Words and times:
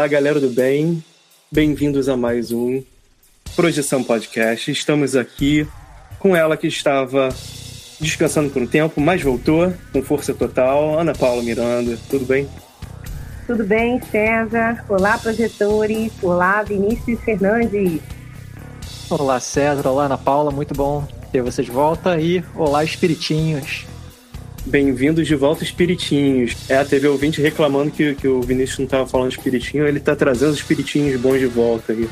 Olá, 0.00 0.08
galera 0.08 0.40
do 0.40 0.48
bem. 0.48 1.04
Bem-vindos 1.52 2.08
a 2.08 2.16
mais 2.16 2.50
um 2.50 2.82
Projeção 3.54 4.02
Podcast. 4.02 4.70
Estamos 4.70 5.14
aqui 5.14 5.68
com 6.18 6.34
ela 6.34 6.56
que 6.56 6.66
estava 6.66 7.28
descansando 8.00 8.48
por 8.48 8.62
um 8.62 8.66
tempo, 8.66 8.98
mas 8.98 9.20
voltou 9.20 9.70
com 9.92 10.02
força 10.02 10.32
total. 10.32 10.98
Ana 10.98 11.12
Paula 11.12 11.42
Miranda, 11.42 11.98
tudo 12.08 12.24
bem? 12.24 12.48
Tudo 13.46 13.62
bem, 13.62 14.00
César? 14.10 14.82
Olá, 14.88 15.18
projetores. 15.18 16.10
Olá, 16.22 16.62
Vinícius 16.62 17.20
Fernandes. 17.20 18.00
Olá, 19.10 19.38
César. 19.38 19.86
Olá, 19.86 20.06
Ana 20.06 20.16
Paula. 20.16 20.50
Muito 20.50 20.72
bom 20.72 21.06
ter 21.30 21.42
vocês 21.42 21.66
de 21.66 21.72
volta. 21.74 22.18
E 22.18 22.42
olá, 22.54 22.82
espiritinhos. 22.82 23.84
Bem-vindos 24.66 25.26
de 25.26 25.34
volta, 25.34 25.64
espiritinhos. 25.64 26.54
É, 26.68 26.84
teve 26.84 27.08
ouvinte 27.08 27.40
reclamando 27.40 27.90
que, 27.90 28.14
que 28.14 28.28
o 28.28 28.42
Vinícius 28.42 28.78
não 28.78 28.84
estava 28.84 29.06
falando 29.06 29.30
espiritinho, 29.30 29.86
ele 29.86 29.96
está 29.98 30.14
trazendo 30.14 30.50
os 30.50 30.58
espiritinhos 30.58 31.18
bons 31.18 31.38
de 31.38 31.46
volta 31.46 31.92
aí. 31.92 32.08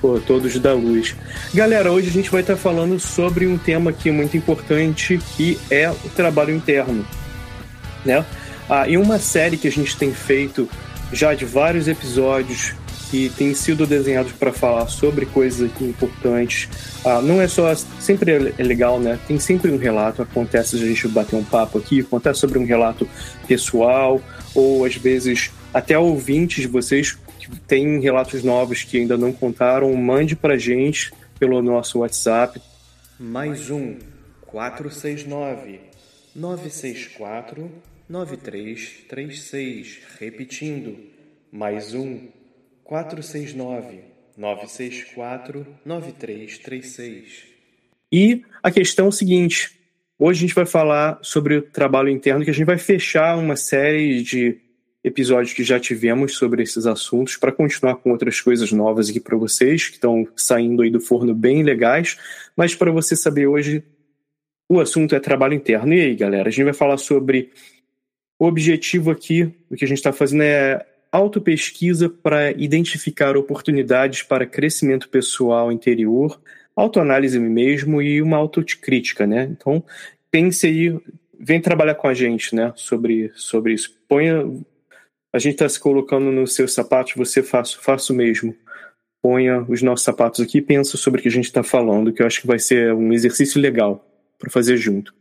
Pô, 0.00 0.18
todos 0.18 0.58
da 0.58 0.74
luz. 0.74 1.14
Galera, 1.54 1.92
hoje 1.92 2.08
a 2.08 2.12
gente 2.12 2.30
vai 2.30 2.40
estar 2.40 2.54
tá 2.54 2.58
falando 2.58 2.98
sobre 2.98 3.46
um 3.46 3.56
tema 3.56 3.90
aqui 3.90 4.10
muito 4.10 4.36
importante, 4.36 5.18
que 5.36 5.56
é 5.70 5.88
o 5.88 6.08
trabalho 6.14 6.52
interno. 6.54 7.06
Né? 8.04 8.24
Ah, 8.68 8.88
e 8.88 8.96
uma 8.96 9.18
série 9.18 9.56
que 9.56 9.68
a 9.68 9.72
gente 9.72 9.96
tem 9.96 10.12
feito 10.12 10.68
já 11.12 11.32
de 11.32 11.44
vários 11.44 11.86
episódios 11.86 12.74
que 13.10 13.30
tem 13.30 13.54
sido 13.54 13.86
desenhados 13.86 14.32
para 14.32 14.52
falar 14.52 14.86
sobre 14.88 15.26
coisas 15.26 15.70
importantes. 15.80 16.68
Ah, 17.04 17.20
não 17.22 17.40
é 17.40 17.48
só. 17.48 17.74
Sempre 17.74 18.52
é 18.58 18.62
legal, 18.62 19.00
né? 19.00 19.18
Tem 19.26 19.38
sempre 19.38 19.70
um 19.70 19.78
relato. 19.78 20.22
Acontece 20.22 20.76
a 20.76 20.78
gente 20.78 21.08
bater 21.08 21.36
um 21.36 21.44
papo 21.44 21.78
aqui, 21.78 22.00
acontece 22.00 22.40
sobre 22.40 22.58
um 22.58 22.64
relato 22.64 23.08
pessoal, 23.46 24.20
ou 24.54 24.84
às 24.84 24.96
vezes 24.96 25.50
até 25.72 25.98
ouvintes 25.98 26.62
de 26.62 26.68
vocês 26.68 27.18
que 27.38 27.48
têm 27.60 28.00
relatos 28.00 28.42
novos 28.42 28.82
que 28.82 28.98
ainda 28.98 29.16
não 29.16 29.32
contaram, 29.32 29.94
mande 29.94 30.36
para 30.36 30.58
gente 30.58 31.12
pelo 31.38 31.62
nosso 31.62 32.00
WhatsApp. 32.00 32.60
Mais 33.18 33.70
um 33.70 33.96
469 34.46 35.80
964 36.34 37.70
9336. 38.08 40.00
Repetindo, 40.18 40.96
mais 41.50 41.94
um 41.94 42.28
469 42.88 44.00
964 44.34 45.66
9336. 45.84 47.44
E 48.10 48.42
a 48.62 48.70
questão 48.70 49.08
é 49.08 49.10
seguinte: 49.10 49.78
hoje 50.18 50.38
a 50.38 50.40
gente 50.46 50.54
vai 50.54 50.64
falar 50.64 51.18
sobre 51.20 51.58
o 51.58 51.62
trabalho 51.62 52.08
interno, 52.08 52.42
que 52.42 52.50
a 52.50 52.54
gente 52.54 52.64
vai 52.64 52.78
fechar 52.78 53.36
uma 53.36 53.56
série 53.56 54.22
de 54.22 54.58
episódios 55.04 55.52
que 55.52 55.62
já 55.62 55.78
tivemos 55.78 56.36
sobre 56.36 56.62
esses 56.62 56.86
assuntos 56.86 57.36
para 57.36 57.52
continuar 57.52 57.96
com 57.96 58.10
outras 58.10 58.40
coisas 58.40 58.72
novas 58.72 59.10
aqui 59.10 59.20
para 59.20 59.36
vocês 59.36 59.88
que 59.88 59.94
estão 59.94 60.26
saindo 60.34 60.82
aí 60.82 60.90
do 60.90 61.00
forno 61.00 61.34
bem 61.34 61.62
legais, 61.62 62.18
mas 62.56 62.74
para 62.74 62.90
você 62.90 63.14
saber 63.14 63.46
hoje 63.46 63.84
o 64.66 64.80
assunto 64.80 65.14
é 65.14 65.20
trabalho 65.20 65.52
interno. 65.52 65.92
E 65.92 66.00
aí, 66.00 66.16
galera, 66.16 66.48
a 66.48 66.50
gente 66.50 66.64
vai 66.64 66.74
falar 66.74 66.96
sobre 66.96 67.50
o 68.38 68.46
objetivo 68.46 69.10
aqui, 69.10 69.54
o 69.68 69.76
que 69.76 69.84
a 69.84 69.88
gente 69.88 69.98
está 69.98 70.12
fazendo 70.12 70.42
é 70.42 70.86
autopesquisa 71.10 72.08
para 72.08 72.50
identificar 72.52 73.36
oportunidades 73.36 74.22
para 74.22 74.46
crescimento 74.46 75.08
pessoal 75.08 75.72
interior, 75.72 76.40
autoanálise 76.76 77.38
mesmo 77.38 78.00
e 78.00 78.22
uma 78.22 78.36
autocrítica, 78.36 79.26
né? 79.26 79.48
Então, 79.50 79.82
pense 80.30 80.66
aí, 80.66 80.96
vem 81.38 81.60
trabalhar 81.60 81.94
com 81.94 82.08
a 82.08 82.14
gente, 82.14 82.54
né, 82.54 82.72
sobre, 82.76 83.32
sobre 83.34 83.72
isso. 83.72 83.96
Ponha, 84.08 84.44
a 85.32 85.38
gente 85.38 85.54
está 85.54 85.68
se 85.68 85.80
colocando 85.80 86.30
nos 86.30 86.54
seus 86.54 86.72
sapatos, 86.72 87.14
você 87.16 87.42
faça, 87.42 87.76
faça 87.78 88.12
o 88.12 88.16
mesmo. 88.16 88.54
Ponha 89.20 89.64
os 89.68 89.82
nossos 89.82 90.04
sapatos 90.04 90.40
aqui 90.40 90.58
e 90.58 90.62
pensa 90.62 90.96
sobre 90.96 91.18
o 91.18 91.22
que 91.22 91.28
a 91.28 91.32
gente 91.32 91.46
está 91.46 91.62
falando, 91.62 92.12
que 92.12 92.22
eu 92.22 92.26
acho 92.26 92.40
que 92.40 92.46
vai 92.46 92.58
ser 92.58 92.94
um 92.94 93.12
exercício 93.12 93.60
legal 93.60 94.04
para 94.38 94.50
fazer 94.50 94.76
junto. 94.76 95.12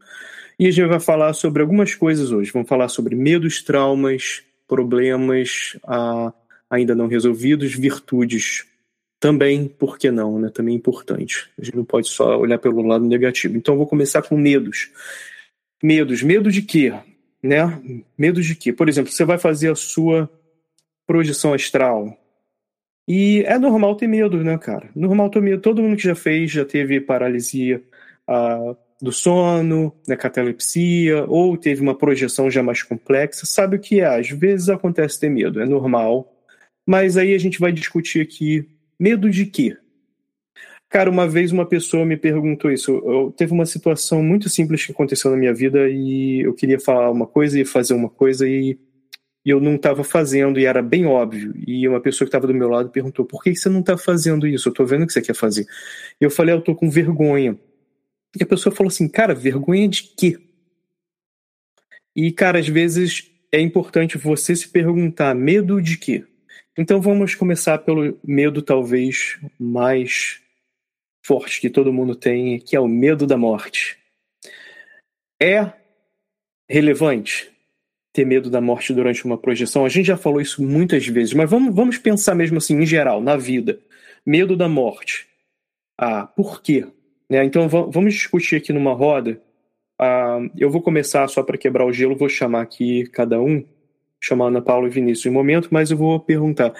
E 0.59 0.67
a 0.67 0.71
gente 0.71 0.87
vai 0.87 0.99
falar 0.99 1.33
sobre 1.33 1.61
algumas 1.61 1.93
coisas 1.95 2.31
hoje. 2.31 2.51
Vamos 2.51 2.67
falar 2.67 2.89
sobre 2.89 3.15
medos, 3.15 3.61
traumas, 3.61 4.43
problemas 4.67 5.77
ah, 5.85 6.33
ainda 6.69 6.93
não 6.93 7.07
resolvidos, 7.07 7.73
virtudes 7.73 8.65
também, 9.19 9.67
por 9.67 9.97
que 9.97 10.11
não, 10.11 10.37
né? 10.39 10.49
Também 10.49 10.75
é 10.75 10.77
importante. 10.77 11.49
A 11.57 11.63
gente 11.63 11.75
não 11.75 11.85
pode 11.85 12.07
só 12.07 12.37
olhar 12.37 12.59
pelo 12.59 12.81
lado 12.83 13.05
negativo. 13.05 13.57
Então 13.57 13.73
eu 13.73 13.77
vou 13.77 13.87
começar 13.87 14.21
com 14.21 14.37
medos. 14.37 14.91
Medos, 15.81 16.21
medo 16.21 16.51
de 16.51 16.61
quê? 16.61 16.93
Né? 17.41 17.81
Medo 18.17 18.41
de 18.41 18.55
quê? 18.55 18.71
Por 18.71 18.87
exemplo, 18.87 19.11
você 19.11 19.25
vai 19.25 19.37
fazer 19.37 19.71
a 19.71 19.75
sua 19.75 20.29
projeção 21.05 21.53
astral. 21.53 22.15
E 23.07 23.43
é 23.47 23.57
normal 23.57 23.95
ter 23.95 24.07
medo, 24.07 24.43
né, 24.43 24.57
cara? 24.57 24.89
Normal 24.95 25.29
ter 25.29 25.41
medo. 25.41 25.61
Todo 25.61 25.81
mundo 25.81 25.95
que 25.95 26.03
já 26.03 26.15
fez 26.15 26.51
já 26.51 26.65
teve 26.65 26.99
paralisia, 26.99 27.81
ah, 28.27 28.75
do 29.01 29.11
sono, 29.11 29.93
né, 30.07 30.15
catalepsia, 30.15 31.25
ou 31.27 31.55
teve 31.55 31.81
uma 31.81 31.95
projeção 31.95 32.49
já 32.49 32.63
mais 32.63 32.81
complexa, 32.81 33.45
sabe 33.45 33.77
o 33.77 33.79
que 33.79 33.99
é? 33.99 34.05
Às 34.05 34.29
vezes 34.29 34.69
acontece 34.69 35.19
ter 35.19 35.29
medo, 35.29 35.61
é 35.61 35.65
normal. 35.65 36.33
Mas 36.85 37.17
aí 37.17 37.33
a 37.33 37.37
gente 37.37 37.59
vai 37.59 37.71
discutir 37.71 38.21
aqui 38.21 38.67
medo 38.99 39.29
de 39.29 39.45
quê? 39.45 39.77
Cara, 40.89 41.09
uma 41.09 41.27
vez 41.27 41.51
uma 41.51 41.65
pessoa 41.65 42.05
me 42.05 42.15
perguntou 42.15 42.71
isso. 42.71 42.91
Eu, 43.05 43.33
teve 43.35 43.51
uma 43.51 43.65
situação 43.65 44.23
muito 44.23 44.49
simples 44.49 44.85
que 44.85 44.91
aconteceu 44.93 45.29
na 45.29 45.37
minha 45.37 45.53
vida 45.53 45.89
e 45.89 46.41
eu 46.41 46.53
queria 46.53 46.79
falar 46.79 47.11
uma 47.11 47.27
coisa 47.27 47.59
e 47.59 47.65
fazer 47.65 47.93
uma 47.93 48.09
coisa 48.09 48.47
e, 48.47 48.79
e 49.45 49.49
eu 49.49 49.59
não 49.59 49.75
estava 49.75 50.03
fazendo 50.03 50.57
e 50.59 50.65
era 50.65 50.81
bem 50.81 51.05
óbvio. 51.05 51.53
E 51.67 51.85
uma 51.87 51.99
pessoa 51.99 52.25
que 52.25 52.29
estava 52.29 52.47
do 52.47 52.53
meu 52.53 52.69
lado 52.69 52.89
perguntou: 52.89 53.25
por 53.25 53.43
que 53.43 53.53
você 53.53 53.67
não 53.67 53.81
está 53.81 53.97
fazendo 53.97 54.47
isso? 54.47 54.69
Eu 54.69 54.71
estou 54.71 54.85
vendo 54.85 55.03
o 55.03 55.07
que 55.07 55.13
você 55.13 55.21
quer 55.21 55.35
fazer. 55.35 55.65
E 56.21 56.23
eu 56.23 56.31
falei: 56.31 56.55
eu 56.55 56.59
estou 56.59 56.73
com 56.75 56.89
vergonha. 56.89 57.59
E 58.39 58.43
a 58.43 58.45
pessoa 58.45 58.75
falou 58.75 58.89
assim, 58.89 59.07
cara, 59.07 59.33
vergonha 59.33 59.87
de 59.87 60.03
quê? 60.03 60.37
E, 62.15 62.31
cara, 62.31 62.59
às 62.59 62.67
vezes 62.67 63.31
é 63.51 63.59
importante 63.59 64.17
você 64.17 64.55
se 64.55 64.69
perguntar, 64.69 65.33
medo 65.33 65.81
de 65.81 65.97
quê? 65.97 66.23
Então 66.77 67.01
vamos 67.01 67.33
começar 67.33 67.79
pelo 67.79 68.19
medo 68.23 68.61
talvez 68.61 69.39
mais 69.59 70.39
forte 71.25 71.59
que 71.59 71.69
todo 71.69 71.91
mundo 71.91 72.15
tem, 72.15 72.59
que 72.59 72.75
é 72.75 72.79
o 72.79 72.87
medo 72.87 73.25
da 73.25 73.37
morte. 73.37 73.97
É 75.41 75.73
relevante 76.69 77.51
ter 78.13 78.25
medo 78.25 78.49
da 78.49 78.61
morte 78.61 78.93
durante 78.93 79.25
uma 79.25 79.37
projeção. 79.37 79.85
A 79.85 79.89
gente 79.89 80.05
já 80.05 80.17
falou 80.17 80.39
isso 80.39 80.63
muitas 80.63 81.07
vezes, 81.07 81.33
mas 81.33 81.49
vamos, 81.49 81.73
vamos 81.73 81.97
pensar 81.97 82.35
mesmo 82.35 82.57
assim, 82.57 82.75
em 82.75 82.85
geral, 82.85 83.21
na 83.21 83.35
vida. 83.35 83.79
Medo 84.25 84.55
da 84.55 84.67
morte. 84.67 85.27
Ah, 85.97 86.27
por 86.27 86.61
quê? 86.61 86.87
Né? 87.29 87.43
Então 87.43 87.67
vamos 87.67 88.13
discutir 88.13 88.57
aqui 88.57 88.71
numa 88.71 88.93
roda. 88.93 89.41
Ah, 89.99 90.39
eu 90.57 90.69
vou 90.69 90.81
começar 90.81 91.27
só 91.27 91.43
para 91.43 91.57
quebrar 91.57 91.85
o 91.85 91.91
gelo, 91.91 92.15
vou 92.15 92.29
chamar 92.29 92.61
aqui 92.61 93.07
cada 93.07 93.41
um, 93.41 93.63
chamar 94.21 94.47
Ana 94.47 94.61
Paula 94.61 94.87
e 94.87 94.91
Vinícius 94.91 95.25
em 95.25 95.29
um 95.29 95.33
momento, 95.33 95.69
mas 95.71 95.91
eu 95.91 95.97
vou 95.97 96.19
perguntar. 96.19 96.73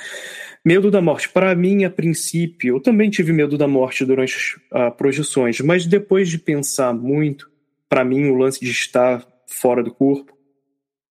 Medo 0.63 0.91
da 0.91 1.01
morte. 1.01 1.29
Para 1.29 1.55
mim, 1.55 1.83
a 1.83 1.89
princípio, 1.89 2.75
eu 2.75 2.81
também 2.81 3.09
tive 3.09 3.31
medo 3.31 3.57
da 3.57 3.67
morte 3.67 4.05
durante 4.05 4.35
as 4.35 4.55
ah, 4.71 4.91
projeções, 4.91 5.59
mas 5.61 5.85
depois 5.85 6.29
de 6.29 6.37
pensar 6.37 6.93
muito, 6.93 7.49
para 7.89 8.03
mim, 8.03 8.25
o 8.25 8.35
lance 8.35 8.59
de 8.59 8.71
estar 8.71 9.25
fora 9.47 9.81
do 9.81 9.93
corpo 9.93 10.37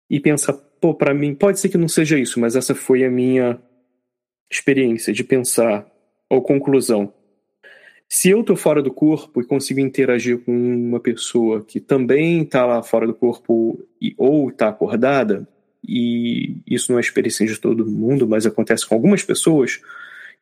e 0.08 0.19
pensar, 0.19 0.55
pô, 0.81 0.94
para 0.94 1.14
mim, 1.14 1.34
pode 1.34 1.61
ser 1.61 1.69
que 1.69 1.79
não 1.79 1.88
seja 1.88 2.19
isso, 2.19 2.40
mas 2.40 2.56
essa 2.56 2.75
foi 2.75 3.05
a 3.05 3.11
minha 3.11 3.61
experiência 4.50 5.12
de 5.12 5.25
pensar, 5.25 5.87
ou 6.29 6.43
conclusão. 6.43 7.12
Se 8.14 8.28
eu 8.28 8.44
tô 8.44 8.54
fora 8.54 8.82
do 8.82 8.92
corpo 8.92 9.40
e 9.40 9.46
consigo 9.46 9.80
interagir 9.80 10.38
com 10.40 10.52
uma 10.52 11.00
pessoa 11.00 11.64
que 11.64 11.80
também 11.80 12.44
tá 12.44 12.66
lá 12.66 12.82
fora 12.82 13.06
do 13.06 13.14
corpo 13.14 13.82
e, 13.98 14.14
ou 14.18 14.52
tá 14.52 14.68
acordada, 14.68 15.48
e 15.82 16.58
isso 16.66 16.92
não 16.92 16.98
é 16.98 17.00
experiência 17.00 17.46
de 17.46 17.58
todo 17.58 17.90
mundo, 17.90 18.28
mas 18.28 18.44
acontece 18.44 18.86
com 18.86 18.94
algumas 18.94 19.24
pessoas. 19.24 19.80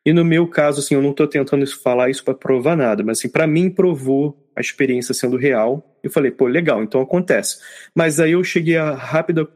E 0.05 0.11
no 0.11 0.25
meu 0.25 0.49
caso, 0.49 0.81
assim, 0.81 0.95
eu 0.95 1.01
não 1.01 1.11
estou 1.11 1.25
tentando 1.25 1.65
falar 1.65 2.09
isso 2.09 2.25
para 2.25 2.33
provar 2.33 2.75
nada, 2.75 3.05
mas 3.05 3.19
assim, 3.19 3.29
para 3.29 3.47
mim 3.47 3.69
provou 3.69 4.37
a 4.53 4.59
experiência 4.59 5.13
sendo 5.13 5.37
real. 5.37 5.97
Eu 6.03 6.11
falei, 6.11 6.29
pô, 6.29 6.47
legal, 6.47 6.83
então 6.83 6.99
acontece. 6.99 7.59
Mas 7.95 8.19
aí 8.19 8.33
eu 8.33 8.43
cheguei 8.43 8.75
à 8.75 8.93
rápida 8.93 9.47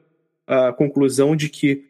a 0.48 0.72
conclusão 0.72 1.36
de 1.36 1.50
que 1.50 1.84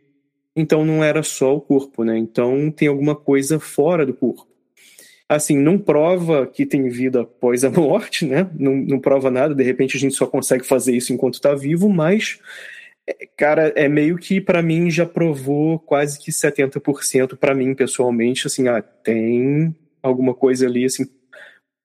então 0.55 0.83
não 0.83 1.03
era 1.03 1.21
só 1.21 1.55
o 1.55 1.61
corpo, 1.61 2.03
né? 2.03 2.17
Então 2.17 2.71
tem 2.71 2.87
alguma 2.87 3.15
coisa 3.15 3.59
fora 3.59 4.03
do 4.07 4.13
corpo. 4.15 4.54
Assim, 5.27 5.57
não 5.57 5.79
prova 5.79 6.45
que 6.45 6.65
tem 6.65 6.87
vida 6.87 7.21
após 7.21 7.63
a 7.63 7.69
morte, 7.71 8.25
né? 8.25 8.49
Não, 8.57 8.75
não 8.75 8.99
prova 8.99 9.31
nada, 9.31 9.55
de 9.55 9.63
repente 9.63 9.97
a 9.97 9.99
gente 9.99 10.15
só 10.15 10.27
consegue 10.27 10.65
fazer 10.65 10.95
isso 10.95 11.13
enquanto 11.13 11.35
está 11.35 11.55
vivo, 11.55 11.89
mas 11.89 12.39
Cara, 13.37 13.71
é 13.75 13.87
meio 13.87 14.17
que 14.17 14.41
para 14.41 14.63
mim 14.63 14.89
já 14.89 15.05
provou 15.05 15.77
quase 15.77 16.19
que 16.19 16.31
70% 16.31 17.37
para 17.37 17.53
mim 17.53 17.75
pessoalmente, 17.75 18.47
assim, 18.47 18.67
ah, 18.67 18.81
tem 18.81 19.75
alguma 20.01 20.33
coisa 20.33 20.65
ali 20.65 20.85
assim 20.85 21.07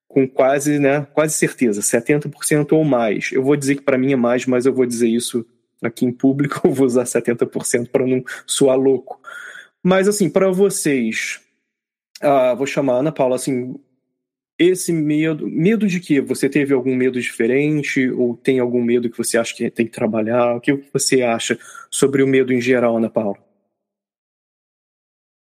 com 0.08 0.26
quase, 0.26 0.80
né, 0.80 1.06
quase 1.12 1.34
certeza, 1.34 1.80
70% 1.82 2.72
ou 2.72 2.84
mais. 2.84 3.30
Eu 3.32 3.44
vou 3.44 3.54
dizer 3.54 3.76
que 3.76 3.82
para 3.82 3.98
mim 3.98 4.12
é 4.12 4.16
mais, 4.16 4.44
mas 4.44 4.66
eu 4.66 4.74
vou 4.74 4.84
dizer 4.84 5.08
isso 5.08 5.46
aqui 5.82 6.04
em 6.04 6.12
público, 6.12 6.60
eu 6.66 6.72
vou 6.72 6.86
usar 6.86 7.04
70% 7.04 7.88
para 7.90 8.06
não 8.06 8.24
soar 8.46 8.76
louco. 8.76 9.20
Mas 9.82 10.08
assim, 10.08 10.28
para 10.28 10.50
vocês, 10.50 11.40
ah, 12.20 12.54
vou 12.54 12.66
chamar 12.66 12.94
a 12.94 12.96
Ana 12.96 13.12
Paula 13.12 13.36
assim, 13.36 13.74
esse 14.58 14.92
medo, 14.92 15.48
medo 15.48 15.86
de 15.86 15.98
que 16.00 16.20
você 16.20 16.48
teve 16.48 16.74
algum 16.74 16.94
medo 16.94 17.18
diferente 17.18 18.10
ou 18.10 18.36
tem 18.36 18.58
algum 18.58 18.82
medo 18.82 19.08
que 19.08 19.16
você 19.16 19.38
acha 19.38 19.54
que 19.54 19.70
tem 19.70 19.86
que 19.86 19.92
trabalhar? 19.92 20.54
O 20.54 20.60
que 20.60 20.74
você 20.92 21.22
acha 21.22 21.58
sobre 21.90 22.22
o 22.22 22.26
medo 22.26 22.52
em 22.52 22.60
geral, 22.60 22.96
Ana 22.96 23.08
Paula? 23.08 23.38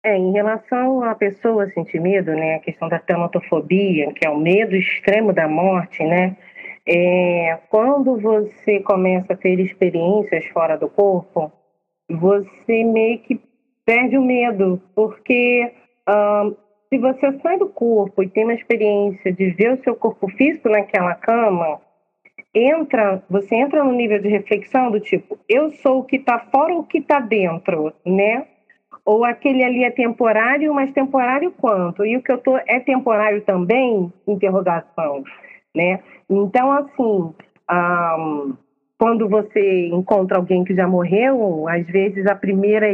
É, 0.01 0.15
em 0.15 0.31
relação 0.31 1.03
à 1.03 1.13
pessoa 1.13 1.69
sentir 1.71 1.99
medo, 1.99 2.31
né, 2.31 2.55
a 2.55 2.59
questão 2.59 2.87
da 2.87 2.97
tematofobia, 2.97 4.13
que 4.13 4.25
é 4.25 4.29
o 4.29 4.39
medo 4.39 4.73
extremo 4.73 5.33
da 5.33 5.45
morte, 5.45 6.01
né, 6.01 6.37
é, 6.87 7.59
quando 7.69 8.17
você 8.17 8.79
começa 8.79 9.33
a 9.33 9.37
ter 9.37 9.59
experiências 9.59 10.45
fora 10.53 10.77
do 10.77 10.87
corpo, 10.87 11.51
você 12.09 12.85
meio 12.85 13.19
que 13.19 13.41
perde 13.85 14.17
o 14.17 14.23
medo, 14.23 14.81
porque 14.95 15.71
se 16.89 16.97
você 16.97 17.39
sai 17.39 17.57
do 17.57 17.69
corpo 17.69 18.24
e 18.24 18.30
tem 18.30 18.44
uma 18.44 18.53
experiência 18.53 19.31
de 19.31 19.51
ver 19.51 19.74
o 19.74 19.83
seu 19.83 19.95
corpo 19.95 20.27
físico 20.30 20.69
naquela 20.69 21.13
cama, 21.15 21.80
entra, 22.53 23.24
você 23.30 23.56
entra 23.56 23.83
no 23.83 23.91
nível 23.91 24.19
de 24.19 24.27
reflexão 24.27 24.89
do 24.89 25.00
tipo, 25.00 25.38
eu 25.47 25.71
sou 25.71 26.00
o 26.00 26.03
que 26.03 26.15
está 26.15 26.39
fora 26.39 26.74
ou 26.74 26.80
o 26.80 26.86
que 26.86 26.97
está 26.97 27.19
dentro, 27.19 27.94
né? 28.06 28.47
Ou 29.06 29.24
aquele 29.24 29.63
ali 29.63 29.83
é 29.83 29.91
temporário, 29.91 30.74
mas 30.74 30.91
temporário 30.91 31.51
quanto? 31.51 32.06
E 32.06 32.18
o 32.18 32.24
que 32.24 32.31
eu 32.31 32.38
tô 32.38 32.57
é 32.57 32.80
temporário 32.80 33.42
também? 33.42 34.12
Interrogação, 34.27 35.24
né? 35.75 36.00
Então, 36.30 36.71
assim, 36.71 37.33
um, 37.71 38.53
quando 38.99 39.29
você 39.29 39.87
encontra 39.87 40.37
alguém 40.37 40.65
que 40.65 40.75
já 40.75 40.85
morreu, 40.85 41.69
às 41.69 41.87
vezes 41.87 42.27
a 42.27 42.35
primeira 42.35 42.85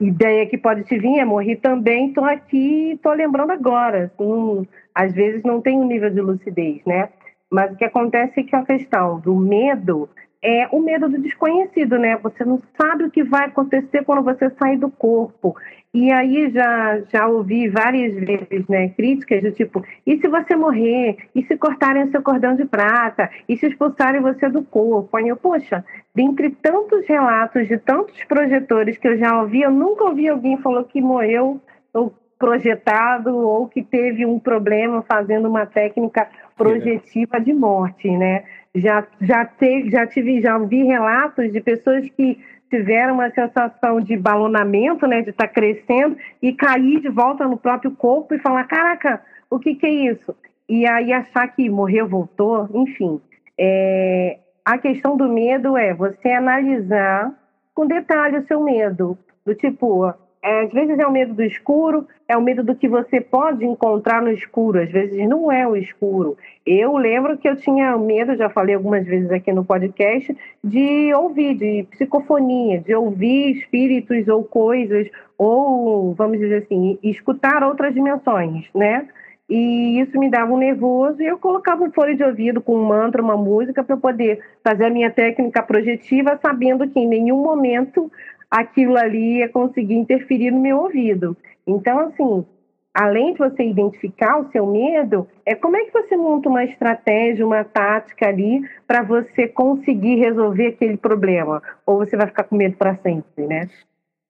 ideia 0.00 0.44
que 0.44 0.58
pode 0.58 0.82
te 0.82 0.98
vir 0.98 1.20
é 1.20 1.24
morrer 1.24 1.54
também, 1.56 2.08
estou 2.08 2.24
aqui, 2.24 2.94
estou 2.94 3.12
lembrando 3.12 3.52
agora. 3.52 4.10
Assim, 4.12 4.66
às 4.92 5.12
vezes 5.12 5.44
não 5.44 5.60
tem 5.60 5.78
um 5.78 5.86
nível 5.86 6.10
de 6.10 6.20
lucidez, 6.20 6.84
né? 6.84 7.08
Mas 7.48 7.72
o 7.72 7.76
que 7.76 7.84
acontece 7.84 8.40
é 8.40 8.42
que 8.42 8.56
a 8.56 8.64
questão 8.64 9.20
do 9.20 9.36
medo 9.36 10.08
é 10.42 10.68
o 10.72 10.80
medo 10.80 11.08
do 11.08 11.18
desconhecido, 11.18 11.98
né? 11.98 12.16
Você 12.16 12.44
não 12.44 12.60
sabe 12.80 13.04
o 13.04 13.10
que 13.10 13.22
vai 13.22 13.46
acontecer 13.46 14.04
quando 14.04 14.24
você 14.24 14.50
sair 14.50 14.76
do 14.76 14.90
corpo. 14.90 15.54
E 15.94 16.10
aí 16.10 16.50
já, 16.50 17.00
já 17.12 17.26
ouvi 17.28 17.68
várias 17.68 18.14
vezes 18.14 18.66
né, 18.66 18.88
críticas 18.88 19.42
do 19.42 19.52
tipo, 19.52 19.84
e 20.06 20.18
se 20.18 20.26
você 20.26 20.56
morrer? 20.56 21.18
E 21.34 21.44
se 21.44 21.56
cortarem 21.56 22.04
o 22.04 22.10
seu 22.10 22.22
cordão 22.22 22.56
de 22.56 22.64
prata? 22.64 23.30
E 23.48 23.56
se 23.56 23.66
expulsarem 23.66 24.20
você 24.20 24.48
do 24.48 24.62
corpo? 24.64 25.16
Aí 25.16 25.28
eu, 25.28 25.36
poxa, 25.36 25.84
dentre 26.14 26.50
tantos 26.50 27.06
relatos 27.06 27.68
de 27.68 27.78
tantos 27.78 28.24
projetores 28.24 28.98
que 28.98 29.06
eu 29.06 29.18
já 29.18 29.40
ouvi, 29.40 29.62
eu 29.62 29.70
nunca 29.70 30.04
ouvi 30.04 30.28
alguém 30.28 30.56
falou 30.56 30.82
que 30.84 31.00
morreu 31.00 31.60
ou 31.92 32.12
projetado 32.38 33.36
ou 33.36 33.68
que 33.68 33.84
teve 33.84 34.26
um 34.26 34.38
problema 34.38 35.02
fazendo 35.02 35.48
uma 35.48 35.64
técnica 35.64 36.26
projetiva 36.56 37.38
de 37.38 37.52
morte, 37.52 38.10
né? 38.10 38.44
Já, 38.74 39.06
já, 39.20 39.44
te, 39.44 39.90
já 39.90 40.06
tive, 40.06 40.40
já 40.40 40.56
ouvi 40.56 40.84
relatos 40.84 41.52
de 41.52 41.60
pessoas 41.60 42.08
que 42.10 42.38
tiveram 42.70 43.14
uma 43.14 43.30
sensação 43.30 44.00
de 44.00 44.16
balonamento, 44.16 45.06
né, 45.06 45.20
de 45.20 45.28
estar 45.28 45.46
tá 45.46 45.52
crescendo 45.52 46.16
e 46.40 46.54
cair 46.54 47.00
de 47.00 47.10
volta 47.10 47.46
no 47.46 47.58
próprio 47.58 47.90
corpo 47.90 48.34
e 48.34 48.38
falar, 48.38 48.64
caraca, 48.64 49.22
o 49.50 49.58
que, 49.58 49.74
que 49.74 49.84
é 49.84 49.90
isso? 49.90 50.34
E 50.66 50.86
aí 50.86 51.12
achar 51.12 51.46
que 51.48 51.68
morreu, 51.68 52.08
voltou, 52.08 52.66
enfim. 52.72 53.20
É, 53.58 54.38
a 54.64 54.78
questão 54.78 55.18
do 55.18 55.28
medo 55.28 55.76
é 55.76 55.92
você 55.92 56.30
analisar 56.30 57.30
com 57.74 57.86
detalhe 57.86 58.38
o 58.38 58.46
seu 58.46 58.62
medo, 58.62 59.18
do 59.44 59.54
tipo, 59.54 60.14
é, 60.42 60.62
às 60.62 60.72
vezes 60.72 60.98
é 60.98 61.06
o 61.06 61.12
medo 61.12 61.34
do 61.34 61.42
escuro, 61.44 62.06
é 62.26 62.36
o 62.36 62.42
medo 62.42 62.64
do 62.64 62.74
que 62.74 62.88
você 62.88 63.20
pode 63.20 63.64
encontrar 63.64 64.20
no 64.20 64.30
escuro, 64.30 64.80
às 64.80 64.90
vezes 64.90 65.28
não 65.28 65.52
é 65.52 65.66
o 65.68 65.76
escuro. 65.76 66.36
Eu 66.66 66.96
lembro 66.96 67.38
que 67.38 67.48
eu 67.48 67.54
tinha 67.54 67.96
medo, 67.96 68.36
já 68.36 68.50
falei 68.50 68.74
algumas 68.74 69.06
vezes 69.06 69.30
aqui 69.30 69.52
no 69.52 69.64
podcast, 69.64 70.36
de 70.62 71.14
ouvir, 71.14 71.54
de 71.54 71.86
psicofonia, 71.92 72.80
de 72.80 72.94
ouvir 72.94 73.52
espíritos 73.56 74.26
ou 74.26 74.42
coisas, 74.42 75.08
ou, 75.38 76.12
vamos 76.14 76.38
dizer 76.38 76.64
assim, 76.64 76.98
escutar 77.02 77.62
outras 77.62 77.94
dimensões, 77.94 78.68
né? 78.74 79.06
E 79.48 80.00
isso 80.00 80.18
me 80.18 80.30
dava 80.30 80.50
um 80.52 80.56
nervoso 80.56 81.20
e 81.20 81.26
eu 81.26 81.36
colocava 81.36 81.84
um 81.84 81.92
fone 81.92 82.14
de 82.14 82.24
ouvido 82.24 82.62
com 82.62 82.74
um 82.74 82.86
mantra, 82.86 83.20
uma 83.20 83.36
música, 83.36 83.84
para 83.84 83.96
poder 83.96 84.40
fazer 84.64 84.86
a 84.86 84.90
minha 84.90 85.10
técnica 85.10 85.62
projetiva, 85.62 86.38
sabendo 86.40 86.88
que 86.88 86.98
em 86.98 87.06
nenhum 87.06 87.36
momento 87.42 88.10
aquilo 88.52 88.98
ali 88.98 89.38
ia 89.38 89.48
conseguir 89.48 89.94
interferir 89.94 90.50
no 90.50 90.60
meu 90.60 90.80
ouvido. 90.80 91.34
Então, 91.66 91.98
assim, 92.00 92.44
além 92.92 93.32
de 93.32 93.38
você 93.38 93.64
identificar 93.64 94.38
o 94.38 94.52
seu 94.52 94.66
medo, 94.66 95.26
é 95.46 95.54
como 95.54 95.78
é 95.78 95.84
que 95.86 95.92
você 95.92 96.14
monta 96.18 96.50
uma 96.50 96.62
estratégia, 96.62 97.46
uma 97.46 97.64
tática 97.64 98.28
ali 98.28 98.60
para 98.86 99.02
você 99.02 99.48
conseguir 99.48 100.16
resolver 100.16 100.66
aquele 100.66 100.98
problema? 100.98 101.62
Ou 101.86 101.96
você 101.96 102.14
vai 102.14 102.26
ficar 102.26 102.44
com 102.44 102.54
medo 102.54 102.76
para 102.76 102.94
sempre, 102.96 103.46
né? 103.46 103.70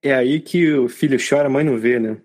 É 0.01 0.13
aí 0.13 0.39
que 0.39 0.71
o 0.71 0.87
filho 0.87 1.17
chora, 1.17 1.47
a 1.47 1.51
mãe 1.51 1.65
não 1.65 1.77
vê, 1.77 1.99
né? 1.99 2.15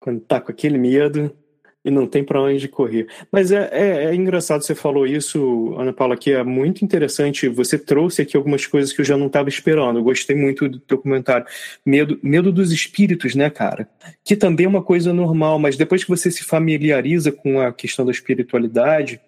Quando 0.00 0.20
tá 0.20 0.40
com 0.40 0.50
aquele 0.50 0.78
medo, 0.78 1.36
e 1.84 1.90
não 1.90 2.06
tem 2.06 2.24
para 2.24 2.40
onde 2.40 2.66
correr. 2.66 3.06
Mas 3.30 3.52
é, 3.52 3.68
é, 3.70 4.04
é, 4.06 4.14
engraçado 4.14 4.62
você 4.62 4.74
falou 4.74 5.06
isso, 5.06 5.74
Ana 5.78 5.92
Paula, 5.92 6.16
que 6.16 6.32
é 6.32 6.42
muito 6.42 6.82
interessante. 6.82 7.48
Você 7.48 7.78
trouxe 7.78 8.22
aqui 8.22 8.36
algumas 8.36 8.66
coisas 8.66 8.92
que 8.92 9.02
eu 9.02 9.04
já 9.04 9.16
não 9.16 9.26
estava 9.26 9.48
esperando. 9.50 9.98
Eu 9.98 10.04
gostei 10.04 10.34
muito 10.34 10.66
do 10.68 10.80
documentário. 10.88 11.46
Medo, 11.84 12.18
medo 12.22 12.50
dos 12.50 12.72
espíritos, 12.72 13.34
né, 13.34 13.50
cara? 13.50 13.86
Que 14.24 14.34
também 14.34 14.64
é 14.64 14.68
uma 14.68 14.82
coisa 14.82 15.12
normal, 15.12 15.58
mas 15.58 15.76
depois 15.76 16.02
que 16.02 16.10
você 16.10 16.30
se 16.30 16.42
familiariza 16.42 17.30
com 17.30 17.60
a 17.60 17.70
questão 17.70 18.06
da 18.06 18.12
espiritualidade, 18.12 19.20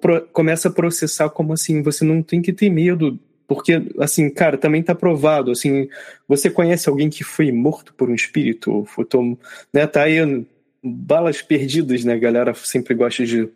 pro, 0.00 0.20
começa 0.32 0.68
a 0.68 0.72
processar 0.72 1.30
como 1.30 1.54
assim, 1.54 1.82
você 1.82 2.04
não 2.04 2.22
tem 2.22 2.42
que 2.42 2.52
ter 2.52 2.68
medo 2.68 3.18
porque 3.48 3.82
assim, 3.98 4.30
cara, 4.30 4.56
também 4.56 4.80
tá 4.80 4.94
provado, 4.94 5.50
assim, 5.50 5.88
você 6.28 6.48
conhece 6.48 6.88
alguém 6.88 7.10
que 7.10 7.24
foi 7.24 7.50
morto 7.50 7.92
por 7.94 8.08
um 8.08 8.14
espírito, 8.14 8.86
ou 8.86 9.38
né, 9.72 9.88
tá 9.88 10.02
aí 10.02 10.20
balas 10.82 11.42
perdidas, 11.42 12.04
né? 12.04 12.14
A 12.14 12.18
galera 12.18 12.54
sempre 12.54 12.94
gosta 12.94 13.24
de 13.24 13.48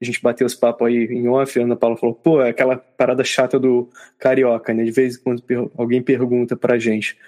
a 0.00 0.04
gente 0.04 0.22
bateu 0.22 0.46
esse 0.46 0.58
papo 0.58 0.84
aí 0.84 1.04
em 1.04 1.28
off, 1.28 1.58
a 1.58 1.62
Ana 1.62 1.76
Paula 1.76 1.96
falou, 1.96 2.14
pô, 2.14 2.40
é 2.40 2.48
aquela 2.48 2.78
parada 2.78 3.22
chata 3.22 3.58
do 3.58 3.90
carioca, 4.18 4.72
né? 4.72 4.82
De 4.84 4.90
vez 4.90 5.16
em 5.16 5.22
quando 5.22 5.70
alguém 5.76 6.00
pergunta 6.00 6.56
pra 6.56 6.78
gente, 6.78 7.18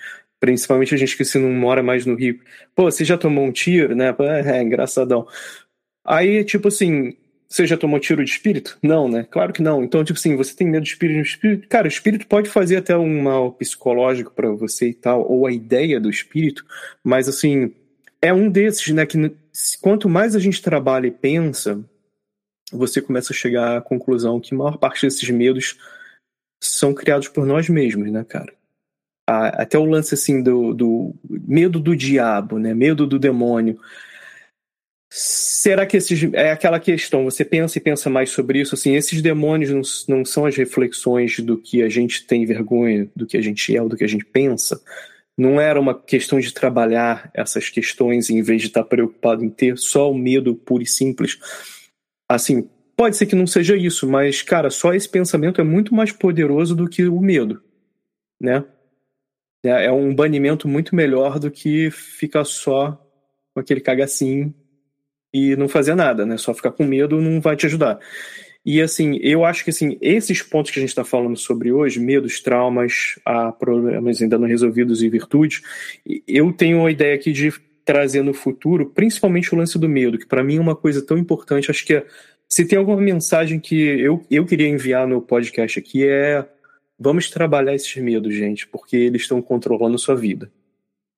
principalmente 0.41 0.95
a 0.95 0.99
gente 0.99 1.17
que 1.17 1.25
se 1.25 1.39
não 1.39 1.51
mora 1.53 1.83
mais 1.83 2.07
no 2.07 2.15
Rio, 2.15 2.41
pô, 2.75 2.91
você 2.91 3.05
já 3.05 3.19
tomou 3.19 3.45
um 3.45 3.53
tiro, 3.53 3.95
né? 3.95 4.15
É, 4.47 4.63
engraçadão. 4.63 5.27
Aí, 6.03 6.43
tipo 6.45 6.69
assim, 6.69 7.15
você 7.47 7.67
já 7.67 7.77
tomou 7.77 8.01
tiro 8.01 8.25
de 8.25 8.31
espírito? 8.31 8.79
Não, 8.83 9.07
né? 9.07 9.27
Claro 9.31 9.53
que 9.53 9.61
não. 9.61 9.85
Então, 9.85 10.03
tipo 10.03 10.19
assim, 10.19 10.35
você 10.35 10.57
tem 10.57 10.67
medo 10.67 10.85
de 10.85 10.91
espírito, 10.91 11.21
espírito. 11.21 11.69
Cara, 11.69 11.85
o 11.85 11.89
espírito 11.89 12.27
pode 12.27 12.49
fazer 12.49 12.79
até 12.79 12.97
um 12.97 13.23
mal 13.23 13.53
psicológico 13.53 14.33
para 14.33 14.51
você 14.51 14.89
e 14.89 14.95
tal, 14.95 15.31
ou 15.31 15.47
a 15.47 15.53
ideia 15.53 16.01
do 16.01 16.09
espírito, 16.09 16.65
mas 17.05 17.29
assim, 17.29 17.75
é 18.23 18.33
um 18.33 18.49
desses, 18.49 18.95
né? 18.95 19.05
Que 19.05 19.19
quanto 19.81 20.09
mais 20.09 20.37
a 20.37 20.39
gente 20.39 20.63
trabalha 20.63 21.09
e 21.09 21.11
pensa, 21.11 21.85
você 22.73 23.03
começa 23.03 23.33
a 23.33 23.37
chegar 23.37 23.77
à 23.77 23.81
conclusão 23.81 24.41
que 24.41 24.55
a 24.55 24.57
maior 24.57 24.79
parte 24.79 25.05
desses 25.05 25.29
medos 25.29 25.77
são 26.63 26.95
criados 26.95 27.27
por 27.29 27.45
nós 27.45 27.69
mesmos, 27.69 28.11
né, 28.11 28.25
cara? 28.25 28.55
Até 29.27 29.79
o 29.79 29.85
lance 29.85 30.15
assim 30.15 30.43
do, 30.43 30.73
do 30.73 31.15
medo 31.29 31.81
do 31.81 31.97
diabo, 31.97 32.59
né? 32.59 32.73
Medo 32.73 33.07
do 33.07 33.19
demônio. 33.19 33.79
Será 35.11 35.85
que 35.85 35.97
esses 35.97 36.33
é 36.33 36.53
aquela 36.53 36.81
questão? 36.81 37.25
Você 37.25 37.45
pensa 37.45 37.77
e 37.77 37.81
pensa 37.81 38.09
mais 38.09 38.31
sobre 38.31 38.61
isso? 38.61 38.75
Assim, 38.75 38.95
esses 38.95 39.21
demônios 39.21 39.71
não, 39.71 40.17
não 40.17 40.25
são 40.25 40.47
as 40.47 40.57
reflexões 40.57 41.39
do 41.41 41.59
que 41.59 41.83
a 41.83 41.89
gente 41.89 42.27
tem 42.27 42.47
vergonha, 42.47 43.09
do 43.15 43.27
que 43.27 43.37
a 43.37 43.43
gente 43.43 43.77
é, 43.77 43.81
do 43.81 43.97
que 43.97 44.05
a 44.05 44.09
gente 44.09 44.25
pensa? 44.25 44.81
Não 45.37 45.61
era 45.61 45.81
uma 45.81 45.99
questão 45.99 46.39
de 46.39 46.53
trabalhar 46.53 47.31
essas 47.35 47.69
questões 47.69 48.29
em 48.29 48.43
vez 48.43 48.61
de 48.61 48.69
estar 48.69 48.85
preocupado 48.85 49.45
em 49.45 49.51
ter 49.51 49.79
só 49.79 50.11
o 50.11 50.19
medo 50.19 50.55
puro 50.55 50.83
e 50.83 50.87
simples? 50.87 51.39
Assim, 52.29 52.69
pode 52.97 53.17
ser 53.17 53.27
que 53.27 53.35
não 53.35 53.47
seja 53.47 53.77
isso, 53.77 54.09
mas, 54.09 54.43
cara, 54.43 54.71
só 54.71 54.95
esse 54.95 55.09
pensamento 55.09 55.61
é 55.61 55.65
muito 55.65 55.95
mais 55.95 56.13
poderoso 56.13 56.77
do 56.77 56.89
que 56.89 57.05
o 57.05 57.21
medo, 57.21 57.63
né? 58.41 58.65
É, 59.65 59.87
é 59.87 59.93
um 59.93 60.15
banimento 60.15 60.69
muito 60.69 60.95
melhor 60.95 61.39
do 61.39 61.51
que 61.51 61.91
ficar 61.91 62.45
só 62.45 62.99
com 63.55 63.61
aquele 63.61 63.81
cagacinho 63.81 64.55
e 65.33 65.57
não 65.57 65.69
fazer 65.69 65.95
nada, 65.95 66.27
né? 66.27 66.37
Só 66.37 66.53
ficar 66.53 66.73
com 66.73 66.85
medo 66.85 67.21
não 67.21 67.41
vai 67.41 67.57
te 67.57 67.67
ajudar. 67.67 67.99
E 68.65 68.81
assim, 68.81 69.19
eu 69.21 69.45
acho 69.45 69.65
que 69.65 69.71
assim, 69.71 69.99
esses 70.01 70.41
pontos 70.41 70.71
que 70.71 70.79
a 70.79 70.83
gente 70.83 70.91
está 70.91 71.05
falando 71.05 71.37
sobre 71.37 71.73
hoje, 71.73 71.99
medos, 71.99 72.41
traumas, 72.41 73.19
a 73.25 73.51
problemas 73.51 74.23
ainda 74.23 74.39
não 74.39 74.47
resolvidos 74.47 75.03
e 75.03 75.09
virtudes, 75.09 75.63
eu 76.27 76.53
tenho 76.53 76.87
a 76.87 76.91
ideia 76.91 77.15
aqui 77.15 77.33
de 77.33 77.53
trazer 77.85 78.23
no 78.23 78.33
futuro, 78.33 78.87
principalmente 78.87 79.53
o 79.53 79.59
lance 79.59 79.77
do 79.79 79.89
medo, 79.89 80.17
que 80.17 80.27
para 80.27 80.45
mim 80.45 80.59
é 80.59 80.61
uma 80.61 80.77
coisa 80.77 81.05
tão 81.05 81.19
importante. 81.19 81.71
Acho 81.71 81.85
que 81.85 81.95
é, 81.95 82.07
se 82.49 82.65
tem 82.65 82.79
alguma 82.79 83.01
mensagem 83.01 83.59
que 83.59 83.77
eu, 83.77 84.25
eu 84.31 84.47
queria 84.47 84.69
enviar 84.69 85.09
no 85.09 85.21
podcast 85.21 85.79
aqui 85.81 86.07
é 86.07 86.47
vamos 86.99 87.29
trabalhar 87.29 87.75
esses 87.75 87.97
medos, 87.97 88.33
gente, 88.33 88.67
porque 88.69 88.97
eles 88.97 89.23
estão 89.23 89.43
controlando 89.43 89.97
a 89.97 89.99
sua 89.99 90.15
vida. 90.15 90.53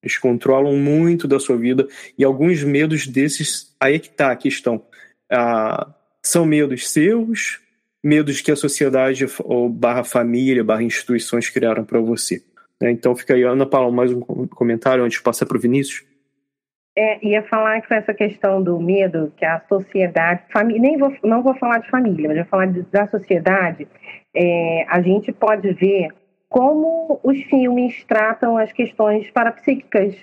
Eles 0.03 0.17
controlam 0.17 0.77
muito 0.77 1.29
da 1.29 1.39
sua 1.39 1.57
vida 1.57 1.87
e 2.17 2.25
alguns 2.25 2.63
medos 2.63 3.07
desses, 3.07 3.75
aí 3.79 3.97
é 3.97 3.99
que 3.99 4.09
tá 4.09 4.31
a 4.31 4.37
questão. 4.37 4.83
Ah, 5.31 5.95
são 6.25 6.47
medos 6.47 6.91
seus, 6.91 7.61
medos 8.03 8.41
que 8.41 8.51
a 8.51 8.57
sociedade 8.57 9.27
ou 9.45 9.69
barra 9.69 10.03
família, 10.03 10.65
barra 10.65 10.83
instituições 10.83 11.51
criaram 11.51 11.85
para 11.85 12.01
você. 12.01 12.43
Né? 12.81 12.91
Então 12.91 13.15
fica 13.15 13.35
aí, 13.35 13.43
Ana 13.43 13.67
Paula, 13.67 13.93
mais 13.93 14.11
um 14.11 14.21
comentário 14.21 15.05
antes 15.05 15.19
de 15.19 15.23
passar 15.23 15.45
para 15.45 15.59
o 15.59 15.61
Vinícius. 15.61 16.05
É, 16.97 17.27
ia 17.27 17.43
falar 17.43 17.81
que 17.81 17.93
essa 17.93 18.15
questão 18.15 18.63
do 18.63 18.79
medo 18.79 19.33
que 19.37 19.45
a 19.45 19.61
sociedade, 19.69 20.45
família, 20.53 20.81
nem 20.81 20.97
vou, 20.97 21.13
não 21.25 21.43
vou 21.43 21.55
falar 21.57 21.79
de 21.79 21.91
família, 21.91 22.29
mas 22.29 22.39
vou 22.39 22.47
falar 22.47 22.67
de, 22.67 22.83
da 22.83 23.07
sociedade. 23.09 23.87
É, 24.35 24.87
a 24.89 25.03
gente 25.03 25.33
pode 25.33 25.73
ver 25.73 26.09
como 26.49 27.19
os 27.23 27.43
filmes 27.45 28.05
tratam 28.05 28.57
as 28.57 28.73
questões 28.73 29.29
parapsíquicas. 29.31 30.15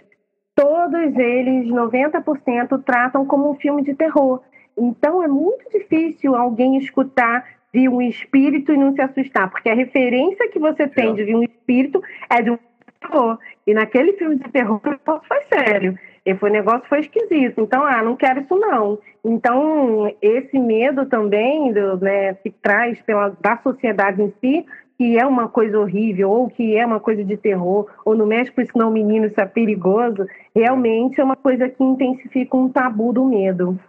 Todos 0.56 1.18
eles, 1.18 1.68
90%, 1.68 2.84
tratam 2.86 3.26
como 3.26 3.52
um 3.52 3.56
filme 3.56 3.84
de 3.84 3.94
terror. 3.94 4.42
Então 4.82 5.22
é 5.24 5.28
muito 5.28 5.70
difícil 5.70 6.36
alguém 6.36 6.78
escutar 6.78 7.46
de 7.72 7.88
um 7.88 8.02
espírito 8.02 8.74
e 8.74 8.78
não 8.78 8.94
se 8.94 9.02
assustar, 9.02 9.50
porque 9.50 9.70
a 9.70 9.76
referência 9.76 10.50
que 10.50 10.60
você 10.60 10.88
tem 10.88 11.14
de 11.14 11.24
ver 11.24 11.36
um 11.36 11.44
espírito 11.44 12.02
é 12.30 12.42
de 12.42 12.50
um 12.50 12.58
terror. 13.00 13.38
E 13.66 13.74
naquele 13.74 14.14
filme 14.14 14.38
de 14.38 14.50
terror 14.50 14.82
o 14.84 14.90
negócio 14.90 15.28
foi 15.28 15.40
sério. 15.54 15.98
E 16.26 16.36
foi, 16.36 16.50
o 16.50 16.54
negócio 16.54 16.88
foi 16.88 17.00
esquisito. 17.00 17.62
Então, 17.62 17.84
ah, 17.84 18.04
não 18.04 18.16
quero 18.16 18.42
isso 18.42 18.56
não. 18.56 19.00
Então, 19.24 20.12
esse 20.22 20.60
medo 20.60 21.06
também 21.06 21.74
do, 21.74 21.98
né, 21.98 22.34
que 22.36 22.52
traz 22.52 23.00
pela, 23.02 23.36
da 23.42 23.58
sociedade 23.58 24.22
em 24.22 24.34
si, 24.40 24.66
que 24.98 25.18
é 25.18 25.26
uma 25.26 25.48
coisa 25.48 25.80
horrível, 25.80 26.30
ou 26.30 26.48
que 26.48 26.76
é 26.76 26.86
uma 26.86 27.00
coisa 27.00 27.24
de 27.24 27.38
terror, 27.38 27.88
ou 28.06 28.16
no 28.16 28.28
México 28.28 28.62
isso 28.62 28.78
não 28.78 28.90
é 28.90 28.92
menino, 28.92 29.26
isso 29.26 29.42
é 29.42 29.46
perigoso, 29.46 30.28
realmente 30.56 31.20
é 31.20 31.24
uma 31.24 31.36
coisa 31.36 31.68
que 31.68 31.84
intensifica 31.84 32.56
um 32.56 32.70
tabu 32.70 33.12
do 33.12 33.26
medo. 33.26 33.80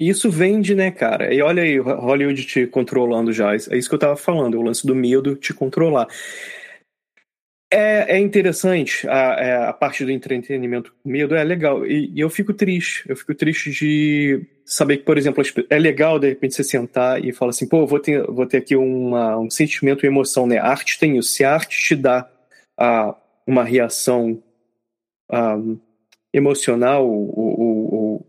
Isso 0.00 0.30
vende, 0.30 0.74
né, 0.74 0.90
cara? 0.90 1.32
E 1.32 1.42
olha 1.42 1.62
aí, 1.62 1.76
Hollywood 1.78 2.46
te 2.46 2.66
controlando 2.66 3.34
já. 3.34 3.52
É 3.52 3.76
isso 3.76 3.88
que 3.88 3.94
eu 3.94 3.98
tava 3.98 4.16
falando, 4.16 4.58
o 4.58 4.62
lance 4.62 4.86
do 4.86 4.94
medo 4.94 5.36
te 5.36 5.52
controlar. 5.52 6.08
É, 7.70 8.16
é 8.16 8.18
interessante 8.18 9.06
a, 9.06 9.36
é, 9.38 9.56
a 9.68 9.72
parte 9.74 10.02
do 10.02 10.10
entretenimento 10.10 10.92
medo, 11.04 11.34
é 11.34 11.44
legal. 11.44 11.86
E, 11.86 12.10
e, 12.14 12.20
eu 12.20 12.30
fico 12.30 12.54
triste. 12.54 13.04
Eu 13.08 13.14
fico 13.14 13.34
triste 13.34 13.70
de 13.70 14.46
saber 14.64 14.96
que, 14.96 15.04
por 15.04 15.18
exemplo, 15.18 15.44
é 15.68 15.78
legal 15.78 16.18
de 16.18 16.28
repente 16.28 16.54
você 16.54 16.64
sentar 16.64 17.22
e 17.22 17.30
falar 17.32 17.50
assim, 17.50 17.68
pô, 17.68 17.86
vou 17.86 18.00
ter, 18.00 18.22
vou 18.26 18.46
ter 18.46 18.56
aqui 18.56 18.74
uma, 18.74 19.38
um 19.38 19.50
sentimento 19.50 20.04
e 20.04 20.08
emoção, 20.08 20.46
né? 20.46 20.56
A 20.56 20.68
arte 20.68 20.98
tem 20.98 21.18
isso. 21.18 21.28
Se 21.28 21.44
a 21.44 21.52
arte 21.52 21.78
te 21.78 21.94
dá 21.94 22.28
a, 22.78 23.14
uma 23.46 23.64
reação 23.64 24.42
emocional 26.32 27.06
ou, 27.06 27.38
ou, 27.38 27.94
ou, 27.94 28.26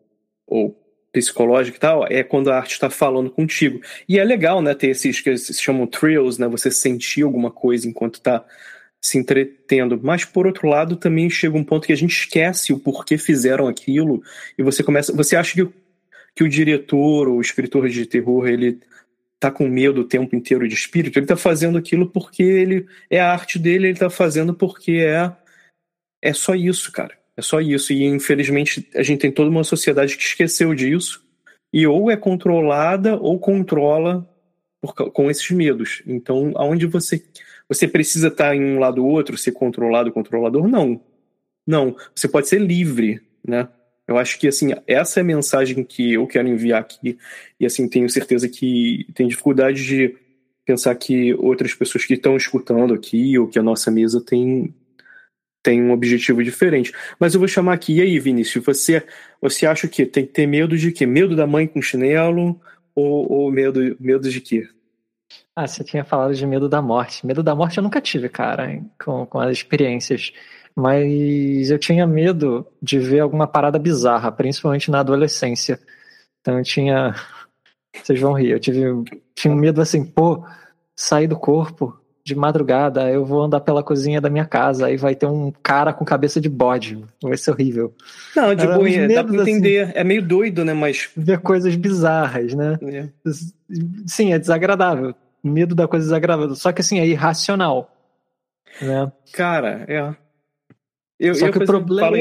ou 0.48 0.81
psicológica 1.12 1.78
e 1.78 1.80
tal, 1.80 2.06
é 2.08 2.24
quando 2.24 2.50
a 2.50 2.58
arte 2.58 2.72
está 2.72 2.90
falando 2.90 3.30
contigo. 3.30 3.82
E 4.08 4.18
é 4.18 4.24
legal, 4.24 4.62
né, 4.62 4.74
ter 4.74 4.90
esses 4.90 5.20
que 5.20 5.38
se 5.38 5.54
chamam 5.62 5.86
thrills, 5.86 6.40
né, 6.40 6.48
você 6.48 6.72
sentir 6.72 7.24
alguma 7.24 7.52
coisa 7.52 7.88
enquanto 7.88 8.16
está 8.16 8.46
se 9.02 9.18
entretendo. 9.18 10.00
Mas, 10.02 10.24
por 10.24 10.46
outro 10.46 10.68
lado, 10.68 10.96
também 10.96 11.30
chega 11.30 11.58
um 11.58 11.64
ponto 11.64 11.88
que 11.88 11.94
a 11.94 11.98
gente 11.98 12.16
esquece 12.16 12.72
o 12.72 12.80
porquê 12.80 13.18
fizeram 13.18 13.68
aquilo 13.68 14.24
e 14.58 14.64
você 14.64 14.84
começa. 14.84 15.12
Você 15.14 15.36
acha 15.36 15.54
que, 15.54 15.74
que 16.36 16.44
o 16.44 16.50
diretor 16.50 17.28
ou 17.28 17.38
o 17.38 17.42
escritor 17.42 17.90
de 17.90 18.06
terror 18.06 18.48
ele 18.48 18.80
tá 19.40 19.50
com 19.50 19.68
medo 19.68 20.02
o 20.02 20.08
tempo 20.08 20.36
inteiro 20.36 20.68
de 20.68 20.76
espírito? 20.76 21.18
Ele 21.18 21.26
tá 21.26 21.36
fazendo 21.36 21.78
aquilo 21.78 22.08
porque 22.10 22.44
ele 22.44 22.86
é 23.10 23.20
a 23.20 23.32
arte 23.32 23.58
dele, 23.58 23.88
ele 23.88 24.00
tá 24.00 24.10
fazendo 24.10 24.54
porque 24.54 24.94
é. 24.94 25.32
É 26.24 26.34
só 26.34 26.54
isso, 26.54 26.92
cara. 26.92 27.21
É 27.38 27.42
só 27.42 27.62
isso. 27.62 27.94
E 27.94 28.04
infelizmente 28.04 28.88
a 28.96 29.04
gente 29.04 29.20
tem 29.20 29.32
toda 29.32 29.50
uma 29.50 29.64
sociedade 29.64 30.18
que 30.18 30.24
esqueceu 30.24 30.74
disso 30.74 31.24
e 31.74 31.88
ou 31.88 32.12
é 32.12 32.18
controlada 32.18 33.16
ou 33.18 33.40
controla 33.40 34.28
por, 34.82 34.94
com 34.94 35.30
esses 35.30 35.50
medos. 35.52 36.02
Então, 36.06 36.52
aonde 36.56 36.86
você 36.86 37.24
você 37.72 37.88
precisa 37.88 38.28
estar 38.28 38.54
em 38.54 38.76
um 38.76 38.80
lado 38.80 39.06
ou 39.06 39.10
outro, 39.10 39.38
ser 39.38 39.54
controlado, 39.54 40.12
controlador? 40.12 40.68
Não. 40.68 41.00
Não. 41.66 41.96
Você 42.14 42.28
pode 42.28 42.50
ser 42.50 42.60
livre, 42.60 43.22
né? 43.48 43.70
Eu 44.06 44.18
acho 44.18 44.38
que, 44.38 44.46
assim, 44.46 44.74
essa 44.86 45.20
é 45.20 45.22
a 45.22 45.26
mensagem 45.26 45.82
que 45.86 46.16
eu 46.16 46.28
quero 46.28 46.50
enviar 46.50 46.82
aqui. 46.82 47.18
E, 47.58 47.66
assim, 47.66 47.88
tenho 47.88 48.10
certeza 48.10 48.50
que 48.50 49.08
tem 49.14 49.26
dificuldade 49.26 49.86
de 49.86 50.18
pensar 50.66 50.94
que 50.96 51.34
outras 51.36 51.74
pessoas 51.74 52.06
que 52.06 52.16
estão 52.16 52.36
escutando 52.36 52.94
aqui 52.94 53.40
ou 53.40 53.48
que 53.48 53.58
a 53.58 53.64
nossa 53.64 53.90
mesa 53.90 54.20
tem, 54.20 54.76
tem 55.64 55.82
um 55.82 55.92
objetivo 55.92 56.44
diferente. 56.44 56.92
Mas 57.20 57.34
eu 57.34 57.40
vou 57.40 57.48
chamar 57.48 57.74
aqui. 57.74 57.96
E 57.96 58.02
aí, 58.02 58.20
Vinícius, 58.20 58.64
você, 58.64 59.06
você 59.42 59.66
acha 59.66 59.88
que 59.88 60.06
tem 60.06 60.26
que 60.26 60.34
ter 60.34 60.48
medo 60.48 60.78
de 60.78 60.92
quê? 60.92 61.06
Medo 61.06 61.36
da 61.36 61.46
mãe 61.46 61.68
com 61.68 61.82
chinelo 61.82 62.60
ou, 62.96 63.32
ou 63.32 63.52
medo, 63.52 63.96
medo 64.00 64.30
de 64.30 64.42
quê? 64.42 64.68
Ah, 65.56 65.68
você 65.68 65.84
tinha 65.84 66.04
falado 66.04 66.34
de 66.34 66.46
medo 66.46 66.68
da 66.68 66.82
morte. 66.82 67.26
Medo 67.26 67.44
da 67.44 67.56
morte 67.56 67.78
eu 67.78 67.84
nunca 67.84 68.02
tive, 68.02 68.30
cara, 68.30 68.82
com, 69.04 69.26
com 69.26 69.40
as 69.40 69.52
experiências. 69.52 70.32
Mas 70.76 71.70
eu 71.70 71.78
tinha 71.78 72.08
medo 72.08 72.66
de 72.82 72.98
ver 72.98 73.20
alguma 73.20 73.46
parada 73.46 73.78
bizarra, 73.78 74.32
principalmente 74.32 74.90
na 74.90 75.02
adolescência. 75.02 75.80
Então 76.40 76.58
eu 76.58 76.64
tinha. 76.64 77.14
Vocês 77.94 78.20
vão 78.20 78.34
rir. 78.34 78.52
Eu 78.52 78.60
tive, 78.60 78.82
tinha 79.36 79.54
um 79.54 79.58
medo 79.58 79.82
assim, 79.82 80.06
pô, 80.06 80.46
sair 80.96 81.28
do 81.28 81.38
corpo 81.38 82.01
de 82.24 82.36
madrugada, 82.36 83.10
eu 83.10 83.26
vou 83.26 83.42
andar 83.44 83.62
pela 83.62 83.84
cozinha 83.84 84.22
da 84.22 84.30
minha 84.30 84.46
casa, 84.46 84.88
aí 84.88 84.98
vai 84.98 85.16
ter 85.16 85.26
um 85.26 85.52
cara 85.64 85.92
com 85.92 86.06
cabeça 86.06 86.40
de 86.40 86.50
bode. 86.50 87.04
Vai 87.22 87.38
ser 87.38 87.52
horrível. 87.52 87.94
Não, 88.36 88.54
de 88.54 88.66
boa, 88.66 89.08
dá 89.08 89.24
pra 89.24 89.36
entender. 89.36 89.84
Assim, 89.86 89.94
é 89.96 90.04
meio 90.04 90.22
doido, 90.22 90.64
né? 90.64 90.74
Mas. 90.74 91.10
Ver 91.16 91.40
coisas 91.40 91.76
bizarras, 91.76 92.54
né? 92.54 92.78
É. 92.84 93.08
Sim, 94.06 94.34
é 94.34 94.40
desagradável 94.40 95.16
medo 95.44 95.74
da 95.74 95.88
coisa 95.88 96.06
desagradável. 96.06 96.56
Só 96.56 96.72
que 96.72 96.82
assim, 96.82 97.00
é 97.00 97.08
irracional. 97.08 97.92
Né? 98.82 99.12
Cara, 99.34 99.86
é. 99.88 100.16
Eu, 101.20 101.36
Só 101.36 101.48
eu 101.48 101.52
que 101.52 101.60
o 101.60 101.66
problema. 101.66 102.18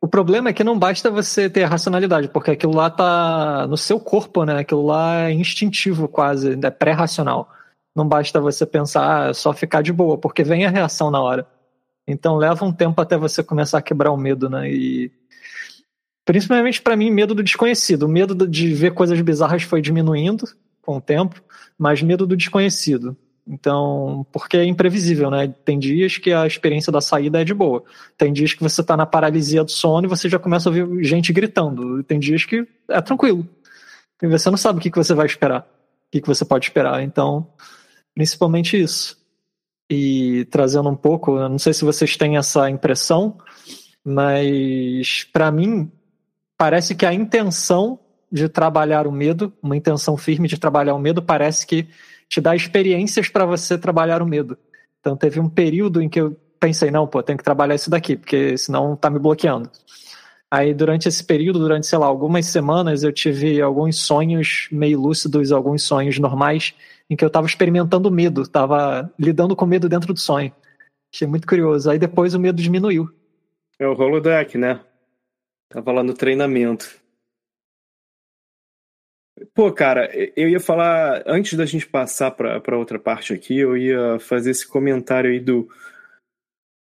O 0.00 0.08
problema 0.08 0.48
é 0.48 0.52
que 0.52 0.64
não 0.64 0.76
basta 0.76 1.12
você 1.12 1.48
ter 1.48 1.62
racionalidade, 1.62 2.26
porque 2.26 2.50
aquilo 2.50 2.74
lá 2.74 2.90
tá 2.90 3.68
no 3.68 3.76
seu 3.76 4.00
corpo, 4.00 4.44
né? 4.44 4.58
Aquilo 4.58 4.84
lá 4.84 5.28
é 5.28 5.32
instintivo 5.32 6.08
quase, 6.08 6.58
é 6.60 6.70
pré-racional. 6.70 7.48
Não 7.94 8.08
basta 8.08 8.40
você 8.40 8.64
pensar, 8.64 9.26
ah, 9.26 9.30
é 9.30 9.34
só 9.34 9.52
ficar 9.52 9.82
de 9.82 9.92
boa, 9.92 10.16
porque 10.16 10.42
vem 10.42 10.64
a 10.64 10.70
reação 10.70 11.10
na 11.10 11.20
hora. 11.20 11.46
Então 12.06 12.36
leva 12.36 12.64
um 12.64 12.72
tempo 12.72 13.00
até 13.00 13.16
você 13.16 13.42
começar 13.42 13.78
a 13.78 13.82
quebrar 13.82 14.10
o 14.10 14.16
medo, 14.16 14.48
né? 14.48 14.70
E 14.70 15.10
principalmente 16.24 16.80
para 16.80 16.96
mim, 16.96 17.10
medo 17.10 17.34
do 17.34 17.42
desconhecido. 17.42 18.04
O 18.04 18.08
medo 18.08 18.46
de 18.46 18.72
ver 18.74 18.92
coisas 18.92 19.20
bizarras 19.20 19.62
foi 19.62 19.82
diminuindo 19.82 20.44
com 20.80 20.96
o 20.96 21.00
tempo, 21.00 21.40
mas 21.78 22.02
medo 22.02 22.26
do 22.26 22.36
desconhecido. 22.36 23.16
Então, 23.46 24.24
porque 24.32 24.56
é 24.56 24.64
imprevisível, 24.64 25.30
né? 25.30 25.52
Tem 25.64 25.78
dias 25.78 26.16
que 26.16 26.32
a 26.32 26.46
experiência 26.46 26.92
da 26.92 27.00
saída 27.00 27.40
é 27.40 27.44
de 27.44 27.52
boa. 27.52 27.82
Tem 28.16 28.32
dias 28.32 28.54
que 28.54 28.62
você 28.62 28.80
está 28.80 28.96
na 28.96 29.04
paralisia 29.04 29.64
do 29.64 29.70
sono 29.70 30.06
e 30.06 30.08
você 30.08 30.28
já 30.28 30.38
começa 30.38 30.68
a 30.68 30.72
ouvir 30.72 31.04
gente 31.04 31.32
gritando. 31.32 32.02
Tem 32.04 32.20
dias 32.20 32.44
que 32.44 32.66
é 32.88 33.00
tranquilo. 33.00 33.46
E 34.22 34.28
você 34.28 34.48
não 34.48 34.56
sabe 34.56 34.78
o 34.78 34.82
que, 34.82 34.90
que 34.90 34.96
você 34.96 35.12
vai 35.12 35.26
esperar. 35.26 35.62
O 35.62 36.10
que, 36.12 36.20
que 36.20 36.28
você 36.28 36.44
pode 36.44 36.66
esperar. 36.66 37.02
Então, 37.02 37.48
principalmente 38.14 38.80
isso. 38.80 39.16
E 39.90 40.46
trazendo 40.50 40.88
um 40.88 40.96
pouco, 40.96 41.38
não 41.48 41.58
sei 41.58 41.72
se 41.72 41.84
vocês 41.84 42.16
têm 42.16 42.36
essa 42.36 42.70
impressão, 42.70 43.36
mas 44.04 45.24
para 45.32 45.50
mim 45.50 45.90
parece 46.56 46.94
que 46.94 47.04
a 47.04 47.12
intenção 47.12 47.98
de 48.30 48.48
trabalhar 48.48 49.06
o 49.06 49.12
medo, 49.12 49.52
uma 49.62 49.76
intenção 49.76 50.16
firme 50.16 50.48
de 50.48 50.58
trabalhar 50.58 50.94
o 50.94 50.98
medo, 50.98 51.22
parece 51.22 51.66
que 51.66 51.86
te 52.28 52.40
dá 52.40 52.56
experiências 52.56 53.28
para 53.28 53.44
você 53.44 53.76
trabalhar 53.76 54.22
o 54.22 54.26
medo. 54.26 54.56
Então 55.00 55.16
teve 55.16 55.38
um 55.38 55.48
período 55.48 56.00
em 56.00 56.08
que 56.08 56.20
eu 56.20 56.34
pensei, 56.58 56.90
não, 56.90 57.06
pô, 57.06 57.22
tenho 57.22 57.36
que 57.36 57.44
trabalhar 57.44 57.74
isso 57.74 57.90
daqui, 57.90 58.16
porque 58.16 58.56
senão 58.56 58.96
tá 58.96 59.10
me 59.10 59.18
bloqueando. 59.18 59.68
Aí 60.52 60.74
durante 60.74 61.08
esse 61.08 61.24
período, 61.24 61.58
durante, 61.58 61.86
sei 61.86 61.98
lá, 61.98 62.04
algumas 62.04 62.44
semanas, 62.44 63.02
eu 63.02 63.10
tive 63.10 63.58
alguns 63.62 63.96
sonhos 63.96 64.68
meio 64.70 65.00
lúcidos, 65.00 65.50
alguns 65.50 65.82
sonhos 65.82 66.18
normais, 66.18 66.74
em 67.08 67.16
que 67.16 67.24
eu 67.24 67.28
estava 67.28 67.46
experimentando 67.46 68.10
medo, 68.10 68.42
estava 68.42 69.10
lidando 69.18 69.56
com 69.56 69.64
medo 69.64 69.88
dentro 69.88 70.12
do 70.12 70.20
sonho. 70.20 70.54
Achei 71.10 71.26
muito 71.26 71.46
curioso. 71.46 71.90
Aí 71.90 71.98
depois 71.98 72.34
o 72.34 72.38
medo 72.38 72.60
diminuiu. 72.60 73.08
É 73.78 73.88
o 73.88 73.98
holodeck, 73.98 74.58
né? 74.58 74.84
Tava 75.70 75.90
lá 75.90 76.02
no 76.02 76.12
treinamento. 76.12 77.00
Pô, 79.54 79.72
cara, 79.72 80.10
eu 80.36 80.50
ia 80.50 80.60
falar, 80.60 81.22
antes 81.26 81.56
da 81.56 81.64
gente 81.64 81.86
passar 81.86 82.30
para 82.30 82.76
outra 82.76 82.98
parte 82.98 83.32
aqui, 83.32 83.58
eu 83.58 83.74
ia 83.74 84.18
fazer 84.20 84.50
esse 84.50 84.68
comentário 84.68 85.30
aí 85.30 85.40
do. 85.40 85.66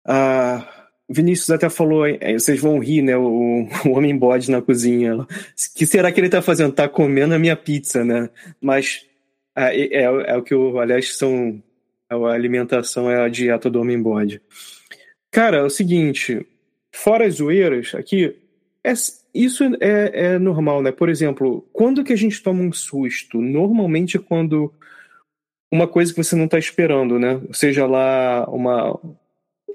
Uh, 0.06 0.77
Vinícius 1.08 1.50
até 1.50 1.70
falou, 1.70 2.04
vocês 2.34 2.60
vão 2.60 2.78
rir, 2.78 3.02
né? 3.02 3.16
O, 3.16 3.66
o 3.86 3.90
homem 3.90 4.16
bode 4.16 4.50
na 4.50 4.60
cozinha. 4.60 5.26
que 5.74 5.86
será 5.86 6.12
que 6.12 6.20
ele 6.20 6.28
tá 6.28 6.42
fazendo? 6.42 6.72
Tá 6.72 6.88
comendo 6.88 7.34
a 7.34 7.38
minha 7.38 7.56
pizza, 7.56 8.04
né? 8.04 8.28
Mas 8.60 9.06
uh, 9.56 9.62
é, 9.62 9.86
é, 9.86 10.02
é, 10.02 10.36
o 10.36 10.42
que 10.42 10.52
eu, 10.52 10.78
aliás, 10.78 11.16
são. 11.16 11.62
A 12.10 12.16
alimentação 12.32 13.10
é 13.10 13.22
a 13.22 13.28
dieta 13.28 13.68
do 13.68 13.80
homem 13.80 14.00
bode. 14.00 14.40
Cara, 15.30 15.58
é 15.58 15.62
o 15.62 15.68
seguinte, 15.68 16.46
fora 16.90 17.26
as 17.26 17.34
zoeiras, 17.34 17.94
aqui, 17.94 18.34
é, 18.82 18.94
isso 19.34 19.62
é, 19.78 20.10
é, 20.14 20.38
normal, 20.38 20.82
né? 20.82 20.90
Por 20.90 21.10
exemplo, 21.10 21.68
quando 21.70 22.02
que 22.02 22.14
a 22.14 22.16
gente 22.16 22.42
toma 22.42 22.62
um 22.62 22.72
susto? 22.72 23.42
Normalmente 23.42 24.16
é 24.16 24.20
quando 24.20 24.72
uma 25.70 25.86
coisa 25.86 26.14
que 26.14 26.22
você 26.22 26.34
não 26.34 26.46
está 26.46 26.58
esperando, 26.58 27.18
né? 27.18 27.40
Seja 27.52 27.86
lá 27.86 28.48
uma 28.48 28.98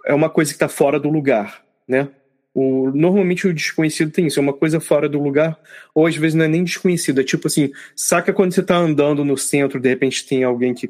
é 0.05 0.13
uma 0.13 0.29
coisa 0.29 0.51
que 0.51 0.55
está 0.55 0.67
fora 0.67 0.99
do 0.99 1.09
lugar, 1.09 1.63
né? 1.87 2.09
O, 2.53 2.91
normalmente 2.91 3.47
o 3.47 3.53
desconhecido 3.53 4.11
tem 4.11 4.27
isso, 4.27 4.39
é 4.39 4.43
uma 4.43 4.53
coisa 4.53 4.79
fora 4.79 5.09
do 5.09 5.19
lugar, 5.19 5.59
ou 5.93 6.05
às 6.05 6.15
vezes 6.15 6.35
não 6.35 6.45
é 6.45 6.47
nem 6.47 6.63
desconhecido, 6.63 7.19
é 7.19 7.23
tipo 7.23 7.47
assim, 7.47 7.71
saca 7.95 8.31
quando 8.31 8.53
você 8.53 8.61
está 8.61 8.77
andando 8.77 9.25
no 9.25 9.35
centro, 9.35 9.79
de 9.79 9.89
repente 9.89 10.27
tem 10.27 10.43
alguém 10.43 10.73
que, 10.73 10.89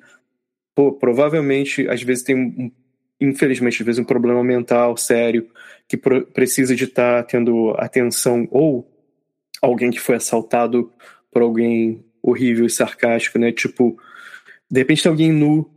pô, 0.75 0.91
provavelmente, 0.91 1.87
às 1.87 2.03
vezes 2.03 2.23
tem 2.23 2.35
um, 2.35 2.71
infelizmente, 3.21 3.81
às 3.81 3.85
vezes 3.85 3.99
um 3.99 4.03
problema 4.03 4.43
mental 4.43 4.97
sério, 4.97 5.47
que 5.87 5.95
precisa 5.97 6.75
de 6.75 6.83
estar 6.83 7.23
tá 7.23 7.29
tendo 7.29 7.73
atenção, 7.77 8.47
ou 8.51 8.89
alguém 9.61 9.89
que 9.89 9.99
foi 9.99 10.15
assaltado 10.15 10.91
por 11.31 11.41
alguém 11.41 12.03
horrível 12.21 12.65
e 12.65 12.69
sarcástico, 12.69 13.39
né? 13.39 13.51
Tipo, 13.51 13.97
de 14.69 14.79
repente 14.79 15.03
tem 15.03 15.09
alguém 15.09 15.31
nu, 15.31 15.69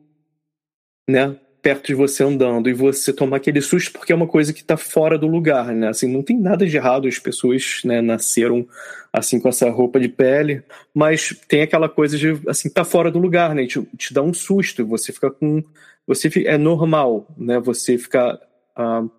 né? 1.09 1.39
Perto 1.67 1.87
de 1.87 1.95
você 1.95 2.23
andando 2.23 2.71
e 2.71 2.73
você 2.73 3.13
tomar 3.13 3.39
aquele 3.39 3.61
susto 3.61 3.91
porque 3.91 4.13
é 4.13 4.15
uma 4.15 4.29
coisa 4.29 4.53
que 4.53 4.61
está 4.61 4.77
fora 4.77 5.19
do 5.19 5.27
lugar, 5.27 5.75
né? 5.75 5.89
Assim, 5.89 6.07
não 6.07 6.23
tem 6.23 6.39
nada 6.39 6.65
de 6.65 6.77
errado, 6.77 7.09
as 7.09 7.19
pessoas 7.19 7.81
né, 7.85 8.01
nasceram 8.01 8.65
assim 9.13 9.41
com 9.41 9.49
essa 9.49 9.69
roupa 9.69 9.99
de 9.99 10.09
pele, 10.09 10.63
mas 10.95 11.35
tem 11.49 11.63
aquela 11.63 11.89
coisa 11.89 12.17
de 12.17 12.41
assim, 12.47 12.71
tá 12.71 12.85
fora 12.85 13.11
do 13.11 13.19
lugar, 13.19 13.53
né? 13.53 13.67
Te, 13.67 13.83
te 13.97 14.15
dá 14.15 14.23
um 14.23 14.33
susto, 14.33 14.87
você 14.87 15.13
fica 15.13 15.29
com. 15.29 15.61
Você 16.07 16.31
fica, 16.31 16.49
é 16.49 16.57
normal, 16.57 17.27
né? 17.37 17.59
Você 17.59 17.99
ficar. 17.99 18.39
Uh, 18.79 19.11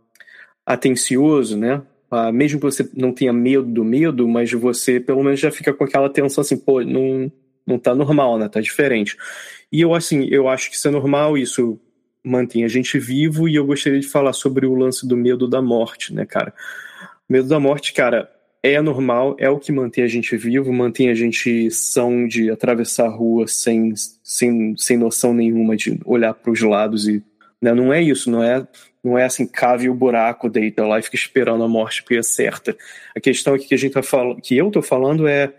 atencioso, 0.68 1.58
né? 1.58 1.82
Ah, 2.12 2.32
mesmo 2.32 2.60
que 2.60 2.66
você 2.66 2.90
não 2.94 3.14
tenha 3.14 3.32
medo 3.32 3.64
do 3.64 3.86
medo, 3.86 4.28
mas 4.28 4.52
você 4.52 5.00
pelo 5.00 5.24
menos 5.24 5.40
já 5.40 5.50
fica 5.50 5.74
com 5.74 5.86
aquela 5.86 6.10
tensão 6.10 6.42
assim, 6.42 6.58
pô, 6.58 6.82
não, 6.84 7.32
não 7.66 7.80
tá 7.80 7.96
normal, 7.96 8.38
né? 8.38 8.50
Tá 8.50 8.60
diferente. 8.60 9.18
E 9.72 9.82
eu, 9.82 9.94
assim, 9.94 10.28
eu 10.30 10.48
acho 10.50 10.70
que 10.70 10.76
isso 10.76 10.88
é 10.88 10.92
normal, 10.92 11.38
isso 11.38 11.80
mantém 12.28 12.64
a 12.64 12.68
gente 12.68 13.00
vivo, 13.00 13.48
e 13.48 13.56
eu 13.56 13.66
gostaria 13.66 14.00
de 14.00 14.08
falar 14.08 14.34
sobre 14.34 14.66
o 14.66 14.76
lance 14.76 15.08
do 15.08 15.18
medo 15.18 15.48
da 15.48 15.62
morte, 15.62 16.14
né, 16.14 16.26
cara? 16.26 16.54
O 17.30 17.34
medo 17.34 17.48
da 17.48 17.60
morte, 17.60 17.94
cara, 17.94 18.30
é 18.62 18.82
normal, 18.82 19.36
é 19.40 19.50
o 19.50 19.60
que 19.60 19.72
mantém 19.72 20.04
a 20.04 20.08
gente 20.08 20.36
vivo, 20.36 20.72
mantém 20.74 21.10
a 21.10 21.14
gente 21.14 21.70
são 21.72 22.28
de 22.28 22.50
atravessar 22.50 23.06
a 23.06 23.10
rua 23.10 23.48
sem, 23.48 23.94
sem, 24.24 24.76
sem 24.78 24.98
noção 24.98 25.34
nenhuma 25.34 25.76
de 25.76 26.00
olhar 26.06 26.34
para 26.34 26.52
os 26.52 26.62
lados 26.62 27.08
e 27.08 27.24
né? 27.62 27.74
não 27.74 27.94
é 27.94 28.02
isso, 28.02 28.30
não 28.30 28.44
é 28.44 28.68
não 29.04 29.18
é 29.18 29.24
assim, 29.24 29.48
cave 29.48 29.90
o 29.90 29.94
buraco, 29.94 30.50
deita 30.50 30.86
lá 30.86 31.00
e 31.00 31.02
fica 31.04 31.16
esperando 31.16 31.64
a 31.64 31.68
morte 31.68 32.04
porque 32.04 32.18
é 32.18 32.24
certa. 32.24 32.76
A 33.16 33.22
questão 33.22 33.54
aqui 33.54 33.68
que 33.68 33.74
a 33.74 33.78
gente 33.78 33.94
tá 33.94 34.04
falando, 34.04 34.42
que 34.42 34.58
eu 34.58 34.70
tô 34.70 34.82
falando 34.82 35.28
é, 35.28 35.54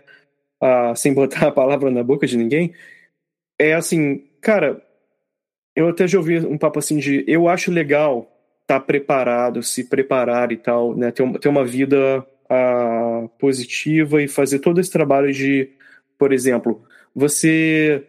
ah, 0.61 0.93
sem 0.95 1.13
botar 1.13 1.47
a 1.47 1.51
palavra 1.51 1.89
na 1.89 2.03
boca 2.03 2.27
de 2.27 2.37
ninguém, 2.37 2.73
é 3.57 3.73
assim, 3.73 4.23
cara, 4.39 4.81
eu 5.75 5.89
até 5.89 6.07
já 6.07 6.17
ouvi 6.17 6.39
um 6.39 6.57
papo 6.57 6.79
assim 6.79 6.97
de, 6.97 7.23
eu 7.27 7.47
acho 7.47 7.71
legal 7.71 8.21
estar 8.61 8.79
tá 8.79 8.85
preparado, 8.85 9.63
se 9.63 9.83
preparar 9.83 10.51
e 10.51 10.57
tal, 10.57 10.95
né, 10.95 11.11
ter, 11.11 11.27
ter 11.39 11.49
uma 11.49 11.65
vida 11.65 12.25
ah, 12.49 13.27
positiva 13.39 14.21
e 14.21 14.27
fazer 14.27 14.59
todo 14.59 14.79
esse 14.79 14.91
trabalho 14.91 15.31
de, 15.31 15.69
por 16.17 16.33
exemplo, 16.33 16.83
você 17.15 18.03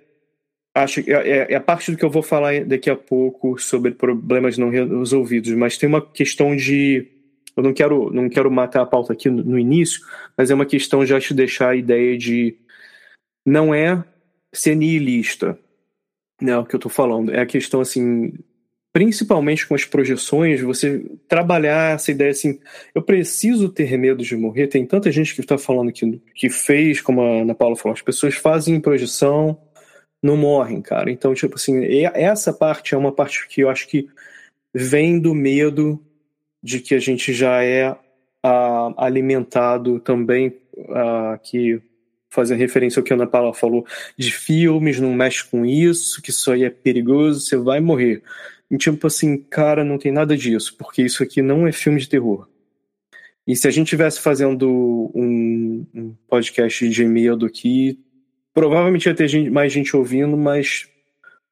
acho 0.75 1.03
que 1.03 1.13
é, 1.13 1.29
é, 1.29 1.53
é, 1.53 1.57
a 1.57 1.61
parte 1.61 1.91
do 1.91 1.97
que 1.97 2.05
eu 2.05 2.11
vou 2.11 2.23
falar 2.23 2.65
daqui 2.65 2.91
a 2.91 2.97
pouco 2.97 3.59
sobre 3.59 3.93
problemas 3.93 4.57
não 4.57 4.71
resolvidos, 4.71 5.53
mas 5.55 5.77
tem 5.77 5.89
uma 5.89 6.01
questão 6.01 6.55
de 6.55 7.09
eu 7.57 7.63
não 7.63 7.75
quero 7.75 8.11
não 8.13 8.29
quero 8.29 8.51
matar 8.51 8.83
a 8.83 8.87
pauta 8.87 9.13
aqui 9.13 9.29
no, 9.29 9.43
no 9.43 9.59
início, 9.59 10.01
mas 10.37 10.51
é 10.51 10.55
uma 10.55 10.67
questão 10.67 11.05
já 11.05 11.21
te 11.21 11.35
deixar 11.35 11.71
a 11.71 11.77
ideia 11.77 12.17
de 12.17 12.57
não 13.45 13.75
é 13.75 14.03
ser 14.53 14.75
nihilista, 14.75 15.59
né, 16.41 16.57
o 16.57 16.65
que 16.65 16.75
eu 16.75 16.79
estou 16.79 16.91
falando, 16.91 17.33
é 17.33 17.41
a 17.41 17.47
questão 17.47 17.81
assim, 17.81 18.33
principalmente 18.93 19.67
com 19.67 19.75
as 19.75 19.85
projeções, 19.85 20.61
você 20.61 21.05
trabalhar 21.29 21.95
essa 21.95 22.11
ideia 22.11 22.31
assim, 22.31 22.59
eu 22.95 23.03
preciso 23.03 23.69
ter 23.69 23.97
medo 23.97 24.23
de 24.23 24.37
morrer. 24.37 24.67
Tem 24.67 24.85
tanta 24.85 25.13
gente 25.13 25.35
que 25.35 25.41
está 25.41 25.57
falando 25.57 25.93
que, 25.93 26.21
que 26.35 26.51
fez, 26.51 27.01
como 27.01 27.23
a 27.23 27.43
Ana 27.43 27.55
Paula 27.55 27.77
falou, 27.77 27.95
as 27.95 28.03
pessoas 28.03 28.35
fazem 28.35 28.81
projeção, 28.81 29.59
não 30.23 30.37
morrem, 30.37 30.83
cara. 30.83 31.11
Então, 31.11 31.35
tipo 31.35 31.55
assim, 31.55 31.85
essa 32.15 32.53
parte 32.53 32.95
é 32.95 32.99
uma 32.99 33.13
parte 33.13 33.47
que 33.49 33.61
eu 33.63 33.71
acho 33.71 33.87
que 33.89 34.09
vem 34.75 35.19
do 35.19 35.35
medo 35.35 36.01
de 36.63 36.81
que 36.81 36.95
a 36.95 36.99
gente 36.99 37.33
já 37.33 37.63
é 37.65 37.91
uh, 37.91 38.95
alimentado 38.97 40.01
também, 40.01 40.49
uh, 40.77 41.39
que 41.43 41.81
fazendo 42.31 42.59
referência 42.59 43.01
ao 43.01 43.05
que 43.05 43.13
a 43.13 43.17
Ana 43.17 43.27
Paula 43.27 43.53
falou, 43.53 43.85
de 44.17 44.33
filmes, 44.33 45.01
não 45.01 45.13
mexe 45.13 45.45
com 45.45 45.67
isso, 45.67 46.23
que 46.23 46.31
isso 46.31 46.51
aí 46.51 46.65
é 46.65 46.71
perigoso, 46.71 47.41
você 47.41 47.57
vai 47.57 47.81
morrer. 47.81 48.23
E 48.71 48.79
tipo 48.79 49.07
assim, 49.09 49.37
cara, 49.37 49.85
não 49.85 49.99
tem 49.99 50.13
nada 50.13 50.37
disso, 50.37 50.77
porque 50.79 51.03
isso 51.03 51.23
aqui 51.23 51.43
não 51.43 51.67
é 51.67 51.73
filme 51.73 52.01
de 52.01 52.09
terror. 52.09 52.49
E 53.47 53.57
se 53.57 53.67
a 53.67 53.71
gente 53.71 53.89
tivesse 53.89 54.21
fazendo 54.21 55.11
um, 55.13 55.85
um 55.93 56.15
podcast 56.29 56.89
de 56.89 57.05
medo 57.05 57.45
aqui, 57.45 57.99
provavelmente 58.55 59.07
ia 59.07 59.15
ter 59.15 59.27
gente, 59.27 59.51
mais 59.51 59.73
gente 59.73 59.97
ouvindo, 59.97 60.37
mas 60.37 60.89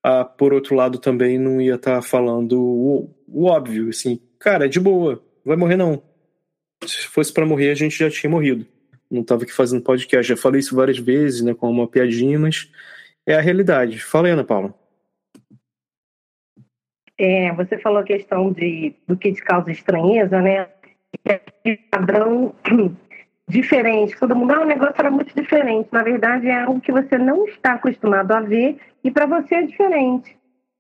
ah, 0.02 0.24
por 0.24 0.52
outro 0.52 0.76
lado 0.76 0.98
também 0.98 1.38
não 1.38 1.60
ia 1.60 1.74
estar 1.74 1.96
tá 1.96 2.02
falando 2.02 2.60
o, 2.60 3.14
o, 3.26 3.46
óbvio, 3.46 3.88
assim, 3.88 4.20
cara, 4.38 4.66
é 4.66 4.68
de 4.68 4.78
boa, 4.78 5.20
vai 5.44 5.56
morrer 5.56 5.76
não. 5.76 6.00
Se 6.86 7.08
fosse 7.08 7.32
para 7.32 7.44
morrer, 7.44 7.70
a 7.70 7.74
gente 7.74 7.98
já 7.98 8.08
tinha 8.08 8.30
morrido. 8.30 8.64
Não 9.10 9.24
tava 9.24 9.44
aqui 9.44 9.52
fazendo 9.52 9.82
podcast, 9.82 10.28
já 10.28 10.36
falei 10.36 10.60
isso 10.60 10.76
várias 10.76 10.98
vezes, 10.98 11.40
né, 11.42 11.54
com 11.54 11.70
uma 11.70 11.88
piadinha, 11.88 12.38
mas 12.38 12.70
é 13.26 13.34
a 13.34 13.40
realidade. 13.40 14.00
Fala 14.00 14.28
aí, 14.28 14.32
Ana 14.32 14.44
Paula. 14.44 14.74
É, 17.18 17.52
você 17.52 17.76
falou 17.78 17.98
a 17.98 18.04
questão 18.04 18.52
de, 18.52 18.94
do 19.06 19.16
que 19.16 19.32
te 19.32 19.42
causa 19.42 19.72
estranheza, 19.72 20.40
né? 20.40 20.68
padrão 21.90 22.54
diferente. 23.48 24.18
Todo 24.18 24.36
mundo, 24.36 24.52
ah, 24.52 24.60
o 24.60 24.66
negócio 24.66 24.94
era 24.96 25.10
muito 25.10 25.34
diferente. 25.34 25.88
Na 25.90 26.02
verdade, 26.02 26.46
é 26.46 26.62
algo 26.62 26.80
que 26.80 26.92
você 26.92 27.18
não 27.18 27.46
está 27.46 27.72
acostumado 27.72 28.32
a 28.32 28.40
ver 28.40 28.78
e 29.02 29.10
para 29.10 29.26
você 29.26 29.56
é 29.56 29.62
diferente. 29.62 30.36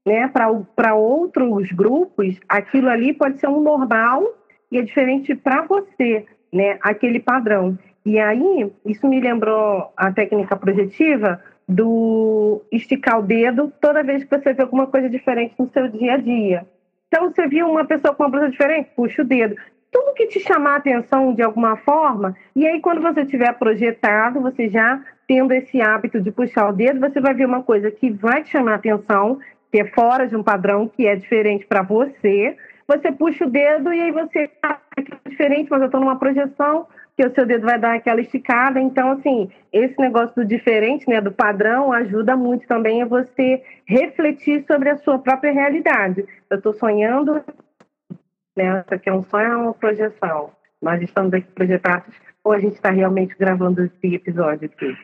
Né? 0.06 0.28
Para 0.28 0.94
outros 0.94 1.70
grupos, 1.72 2.38
aquilo 2.48 2.88
ali 2.88 3.12
pode 3.12 3.40
ser 3.40 3.48
um 3.48 3.60
normal 3.60 4.24
e 4.70 4.78
é 4.78 4.82
diferente 4.82 5.34
para 5.34 5.62
você, 5.62 6.24
né? 6.52 6.78
aquele 6.80 7.20
padrão. 7.20 7.76
E 8.08 8.18
aí, 8.18 8.72
isso 8.86 9.06
me 9.06 9.20
lembrou 9.20 9.92
a 9.94 10.10
técnica 10.10 10.56
projetiva 10.56 11.42
do 11.68 12.62
esticar 12.72 13.18
o 13.18 13.22
dedo 13.22 13.70
toda 13.82 14.02
vez 14.02 14.24
que 14.24 14.34
você 14.34 14.54
vê 14.54 14.62
alguma 14.62 14.86
coisa 14.86 15.10
diferente 15.10 15.54
no 15.58 15.68
seu 15.68 15.88
dia 15.88 16.14
a 16.14 16.16
dia. 16.16 16.66
Então, 17.06 17.30
você 17.30 17.46
viu 17.46 17.68
uma 17.68 17.84
pessoa 17.84 18.14
com 18.14 18.22
uma 18.22 18.30
blusa 18.30 18.48
diferente? 18.48 18.88
Puxa 18.96 19.20
o 19.20 19.26
dedo 19.26 19.56
tudo 19.90 20.14
que 20.14 20.26
te 20.26 20.40
chamar 20.40 20.74
a 20.74 20.76
atenção 20.76 21.32
de 21.34 21.42
alguma 21.42 21.76
forma, 21.76 22.36
e 22.54 22.66
aí 22.66 22.78
quando 22.80 23.00
você 23.00 23.24
tiver 23.24 23.52
projetado, 23.54 24.40
você 24.40 24.68
já 24.68 25.02
tendo 25.26 25.52
esse 25.52 25.80
hábito 25.80 26.20
de 26.20 26.30
puxar 26.30 26.68
o 26.68 26.72
dedo, 26.72 27.00
você 27.00 27.20
vai 27.20 27.34
ver 27.34 27.46
uma 27.46 27.62
coisa 27.62 27.90
que 27.90 28.10
vai 28.10 28.42
te 28.42 28.50
chamar 28.50 28.72
a 28.72 28.76
atenção, 28.76 29.38
que 29.70 29.80
é 29.80 29.86
fora 29.86 30.26
de 30.26 30.36
um 30.36 30.42
padrão, 30.42 30.88
que 30.88 31.06
é 31.06 31.16
diferente 31.16 31.66
para 31.66 31.82
você. 31.82 32.56
Você 32.86 33.12
puxa 33.12 33.46
o 33.46 33.50
dedo 33.50 33.92
e 33.92 34.00
aí 34.00 34.10
você 34.10 34.50
ah, 34.62 34.78
é 34.96 35.28
diferente, 35.28 35.70
mas 35.70 35.80
eu 35.80 35.86
estou 35.86 36.00
numa 36.00 36.18
projeção 36.18 36.86
que 37.18 37.26
o 37.26 37.34
seu 37.34 37.44
dedo 37.44 37.66
vai 37.66 37.78
dar 37.78 37.96
aquela 37.96 38.20
esticada. 38.20 38.80
Então, 38.80 39.10
assim, 39.10 39.50
esse 39.72 39.98
negócio 39.98 40.36
do 40.36 40.44
diferente, 40.44 41.08
né, 41.08 41.20
do 41.20 41.32
padrão, 41.32 41.92
ajuda 41.92 42.36
muito 42.36 42.66
também 42.68 43.02
a 43.02 43.06
você 43.06 43.60
refletir 43.84 44.64
sobre 44.66 44.88
a 44.88 44.98
sua 44.98 45.18
própria 45.18 45.52
realidade. 45.52 46.24
Eu 46.48 46.58
estou 46.58 46.72
sonhando 46.74 47.42
né? 48.58 48.80
Isso 48.80 48.94
aqui 48.94 49.08
é 49.08 49.12
um 49.12 49.22
sonho, 49.22 49.46
é 49.46 49.56
uma 49.56 49.74
projeção. 49.74 50.52
Nós 50.82 51.00
estamos 51.00 51.32
aqui 51.32 51.46
projetados 51.52 52.12
ou 52.42 52.52
a 52.52 52.58
gente 52.58 52.74
está 52.74 52.90
realmente 52.90 53.36
gravando 53.38 53.82
esse 53.82 54.14
episódio 54.14 54.66
aqui? 54.66 54.96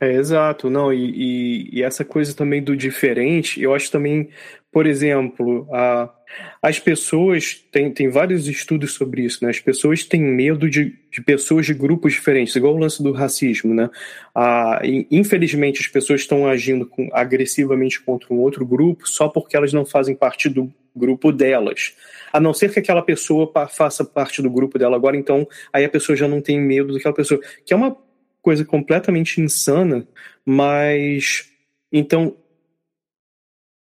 É, 0.00 0.12
exato, 0.12 0.68
não, 0.68 0.92
e, 0.92 1.10
e, 1.10 1.78
e, 1.78 1.82
essa 1.82 2.04
coisa 2.04 2.36
também 2.36 2.62
do 2.62 2.76
diferente, 2.76 3.62
eu 3.62 3.74
acho 3.74 3.90
também, 3.90 4.28
por 4.76 4.86
exemplo, 4.86 5.66
a, 5.72 6.12
as 6.60 6.78
pessoas, 6.78 7.54
tem, 7.72 7.90
tem 7.90 8.10
vários 8.10 8.46
estudos 8.46 8.92
sobre 8.92 9.22
isso, 9.22 9.42
né? 9.42 9.48
As 9.48 9.58
pessoas 9.58 10.04
têm 10.04 10.20
medo 10.20 10.68
de, 10.68 10.94
de 11.10 11.22
pessoas 11.22 11.64
de 11.64 11.72
grupos 11.72 12.12
diferentes, 12.12 12.54
igual 12.54 12.74
o 12.74 12.78
lance 12.78 13.02
do 13.02 13.10
racismo, 13.10 13.72
né? 13.72 13.88
Ah, 14.34 14.82
infelizmente, 15.10 15.80
as 15.80 15.86
pessoas 15.86 16.20
estão 16.20 16.46
agindo 16.46 16.84
com, 16.84 17.08
agressivamente 17.14 18.02
contra 18.02 18.34
um 18.34 18.36
outro 18.36 18.66
grupo 18.66 19.08
só 19.08 19.30
porque 19.30 19.56
elas 19.56 19.72
não 19.72 19.86
fazem 19.86 20.14
parte 20.14 20.46
do 20.46 20.70
grupo 20.94 21.32
delas. 21.32 21.96
A 22.30 22.38
não 22.38 22.52
ser 22.52 22.70
que 22.70 22.78
aquela 22.78 23.00
pessoa 23.00 23.50
faça 23.70 24.04
parte 24.04 24.42
do 24.42 24.50
grupo 24.50 24.78
dela 24.78 24.94
agora, 24.94 25.16
então 25.16 25.48
aí 25.72 25.86
a 25.86 25.88
pessoa 25.88 26.14
já 26.14 26.28
não 26.28 26.42
tem 26.42 26.60
medo 26.60 26.92
daquela 26.92 27.14
pessoa, 27.14 27.40
que 27.64 27.72
é 27.72 27.76
uma 27.76 27.96
coisa 28.42 28.62
completamente 28.62 29.40
insana, 29.40 30.06
mas 30.44 31.50
então 31.90 32.36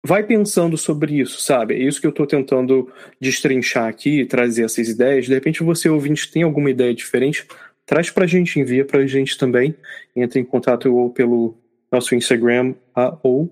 vai 0.05 0.23
pensando 0.23 0.77
sobre 0.77 1.19
isso, 1.19 1.39
sabe? 1.41 1.75
É 1.75 1.77
isso 1.79 2.01
que 2.01 2.07
eu 2.07 2.11
estou 2.11 2.27
tentando 2.27 2.91
destrinchar 3.19 3.87
aqui, 3.87 4.25
trazer 4.25 4.65
essas 4.65 4.89
ideias. 4.89 5.25
De 5.25 5.33
repente 5.33 5.63
você 5.63 5.89
ouvinte 5.89 6.29
tem 6.31 6.43
alguma 6.43 6.69
ideia 6.69 6.93
diferente, 6.93 7.47
traz 7.85 8.09
para 8.09 8.25
a 8.25 8.27
gente, 8.27 8.59
envia 8.59 8.85
para 8.85 8.99
a 8.99 9.07
gente 9.07 9.37
também. 9.37 9.75
Entre 10.15 10.39
em 10.39 10.45
contato 10.45 10.93
ou 10.93 11.09
pelo 11.09 11.57
nosso 11.91 12.15
Instagram 12.15 12.75
ou 13.21 13.49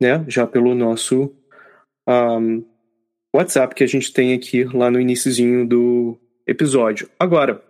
né, 0.00 0.24
já 0.26 0.46
pelo 0.46 0.74
nosso 0.74 1.32
um, 2.08 2.64
WhatsApp 3.34 3.74
que 3.74 3.84
a 3.84 3.86
gente 3.86 4.12
tem 4.12 4.34
aqui 4.34 4.64
lá 4.64 4.90
no 4.90 5.00
iníciozinho 5.00 5.66
do 5.66 6.18
episódio. 6.46 7.08
Agora, 7.18 7.62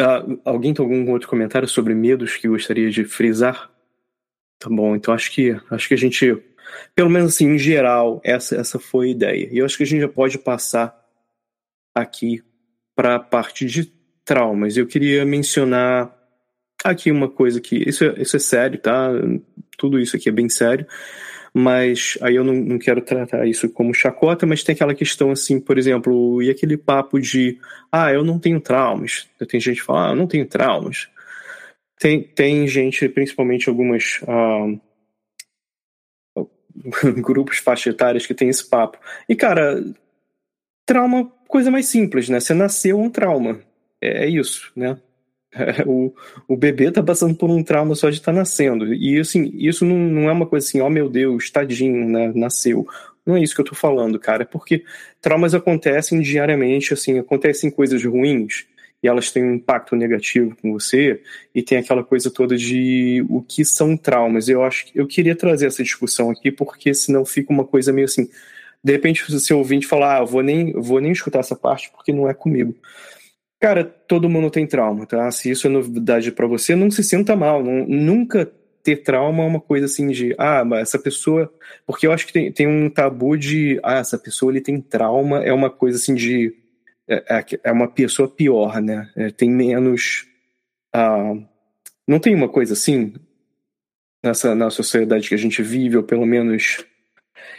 Uh, 0.00 0.38
alguém 0.44 0.74
tem 0.74 0.84
algum 0.84 1.10
outro 1.10 1.26
comentário 1.26 1.66
sobre 1.66 1.94
medos 1.94 2.36
que 2.36 2.46
gostaria 2.46 2.90
de 2.90 3.04
frisar? 3.04 3.70
Tá 4.58 4.68
bom, 4.68 4.94
então 4.94 5.14
acho 5.14 5.32
que 5.32 5.58
acho 5.70 5.88
que 5.88 5.94
a 5.94 5.96
gente, 5.96 6.36
pelo 6.94 7.10
menos 7.10 7.34
assim, 7.34 7.46
em 7.54 7.58
geral, 7.58 8.20
essa, 8.24 8.56
essa 8.56 8.78
foi 8.78 9.08
a 9.08 9.10
ideia. 9.10 9.48
E 9.52 9.58
eu 9.58 9.64
acho 9.64 9.76
que 9.76 9.82
a 9.82 9.86
gente 9.86 10.00
já 10.00 10.08
pode 10.08 10.38
passar 10.38 10.96
aqui 11.94 12.42
para 12.94 13.16
a 13.16 13.20
parte 13.20 13.66
de 13.66 13.92
traumas. 14.24 14.76
Eu 14.76 14.86
queria 14.86 15.24
mencionar 15.24 16.14
aqui 16.84 17.10
uma 17.10 17.28
coisa 17.28 17.60
que. 17.60 17.76
Isso 17.88 18.04
é, 18.04 18.14
isso 18.20 18.36
é 18.36 18.40
sério, 18.40 18.78
tá? 18.78 19.10
Tudo 19.76 19.98
isso 19.98 20.16
aqui 20.16 20.28
é 20.28 20.32
bem 20.32 20.48
sério 20.48 20.86
mas 21.58 22.18
aí 22.20 22.36
eu 22.36 22.44
não, 22.44 22.52
não, 22.52 22.78
quero 22.78 23.00
tratar 23.00 23.46
isso 23.46 23.66
como 23.70 23.94
chacota, 23.94 24.44
mas 24.44 24.62
tem 24.62 24.74
aquela 24.74 24.94
questão 24.94 25.30
assim, 25.30 25.58
por 25.58 25.78
exemplo, 25.78 26.42
e 26.42 26.50
aquele 26.50 26.76
papo 26.76 27.18
de 27.18 27.58
ah, 27.90 28.12
eu 28.12 28.22
não 28.22 28.38
tenho 28.38 28.60
traumas. 28.60 29.26
Tem 29.48 29.58
gente 29.58 29.80
que 29.80 29.82
fala, 29.82 30.08
ah, 30.08 30.12
eu 30.12 30.16
não 30.16 30.26
tenho 30.26 30.44
traumas. 30.44 31.08
Tem, 31.98 32.22
tem 32.22 32.68
gente, 32.68 33.08
principalmente 33.08 33.70
algumas 33.70 34.20
ah, 34.28 34.66
grupos 37.22 37.58
faixa 37.58 37.90
etárias 37.90 38.26
que 38.26 38.34
tem 38.34 38.48
esse 38.48 38.68
papo. 38.68 38.98
E, 39.28 39.34
cara, 39.34 39.84
trauma, 40.84 41.30
coisa 41.48 41.70
mais 41.70 41.86
simples, 41.86 42.28
né? 42.28 42.40
Você 42.40 42.54
nasceu 42.54 42.98
um 42.98 43.10
trauma. 43.10 43.60
É, 44.00 44.24
é 44.24 44.28
isso, 44.28 44.70
né? 44.74 44.98
o, 45.86 46.12
o 46.46 46.56
bebê 46.56 46.90
tá 46.90 47.02
passando 47.02 47.34
por 47.34 47.50
um 47.50 47.62
trauma 47.62 47.94
só 47.94 48.10
de 48.10 48.16
estar 48.16 48.32
tá 48.32 48.38
nascendo. 48.38 48.92
E 48.94 49.18
assim, 49.18 49.50
isso 49.54 49.84
não, 49.84 49.96
não 49.96 50.28
é 50.28 50.32
uma 50.32 50.46
coisa 50.46 50.66
assim, 50.66 50.80
ó 50.80 50.86
oh, 50.86 50.90
meu 50.90 51.08
Deus, 51.08 51.50
tadinho, 51.50 52.08
né? 52.08 52.32
Nasceu. 52.34 52.86
Não 53.24 53.36
é 53.36 53.42
isso 53.42 53.54
que 53.54 53.60
eu 53.60 53.64
tô 53.64 53.74
falando, 53.74 54.18
cara. 54.18 54.42
É 54.42 54.46
porque 54.46 54.84
traumas 55.20 55.54
acontecem 55.54 56.20
diariamente, 56.20 56.94
assim, 56.94 57.18
acontecem 57.18 57.70
coisas 57.70 58.04
ruins 58.04 58.66
elas 59.06 59.30
têm 59.30 59.44
um 59.44 59.54
impacto 59.54 59.96
negativo 59.96 60.56
com 60.60 60.72
você 60.72 61.20
e 61.54 61.62
tem 61.62 61.78
aquela 61.78 62.04
coisa 62.04 62.30
toda 62.30 62.56
de 62.56 63.24
o 63.28 63.42
que 63.42 63.64
são 63.64 63.96
traumas. 63.96 64.48
Eu 64.48 64.62
acho 64.62 64.86
que 64.86 64.98
eu 64.98 65.06
queria 65.06 65.36
trazer 65.36 65.66
essa 65.66 65.82
discussão 65.82 66.30
aqui 66.30 66.50
porque 66.50 66.94
senão 66.94 67.24
fica 67.24 67.52
uma 67.52 67.64
coisa 67.64 67.92
meio 67.92 68.06
assim, 68.06 68.28
de 68.82 68.92
repente 68.92 69.24
você 69.30 69.52
ouvinte 69.54 69.86
falar, 69.86 70.18
ah, 70.18 70.24
vou 70.24 70.42
nem 70.42 70.72
vou 70.72 71.00
nem 71.00 71.12
escutar 71.12 71.40
essa 71.40 71.56
parte 71.56 71.90
porque 71.90 72.12
não 72.12 72.28
é 72.28 72.34
comigo. 72.34 72.74
Cara, 73.60 73.84
todo 73.84 74.28
mundo 74.28 74.50
tem 74.50 74.66
trauma, 74.66 75.06
tá? 75.06 75.30
Se 75.30 75.50
isso 75.50 75.66
é 75.66 75.70
novidade 75.70 76.30
para 76.30 76.46
você, 76.46 76.76
não 76.76 76.90
se 76.90 77.02
sinta 77.02 77.34
mal. 77.34 77.62
Não, 77.64 77.86
nunca 77.86 78.50
ter 78.86 78.96
trauma 79.02 79.42
é 79.42 79.46
uma 79.46 79.60
coisa 79.60 79.86
assim 79.86 80.08
de, 80.08 80.34
ah, 80.38 80.64
mas 80.64 80.82
essa 80.82 80.98
pessoa. 80.98 81.52
Porque 81.84 82.06
eu 82.06 82.12
acho 82.12 82.26
que 82.26 82.32
tem, 82.32 82.52
tem 82.52 82.66
um 82.68 82.88
tabu 82.88 83.36
de, 83.36 83.80
ah, 83.82 83.98
essa 83.98 84.16
pessoa 84.18 84.52
ele 84.52 84.60
tem 84.60 84.80
trauma, 84.80 85.42
é 85.42 85.52
uma 85.52 85.70
coisa 85.70 85.96
assim 85.98 86.14
de. 86.14 86.54
É, 87.08 87.38
é, 87.38 87.44
é 87.64 87.72
uma 87.72 87.88
pessoa 87.88 88.28
pior, 88.28 88.80
né? 88.80 89.10
É, 89.16 89.30
tem 89.30 89.50
menos. 89.50 90.26
Ah, 90.92 91.34
não 92.06 92.18
tem 92.18 92.34
uma 92.34 92.48
coisa 92.48 92.72
assim 92.72 93.14
nessa 94.22 94.54
na 94.54 94.70
sociedade 94.70 95.28
que 95.28 95.34
a 95.34 95.38
gente 95.38 95.62
vive, 95.62 95.96
ou 95.96 96.02
pelo 96.02 96.26
menos. 96.26 96.84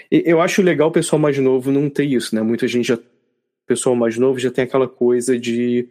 Eu 0.10 0.42
acho 0.42 0.62
legal 0.62 0.90
o 0.90 0.92
pessoal 0.92 1.20
mais 1.20 1.38
novo 1.38 1.72
não 1.72 1.90
ter 1.90 2.06
isso, 2.06 2.34
né? 2.36 2.42
Muita 2.42 2.68
gente 2.68 2.88
já 2.88 2.98
pessoal 3.68 3.96
mais 3.96 4.18
novo 4.18 4.40
já 4.40 4.50
tem 4.50 4.64
aquela 4.64 4.88
coisa 4.88 5.38
de. 5.38 5.90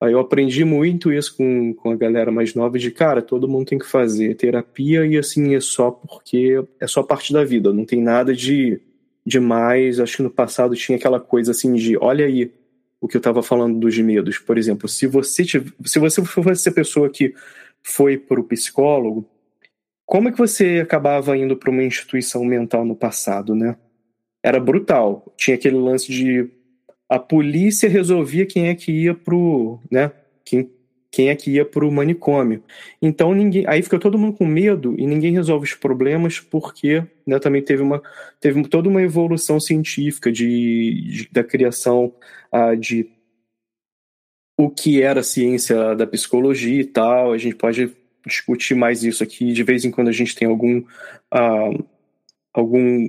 Aí 0.00 0.12
eu 0.12 0.18
aprendi 0.18 0.64
muito 0.64 1.12
isso 1.12 1.36
com, 1.36 1.72
com 1.74 1.90
a 1.92 1.96
galera 1.96 2.32
mais 2.32 2.54
nova, 2.56 2.76
de 2.76 2.90
cara, 2.90 3.22
todo 3.22 3.46
mundo 3.46 3.66
tem 3.68 3.78
que 3.78 3.86
fazer 3.86 4.34
terapia 4.34 5.06
e 5.06 5.16
assim 5.16 5.54
é 5.54 5.60
só 5.60 5.92
porque 5.92 6.60
é 6.80 6.88
só 6.88 7.04
parte 7.04 7.32
da 7.32 7.44
vida, 7.44 7.72
não 7.72 7.84
tem 7.84 8.02
nada 8.02 8.34
de 8.34 8.80
demais. 9.24 10.00
Acho 10.00 10.16
que 10.16 10.22
no 10.24 10.30
passado 10.30 10.74
tinha 10.74 10.98
aquela 10.98 11.20
coisa 11.20 11.52
assim 11.52 11.74
de, 11.74 11.96
olha 11.96 12.26
aí 12.26 12.50
o 13.02 13.08
que 13.08 13.16
eu 13.16 13.18
estava 13.18 13.42
falando 13.42 13.80
dos 13.80 13.98
medos. 13.98 14.38
Por 14.38 14.56
exemplo, 14.56 14.88
se 14.88 15.08
você 15.08 15.44
se 15.44 15.98
você 15.98 16.24
fosse 16.24 16.68
a 16.68 16.72
pessoa 16.72 17.10
que 17.10 17.34
foi 17.82 18.16
para 18.16 18.40
o 18.40 18.44
psicólogo, 18.44 19.28
como 20.06 20.28
é 20.28 20.32
que 20.32 20.38
você 20.38 20.80
acabava 20.80 21.36
indo 21.36 21.56
para 21.56 21.70
uma 21.70 21.82
instituição 21.82 22.44
mental 22.44 22.84
no 22.84 22.94
passado, 22.94 23.56
né? 23.56 23.76
Era 24.40 24.60
brutal. 24.60 25.34
Tinha 25.36 25.56
aquele 25.56 25.76
lance 25.76 26.12
de 26.12 26.48
a 27.08 27.18
polícia 27.18 27.88
resolvia 27.88 28.46
quem 28.46 28.68
é 28.68 28.74
que 28.74 28.92
ia 28.92 29.14
pro, 29.14 29.80
né, 29.90 30.12
quem, 30.44 30.70
quem 31.12 31.28
é 31.28 31.36
que 31.36 31.50
ia 31.50 31.64
pro 31.64 31.92
manicômio. 31.92 32.64
Então 33.00 33.34
ninguém, 33.34 33.66
aí 33.68 33.82
fica 33.82 33.98
todo 33.98 34.18
mundo 34.18 34.34
com 34.38 34.46
medo 34.46 34.94
e 34.98 35.06
ninguém 35.06 35.30
resolve 35.30 35.66
os 35.66 35.74
problemas 35.74 36.40
porque, 36.40 37.04
né, 37.26 37.38
também 37.38 37.62
teve 37.62 37.82
uma 37.82 38.02
teve 38.40 38.66
toda 38.66 38.88
uma 38.88 39.02
evolução 39.02 39.60
científica 39.60 40.32
de, 40.32 41.02
de 41.10 41.28
da 41.30 41.44
criação 41.44 42.14
uh, 42.50 42.74
de 42.74 43.10
o 44.58 44.70
que 44.70 45.02
era 45.02 45.20
a 45.20 45.24
ciência 45.24 45.94
da 45.94 46.06
psicologia 46.06 46.80
e 46.80 46.84
tal. 46.86 47.32
A 47.32 47.38
gente 47.38 47.56
pode 47.56 47.92
discutir 48.26 48.74
mais 48.74 49.04
isso 49.04 49.22
aqui. 49.22 49.52
De 49.52 49.62
vez 49.62 49.84
em 49.84 49.90
quando 49.90 50.08
a 50.08 50.12
gente 50.12 50.34
tem 50.34 50.48
algum 50.48 50.78
uh, 50.78 51.84
algum 52.54 53.08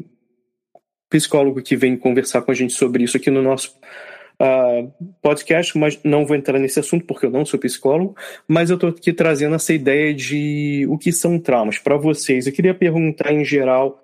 psicólogo 1.10 1.62
que 1.62 1.78
vem 1.78 1.96
conversar 1.96 2.42
com 2.42 2.52
a 2.52 2.56
gente 2.56 2.74
sobre 2.74 3.04
isso 3.04 3.16
aqui 3.16 3.30
no 3.32 3.42
nosso 3.42 3.74
uh, 4.44 4.92
podcast, 5.22 5.78
mas 5.78 5.98
não 6.04 6.26
vou 6.26 6.36
entrar 6.36 6.60
nesse 6.60 6.80
assunto 6.80 7.06
porque 7.06 7.26
eu 7.26 7.32
não 7.32 7.46
sou 7.46 7.60
psicólogo, 7.60 8.16
mas 8.48 8.70
eu 8.70 8.76
estou 8.76 8.90
aqui 8.90 9.14
trazendo 9.14 9.56
essa 9.56 9.74
ideia 9.74 10.14
de 10.14 10.86
o 10.90 10.98
que 10.98 11.12
são 11.12 11.40
traumas 11.40 11.80
para 11.80 11.96
vocês. 11.96 12.46
Eu 12.46 12.54
queria 12.54 12.74
perguntar 12.74 13.32
em 13.32 13.46
geral 13.46 14.02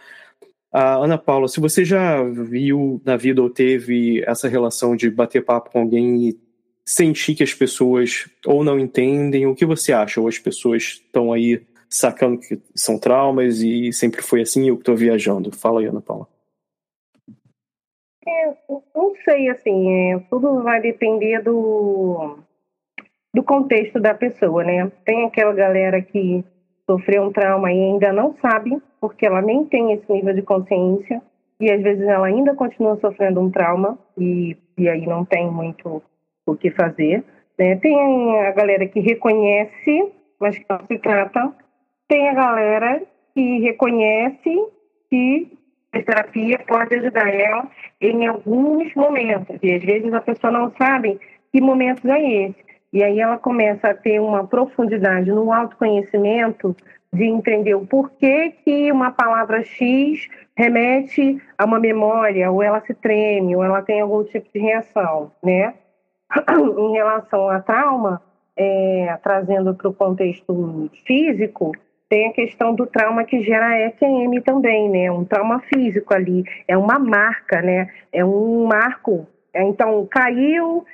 Ana 0.71 1.17
Paula, 1.17 1.47
se 1.47 1.60
você 1.60 1.84
já 1.84 2.21
viu 2.23 3.02
na 3.04 3.17
vida 3.17 3.41
ou 3.41 3.49
teve 3.49 4.23
essa 4.25 4.47
relação 4.47 4.95
de 4.95 5.10
bater 5.10 5.43
papo 5.43 5.71
com 5.71 5.80
alguém 5.82 6.30
e 6.30 6.39
sentir 6.86 7.36
que 7.36 7.43
as 7.43 7.54
pessoas 7.54 8.28
ou 8.45 8.63
não 8.63 8.80
entendem, 8.80 9.47
o 9.47 9.56
que 9.56 9.65
você 9.65 9.91
acha? 9.91 10.21
Ou 10.21 10.28
as 10.28 10.38
pessoas 10.38 10.84
estão 10.84 11.34
aí 11.34 11.62
sacando 11.89 12.39
que 12.39 12.60
são 12.75 12.99
traumas 12.99 13.62
e 13.62 13.91
sempre 13.91 14.21
foi 14.21 14.41
assim 14.41 14.67
eu 14.69 14.75
estou 14.75 14.95
viajando? 14.95 15.52
Fala 15.52 15.82
aí, 15.82 15.88
Ana 15.88 16.02
Paula. 16.02 16.28
Não 18.96 19.13
sei, 19.24 19.50
assim, 19.50 20.13
é, 20.13 20.20
tudo 20.30 20.63
vai 20.63 20.82
depender 20.82 21.42
do, 21.42 22.38
do 23.34 23.44
contexto 23.44 24.00
da 24.00 24.13
pessoa, 24.13 24.63
né? 24.63 24.92
Tem 25.06 25.26
aquela 25.26 25.54
galera 25.54 26.02
que 26.02 26.44
sofreu 26.89 27.24
um 27.24 27.32
trauma 27.32 27.72
e 27.72 27.80
ainda 27.80 28.12
não 28.12 28.34
sabe, 28.42 28.82
porque 29.00 29.26
ela 29.26 29.42
nem 29.42 29.65
tem 29.65 29.94
esse 29.94 30.12
nível 30.12 30.34
de 30.34 30.42
consciência, 30.42 31.22
e 31.60 31.72
às 31.72 31.82
vezes 31.82 32.08
ela 32.08 32.28
ainda 32.28 32.56
continua 32.56 32.98
sofrendo 32.98 33.42
um 33.42 33.52
trauma, 33.52 33.98
e, 34.18 34.58
e 34.78 34.89
aí 34.89 35.06
não 35.06 35.26
tem 35.26 35.50
muito 35.52 36.02
o 36.46 36.56
que 36.56 36.72
fazer. 36.72 37.24
Né? 37.58 37.76
Tem 37.76 38.39
a 38.39 38.52
galera 38.52 38.88
que 38.88 39.00
reconhece, 39.00 40.12
mas 40.39 40.58
que 40.58 40.65
não 40.70 40.80
se 40.88 40.98
trata. 40.98 41.54
Tem 42.08 42.30
a 42.30 42.34
galera 42.34 43.02
que 43.36 43.60
reconhece 43.60 44.50
que 45.10 45.59
terapia 45.91 46.60
pode 46.67 46.95
ajudar 46.95 47.28
ela 47.34 47.67
em 47.99 48.28
alguns 48.28 48.93
momentos, 48.95 49.58
e 49.62 49.73
às 49.73 49.84
vezes 49.84 50.13
a 50.13 50.21
pessoa 50.21 50.52
não 50.52 50.71
sabe 50.78 51.19
que 51.52 51.60
momentos 51.60 52.06
é 52.06 52.21
esse. 52.21 52.69
E 52.91 53.04
aí 53.04 53.19
ela 53.19 53.38
começa 53.38 53.89
a 53.89 53.93
ter 53.93 54.19
uma 54.19 54.47
profundidade 54.47 55.32
no 55.32 55.52
autoconhecimento 55.52 56.75
de 57.13 57.25
entender 57.25 57.75
o 57.75 57.86
porquê 57.86 58.54
que 58.63 58.91
uma 58.91 59.12
palavra 59.12 59.63
X 59.63 60.28
remete 60.56 61.41
a 61.58 61.65
uma 61.65 61.80
memória, 61.80 62.52
ou 62.52 62.62
ela 62.62 62.82
se 62.82 62.93
treme, 62.93 63.56
ou 63.56 63.63
ela 63.63 63.82
tem 63.82 64.02
algum 64.02 64.23
tipo 64.23 64.47
de 64.54 64.60
reação, 64.60 65.32
né? 65.43 65.73
em 66.78 66.91
relação 66.93 67.49
a 67.49 67.60
trauma, 67.60 68.21
é, 68.56 69.17
trazendo 69.23 69.73
para 69.73 69.88
o 69.88 69.93
contexto 69.93 70.89
físico, 71.06 71.71
tem 72.10 72.28
a 72.28 72.34
questão 72.34 72.74
do 72.74 72.88
trauma 72.88 73.24
que 73.24 73.41
gera 73.43 73.80
EQM 73.88 74.41
também, 74.41 74.89
né? 74.89 75.12
Um 75.12 75.24
trauma 75.24 75.60
físico 75.60 76.13
ali, 76.13 76.43
é 76.67 76.76
uma 76.76 76.98
marca, 76.98 77.62
né? 77.62 77.89
É 78.12 78.26
um 78.26 78.65
marco 78.65 79.28
é, 79.54 79.63
então, 79.63 80.08
caiu, 80.10 80.86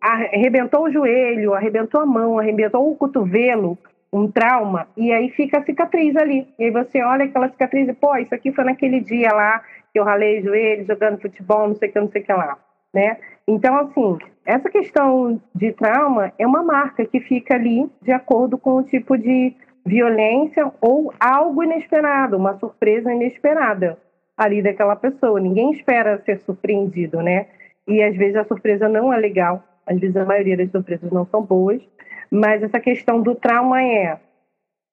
arrebentou 0.00 0.84
o 0.84 0.92
joelho, 0.92 1.54
arrebentou 1.54 2.00
a 2.00 2.06
mão, 2.06 2.38
arrebentou 2.38 2.90
o 2.90 2.96
cotovelo, 2.96 3.78
um 4.12 4.30
trauma, 4.30 4.86
e 4.96 5.12
aí 5.12 5.30
fica 5.30 5.58
a 5.58 5.64
cicatriz 5.64 6.14
ali. 6.16 6.46
E 6.58 6.64
aí 6.64 6.70
você 6.70 7.02
olha 7.02 7.24
aquela 7.24 7.48
cicatriz 7.48 7.88
e, 7.88 7.92
pô, 7.92 8.16
isso 8.16 8.34
aqui 8.34 8.52
foi 8.52 8.64
naquele 8.64 9.00
dia 9.00 9.32
lá 9.32 9.62
que 9.92 9.98
eu 9.98 10.04
ralei 10.04 10.40
o 10.40 10.44
joelho 10.44 10.86
jogando 10.86 11.20
futebol, 11.20 11.68
não 11.68 11.74
sei 11.74 11.88
o 11.88 11.92
que, 11.92 12.00
não 12.00 12.10
sei 12.10 12.22
o 12.22 12.24
que 12.24 12.32
lá, 12.32 12.58
né? 12.92 13.16
Então, 13.46 13.78
assim, 13.78 14.18
essa 14.44 14.68
questão 14.68 15.40
de 15.54 15.72
trauma 15.72 16.32
é 16.38 16.46
uma 16.46 16.62
marca 16.62 17.04
que 17.04 17.20
fica 17.20 17.54
ali 17.54 17.90
de 18.02 18.12
acordo 18.12 18.58
com 18.58 18.76
o 18.76 18.82
tipo 18.82 19.16
de 19.16 19.54
violência 19.84 20.72
ou 20.80 21.12
algo 21.20 21.62
inesperado, 21.62 22.36
uma 22.36 22.58
surpresa 22.58 23.12
inesperada 23.12 23.98
ali 24.36 24.62
daquela 24.62 24.96
pessoa. 24.96 25.38
Ninguém 25.38 25.72
espera 25.72 26.22
ser 26.24 26.38
surpreendido, 26.40 27.20
né? 27.22 27.46
E 27.86 28.02
às 28.02 28.16
vezes 28.16 28.36
a 28.36 28.44
surpresa 28.44 28.88
não 28.88 29.12
é 29.12 29.16
legal, 29.18 29.62
às 29.86 29.98
vezes 30.00 30.16
a 30.16 30.24
maioria 30.24 30.56
das 30.56 30.70
surpresas 30.70 31.10
não 31.12 31.26
são 31.26 31.42
boas, 31.42 31.82
mas 32.30 32.62
essa 32.62 32.80
questão 32.80 33.20
do 33.20 33.34
trauma 33.34 33.82
é 33.82 34.18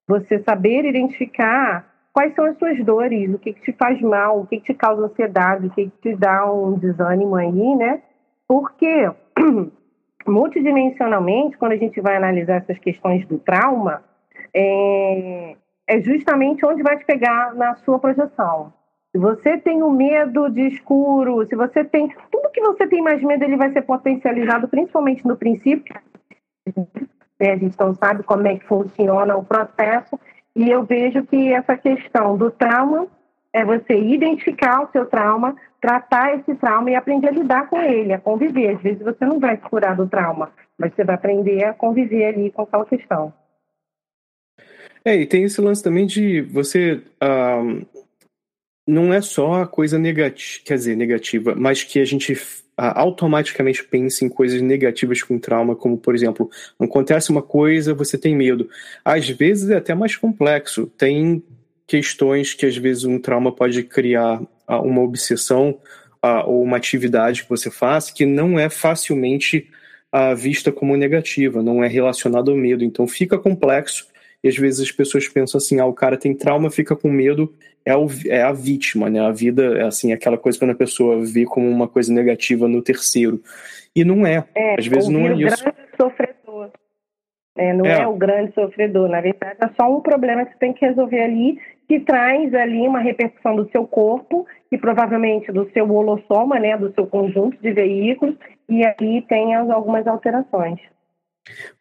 você 0.07 0.39
saber 0.39 0.83
identificar 0.83 1.89
quais 2.13 2.35
são 2.35 2.45
as 2.45 2.57
suas 2.57 2.83
dores, 2.83 3.33
o 3.33 3.39
que, 3.39 3.53
que 3.53 3.61
te 3.61 3.71
faz 3.73 4.01
mal, 4.01 4.41
o 4.41 4.45
que, 4.45 4.57
que 4.57 4.65
te 4.65 4.73
causa 4.73 5.05
ansiedade, 5.05 5.67
o 5.67 5.69
que, 5.69 5.85
que 5.85 6.01
te 6.01 6.15
dá 6.15 6.51
um 6.51 6.77
desânimo 6.77 7.35
aí, 7.35 7.75
né? 7.75 8.01
Porque 8.45 9.09
multidimensionalmente, 10.27 11.57
quando 11.57 11.71
a 11.71 11.77
gente 11.77 12.01
vai 12.01 12.17
analisar 12.17 12.57
essas 12.57 12.77
questões 12.79 13.25
do 13.25 13.39
trauma, 13.39 14.03
é, 14.53 15.55
é 15.87 16.01
justamente 16.01 16.65
onde 16.65 16.83
vai 16.83 16.97
te 16.97 17.05
pegar 17.05 17.53
na 17.55 17.75
sua 17.75 17.99
projeção. 17.99 18.73
Se 19.11 19.17
você 19.17 19.57
tem 19.57 19.83
o 19.83 19.87
um 19.87 19.91
medo 19.91 20.49
de 20.49 20.67
escuro, 20.67 21.45
se 21.47 21.55
você 21.55 21.83
tem. 21.83 22.13
Tudo 22.31 22.51
que 22.51 22.61
você 22.61 22.87
tem 22.87 23.01
mais 23.01 23.21
medo, 23.21 23.43
ele 23.43 23.57
vai 23.57 23.71
ser 23.71 23.81
potencializado, 23.81 24.69
principalmente 24.69 25.27
no 25.27 25.35
princípio. 25.35 25.93
A 27.39 27.55
gente 27.57 27.77
não 27.77 27.93
sabe 27.95 28.23
como 28.23 28.47
é 28.47 28.57
que 28.57 28.65
funciona 28.65 29.35
o 29.35 29.43
processo. 29.43 30.17
E 30.55 30.69
eu 30.69 30.83
vejo 30.83 31.23
que 31.23 31.51
essa 31.51 31.75
questão 31.75 32.37
do 32.37 32.51
trauma 32.51 33.07
é 33.53 33.65
você 33.65 33.99
identificar 33.99 34.81
o 34.81 34.91
seu 34.91 35.05
trauma, 35.05 35.55
tratar 35.81 36.35
esse 36.35 36.55
trauma 36.55 36.91
e 36.91 36.95
aprender 36.95 37.29
a 37.29 37.31
lidar 37.31 37.67
com 37.67 37.81
ele, 37.81 38.13
a 38.13 38.19
conviver. 38.19 38.75
Às 38.75 38.81
vezes 38.81 39.01
você 39.01 39.25
não 39.25 39.39
vai 39.39 39.57
se 39.57 39.63
curar 39.63 39.95
do 39.95 40.07
trauma, 40.07 40.51
mas 40.77 40.93
você 40.93 41.03
vai 41.03 41.15
aprender 41.15 41.65
a 41.65 41.73
conviver 41.73 42.25
ali 42.25 42.51
com 42.51 42.61
aquela 42.61 42.85
questão. 42.85 43.33
É, 45.03 45.15
e 45.15 45.25
tem 45.25 45.43
esse 45.43 45.59
lance 45.59 45.81
também 45.83 46.05
de 46.05 46.41
você. 46.41 47.01
Uh, 47.21 47.85
não 48.87 49.13
é 49.13 49.21
só 49.21 49.61
a 49.61 49.67
coisa 49.67 49.97
negativa, 49.97 50.63
quer 50.65 50.75
dizer, 50.75 50.97
negativa, 50.97 51.55
mas 51.55 51.83
que 51.83 51.99
a 51.99 52.05
gente 52.05 52.35
automaticamente 52.77 53.83
pensa 53.83 54.25
em 54.25 54.29
coisas 54.29 54.61
negativas 54.61 55.21
com 55.21 55.37
trauma, 55.37 55.75
como, 55.75 55.97
por 55.97 56.15
exemplo, 56.15 56.49
acontece 56.79 57.29
uma 57.29 57.41
coisa, 57.41 57.93
você 57.93 58.17
tem 58.17 58.35
medo. 58.35 58.67
Às 59.05 59.29
vezes 59.29 59.69
é 59.69 59.77
até 59.77 59.93
mais 59.93 60.15
complexo. 60.15 60.87
Tem 60.97 61.43
questões 61.85 62.53
que 62.53 62.65
às 62.65 62.75
vezes 62.75 63.03
um 63.03 63.19
trauma 63.19 63.51
pode 63.51 63.83
criar 63.83 64.41
uma 64.67 65.01
obsessão 65.01 65.77
ou 66.45 66.63
uma 66.63 66.77
atividade 66.77 67.43
que 67.43 67.49
você 67.49 67.69
faz 67.69 68.09
que 68.09 68.25
não 68.25 68.57
é 68.57 68.69
facilmente 68.69 69.69
vista 70.37 70.71
como 70.71 70.97
negativa, 70.97 71.61
não 71.61 71.83
é 71.83 71.87
relacionada 71.87 72.49
ao 72.49 72.57
medo. 72.57 72.83
Então 72.83 73.07
fica 73.07 73.37
complexo 73.37 74.07
e 74.43 74.47
às 74.47 74.57
vezes 74.57 74.81
as 74.81 74.91
pessoas 74.91 75.27
pensam 75.27 75.57
assim, 75.57 75.79
ah, 75.79 75.85
o 75.85 75.93
cara 75.93 76.17
tem 76.17 76.35
trauma, 76.35 76.71
fica 76.71 76.95
com 76.95 77.09
medo, 77.09 77.53
é, 77.85 77.95
o, 77.95 78.07
é 78.27 78.41
a 78.41 78.51
vítima, 78.51 79.09
né? 79.09 79.19
A 79.19 79.31
vida 79.31 79.77
é 79.77 79.83
assim, 79.83 80.13
aquela 80.13 80.37
coisa 80.37 80.57
quando 80.57 80.71
a 80.71 80.75
pessoa 80.75 81.23
vê 81.23 81.45
como 81.45 81.67
uma 81.67 81.87
coisa 81.87 82.13
negativa 82.13 82.67
no 82.67 82.81
terceiro. 82.81 83.41
E 83.95 84.03
não 84.03 84.25
é. 84.25 84.43
é 84.55 84.75
às 84.79 84.87
vezes 84.87 85.09
não 85.09 85.27
é 85.27 85.33
isso. 85.33 85.63
Grande 85.63 85.87
sofredor. 85.99 86.71
É, 87.57 87.73
não 87.73 87.85
é. 87.85 88.01
é 88.01 88.07
o 88.07 88.15
grande 88.15 88.53
sofredor. 88.53 89.09
Na 89.09 89.21
verdade, 89.21 89.57
é 89.61 89.69
só 89.79 89.95
um 89.95 90.01
problema 90.01 90.45
que 90.45 90.53
você 90.53 90.59
tem 90.59 90.73
que 90.73 90.85
resolver 90.85 91.21
ali, 91.21 91.59
que 91.87 91.99
traz 91.99 92.53
ali 92.53 92.87
uma 92.87 92.99
repercussão 92.99 93.55
do 93.55 93.69
seu 93.71 93.85
corpo 93.85 94.47
e 94.71 94.77
provavelmente 94.77 95.51
do 95.51 95.69
seu 95.71 95.89
holossoma, 95.91 96.59
né, 96.59 96.77
do 96.77 96.93
seu 96.93 97.05
conjunto 97.05 97.57
de 97.61 97.73
veículos, 97.73 98.35
e 98.69 98.85
aí 98.85 99.21
tem 99.27 99.53
algumas 99.53 100.07
alterações. 100.07 100.79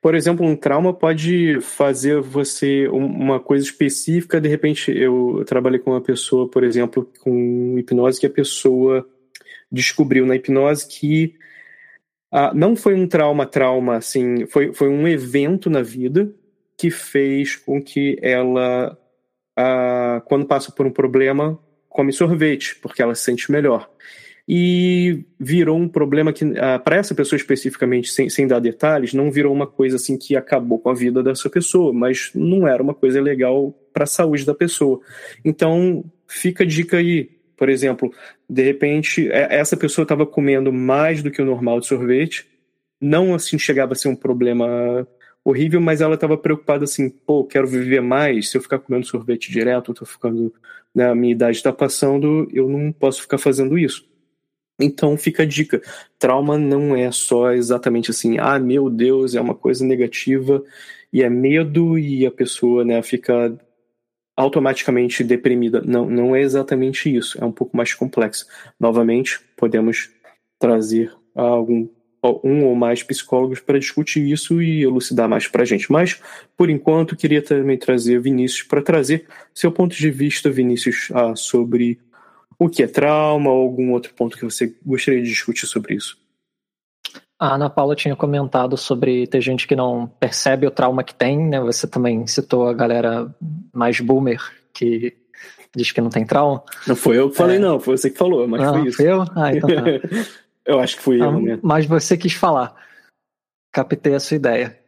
Por 0.01 0.15
exemplo, 0.15 0.47
um 0.47 0.57
trauma 0.57 0.93
pode 0.95 1.61
fazer 1.61 2.21
você 2.21 2.89
uma 2.89 3.39
coisa 3.39 3.65
específica. 3.65 4.41
De 4.41 4.49
repente, 4.49 4.91
eu 4.91 5.45
trabalhei 5.47 5.79
com 5.79 5.91
uma 5.91 6.01
pessoa, 6.01 6.49
por 6.49 6.65
exemplo, 6.65 7.11
com 7.21 7.79
hipnose, 7.79 8.19
que 8.21 8.27
a 8.27 8.31
pessoa 8.31 9.07
descobriu 9.71 10.27
na 10.27 10.37
hipnose 10.37 10.87
que 10.89 11.35
ah, 12.33 12.53
não 12.55 12.77
foi 12.77 12.95
um 12.95 13.07
trauma, 13.07 13.45
trauma, 13.45 13.97
assim, 13.97 14.47
foi, 14.47 14.73
foi 14.73 14.89
um 14.89 15.07
evento 15.07 15.69
na 15.69 15.83
vida 15.83 16.33
que 16.79 16.91
fez 16.91 17.57
com 17.57 17.83
que 17.83 18.19
ela, 18.23 18.97
ah, 19.57 20.23
quando 20.27 20.47
passa 20.47 20.73
por 20.73 20.87
um 20.87 20.93
problema, 20.93 21.59
come 21.89 22.13
sorvete, 22.13 22.77
porque 22.77 23.03
ela 23.03 23.15
se 23.15 23.25
sente 23.25 23.51
melhor 23.51 23.91
e 24.53 25.27
virou 25.39 25.79
um 25.79 25.87
problema 25.87 26.33
que, 26.33 26.45
ah, 26.59 26.77
para 26.77 26.97
essa 26.97 27.15
pessoa 27.15 27.37
especificamente, 27.37 28.11
sem, 28.11 28.29
sem 28.29 28.49
dar 28.49 28.59
detalhes, 28.59 29.15
não 29.15 29.31
virou 29.31 29.55
uma 29.55 29.65
coisa 29.65 29.95
assim 29.95 30.19
que 30.19 30.35
acabou 30.35 30.81
com 30.81 30.91
a 30.91 30.95
vida 30.95 31.23
dessa 31.23 31.49
pessoa, 31.49 31.93
mas 31.93 32.33
não 32.35 32.67
era 32.67 32.83
uma 32.83 32.93
coisa 32.93 33.21
legal 33.23 33.73
para 33.93 34.03
a 34.03 34.09
saúde 34.09 34.45
da 34.45 34.53
pessoa. 34.53 35.01
Então, 35.45 36.05
fica 36.27 36.65
a 36.65 36.67
dica 36.67 36.97
aí. 36.97 37.31
Por 37.57 37.69
exemplo, 37.69 38.13
de 38.49 38.65
repente, 38.65 39.31
é, 39.31 39.55
essa 39.55 39.77
pessoa 39.77 40.03
estava 40.03 40.27
comendo 40.27 40.73
mais 40.73 41.23
do 41.23 41.31
que 41.31 41.41
o 41.41 41.47
normal 41.47 41.79
de 41.79 41.87
sorvete, 41.87 42.49
não 43.01 43.33
assim 43.33 43.57
chegava 43.57 43.93
a 43.93 43.97
ser 43.97 44.09
um 44.09 44.17
problema 44.17 45.07
horrível, 45.45 45.81
mas 45.81 46.01
ela 46.01 46.17
estava 46.17 46.37
preocupada 46.37 46.83
assim, 46.83 47.09
pô, 47.09 47.45
quero 47.45 47.69
viver 47.69 48.03
mais, 48.03 48.51
se 48.51 48.59
eu 48.59 48.63
ficar 48.63 48.81
comendo 48.81 49.07
sorvete 49.07 49.53
direto, 49.53 49.93
eu 49.93 49.95
tô 49.95 50.05
ficando, 50.05 50.53
né, 50.93 51.09
a 51.09 51.15
minha 51.15 51.33
idade 51.33 51.57
está 51.57 51.73
passando, 51.73 52.49
eu 52.53 52.69
não 52.69 52.91
posso 52.91 53.23
ficar 53.23 53.39
fazendo 53.39 53.79
isso. 53.79 54.10
Então 54.81 55.17
fica 55.17 55.43
a 55.43 55.47
dica: 55.47 55.81
trauma 56.19 56.59
não 56.59 56.97
é 56.97 57.11
só 57.11 57.53
exatamente 57.53 58.11
assim, 58.11 58.39
ah, 58.39 58.59
meu 58.59 58.89
Deus, 58.89 59.35
é 59.35 59.41
uma 59.41 59.55
coisa 59.55 59.85
negativa 59.85 60.63
e 61.13 61.23
é 61.23 61.29
medo 61.29 61.99
e 61.99 62.25
a 62.27 62.31
pessoa 62.31 62.85
né, 62.85 63.03
fica 63.03 63.57
automaticamente 64.37 65.23
deprimida. 65.23 65.83
Não, 65.83 66.09
não 66.09 66.35
é 66.35 66.41
exatamente 66.41 67.15
isso, 67.15 67.43
é 67.43 67.45
um 67.45 67.53
pouco 67.53 67.77
mais 67.77 67.93
complexo. 67.93 68.47
Novamente, 68.79 69.41
podemos 69.57 70.11
trazer 70.59 71.13
algum 71.35 71.89
um 72.45 72.67
ou 72.67 72.75
mais 72.75 73.03
psicólogos 73.03 73.61
para 73.61 73.79
discutir 73.79 74.31
isso 74.31 74.61
e 74.61 74.83
elucidar 74.83 75.29
mais 75.29 75.49
para 75.49 75.63
a 75.63 75.65
gente. 75.65 75.91
Mas, 75.91 76.21
por 76.57 76.69
enquanto, 76.69 77.17
queria 77.17 77.41
também 77.41 77.79
trazer 77.79 78.21
Vinícius 78.21 78.63
para 78.63 78.83
trazer 78.83 79.27
seu 79.55 79.73
ponto 79.73 79.97
de 79.97 80.11
vista, 80.11 80.51
Vinícius, 80.51 81.09
ah, 81.15 81.35
sobre 81.35 81.99
o 82.61 82.69
que 82.69 82.83
é 82.83 82.87
trauma 82.87 83.51
ou 83.51 83.63
algum 83.63 83.91
outro 83.93 84.13
ponto 84.13 84.37
que 84.37 84.45
você 84.45 84.77
gostaria 84.85 85.23
de 85.23 85.31
discutir 85.31 85.67
sobre 85.67 85.95
isso. 85.95 86.19
A 87.39 87.55
Ana 87.55 87.71
Paula 87.71 87.97
tinha 87.97 88.15
comentado 88.15 88.77
sobre 88.77 89.27
ter 89.27 89.41
gente 89.41 89.67
que 89.67 89.75
não 89.75 90.07
percebe 90.07 90.67
o 90.67 90.71
trauma 90.71 91.03
que 91.03 91.15
tem, 91.15 91.39
né? 91.39 91.59
Você 91.59 91.87
também 91.87 92.27
citou 92.27 92.69
a 92.69 92.75
galera 92.75 93.35
mais 93.73 93.99
boomer 93.99 94.39
que 94.75 95.17
diz 95.75 95.91
que 95.91 96.03
não 96.03 96.11
tem 96.11 96.27
trauma. 96.27 96.63
Não 96.87 96.95
foi 96.95 97.19
eu 97.19 97.31
que 97.31 97.37
falei, 97.37 97.57
é. 97.57 97.59
não, 97.59 97.81
foi 97.81 97.97
você 97.97 98.11
que 98.11 98.19
falou, 98.19 98.47
mas 98.47 98.61
não, 98.61 98.75
foi 98.75 98.89
isso. 98.89 98.97
Foi 98.99 99.11
eu? 99.11 99.25
Ah, 99.35 99.57
então 99.57 99.71
tá. 99.71 99.85
eu 100.67 100.81
acho 100.81 100.97
que 100.97 101.03
fui 101.03 101.23
eu, 101.23 101.41
né? 101.41 101.59
Mas 101.63 101.87
você 101.87 102.15
quis 102.15 102.35
falar. 102.35 102.75
Captei 103.73 104.15
a 104.15 104.21
sua 104.21 104.37
ideia. 104.37 104.79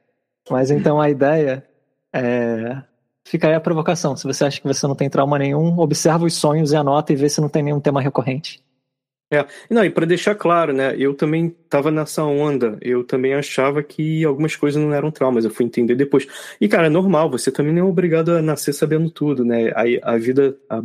Mas 0.50 0.70
então 0.70 1.00
a 1.00 1.08
ideia 1.08 1.66
é. 2.14 2.82
Fica 3.24 3.48
aí 3.48 3.54
a 3.54 3.60
provocação. 3.60 4.16
Se 4.16 4.24
você 4.24 4.44
acha 4.44 4.60
que 4.60 4.66
você 4.66 4.86
não 4.86 4.94
tem 4.94 5.08
trauma 5.08 5.38
nenhum, 5.38 5.78
observa 5.78 6.24
os 6.24 6.34
sonhos 6.34 6.72
e 6.72 6.76
anota 6.76 7.12
e 7.12 7.16
vê 7.16 7.28
se 7.28 7.40
não 7.40 7.48
tem 7.48 7.62
nenhum 7.62 7.80
tema 7.80 8.00
recorrente. 8.00 8.62
É, 9.32 9.46
não, 9.70 9.82
e 9.82 9.88
para 9.88 10.04
deixar 10.04 10.34
claro, 10.34 10.74
né, 10.74 10.94
eu 10.98 11.14
também 11.14 11.56
estava 11.64 11.90
nessa 11.90 12.22
onda, 12.22 12.76
eu 12.82 13.02
também 13.02 13.32
achava 13.32 13.82
que 13.82 14.22
algumas 14.26 14.54
coisas 14.56 14.82
não 14.82 14.92
eram 14.92 15.10
traumas, 15.10 15.46
eu 15.46 15.50
fui 15.50 15.64
entender 15.64 15.94
depois. 15.94 16.26
E, 16.60 16.68
cara, 16.68 16.88
é 16.88 16.90
normal, 16.90 17.30
você 17.30 17.50
também 17.50 17.72
não 17.72 17.80
é 17.80 17.84
obrigado 17.84 18.32
a 18.32 18.42
nascer 18.42 18.74
sabendo 18.74 19.10
tudo, 19.10 19.42
né, 19.42 19.70
a, 19.70 20.12
a 20.12 20.18
vida, 20.18 20.54
a 20.68 20.82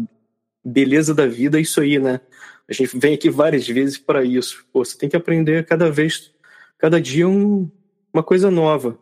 beleza 0.64 1.14
da 1.14 1.28
vida 1.28 1.58
é 1.58 1.62
isso 1.62 1.82
aí, 1.82 2.00
né, 2.00 2.22
a 2.70 2.72
gente 2.72 2.98
vem 2.98 3.16
aqui 3.16 3.30
várias 3.30 3.68
vezes 3.68 3.98
para 3.98 4.24
isso, 4.24 4.66
Pô, 4.72 4.86
você 4.86 4.98
tem 4.98 5.10
que 5.10 5.18
aprender 5.18 5.66
cada 5.66 5.92
vez, 5.92 6.34
cada 6.78 7.02
dia 7.02 7.28
um, 7.28 7.70
uma 8.14 8.24
coisa 8.24 8.50
nova. 8.50 8.98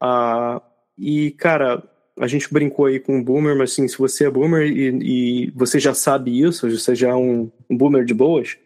Ah, 0.00 0.62
e, 0.96 1.32
cara, 1.32 1.82
a 2.18 2.26
gente 2.26 2.52
brincou 2.52 2.86
aí 2.86 2.98
com 2.98 3.18
o 3.18 3.22
boomer, 3.24 3.56
mas 3.56 3.72
assim, 3.72 3.86
se 3.86 3.98
você 3.98 4.26
é 4.26 4.30
boomer 4.30 4.66
e, 4.66 5.46
e 5.46 5.50
você 5.54 5.78
já 5.78 5.92
sabe 5.92 6.40
isso, 6.40 6.70
você 6.70 6.94
já 6.94 7.10
é 7.10 7.14
um, 7.14 7.50
um 7.68 7.76
boomer 7.76 8.04
de 8.04 8.14
boas, 8.14 8.56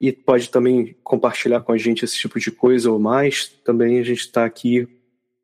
e 0.00 0.12
pode 0.12 0.50
também 0.50 0.96
compartilhar 1.02 1.60
com 1.60 1.72
a 1.72 1.78
gente 1.78 2.04
esse 2.04 2.16
tipo 2.16 2.38
de 2.38 2.50
coisa 2.50 2.90
ou 2.90 2.98
mais, 2.98 3.48
também 3.64 3.98
a 3.98 4.02
gente 4.02 4.20
está 4.20 4.44
aqui 4.44 4.88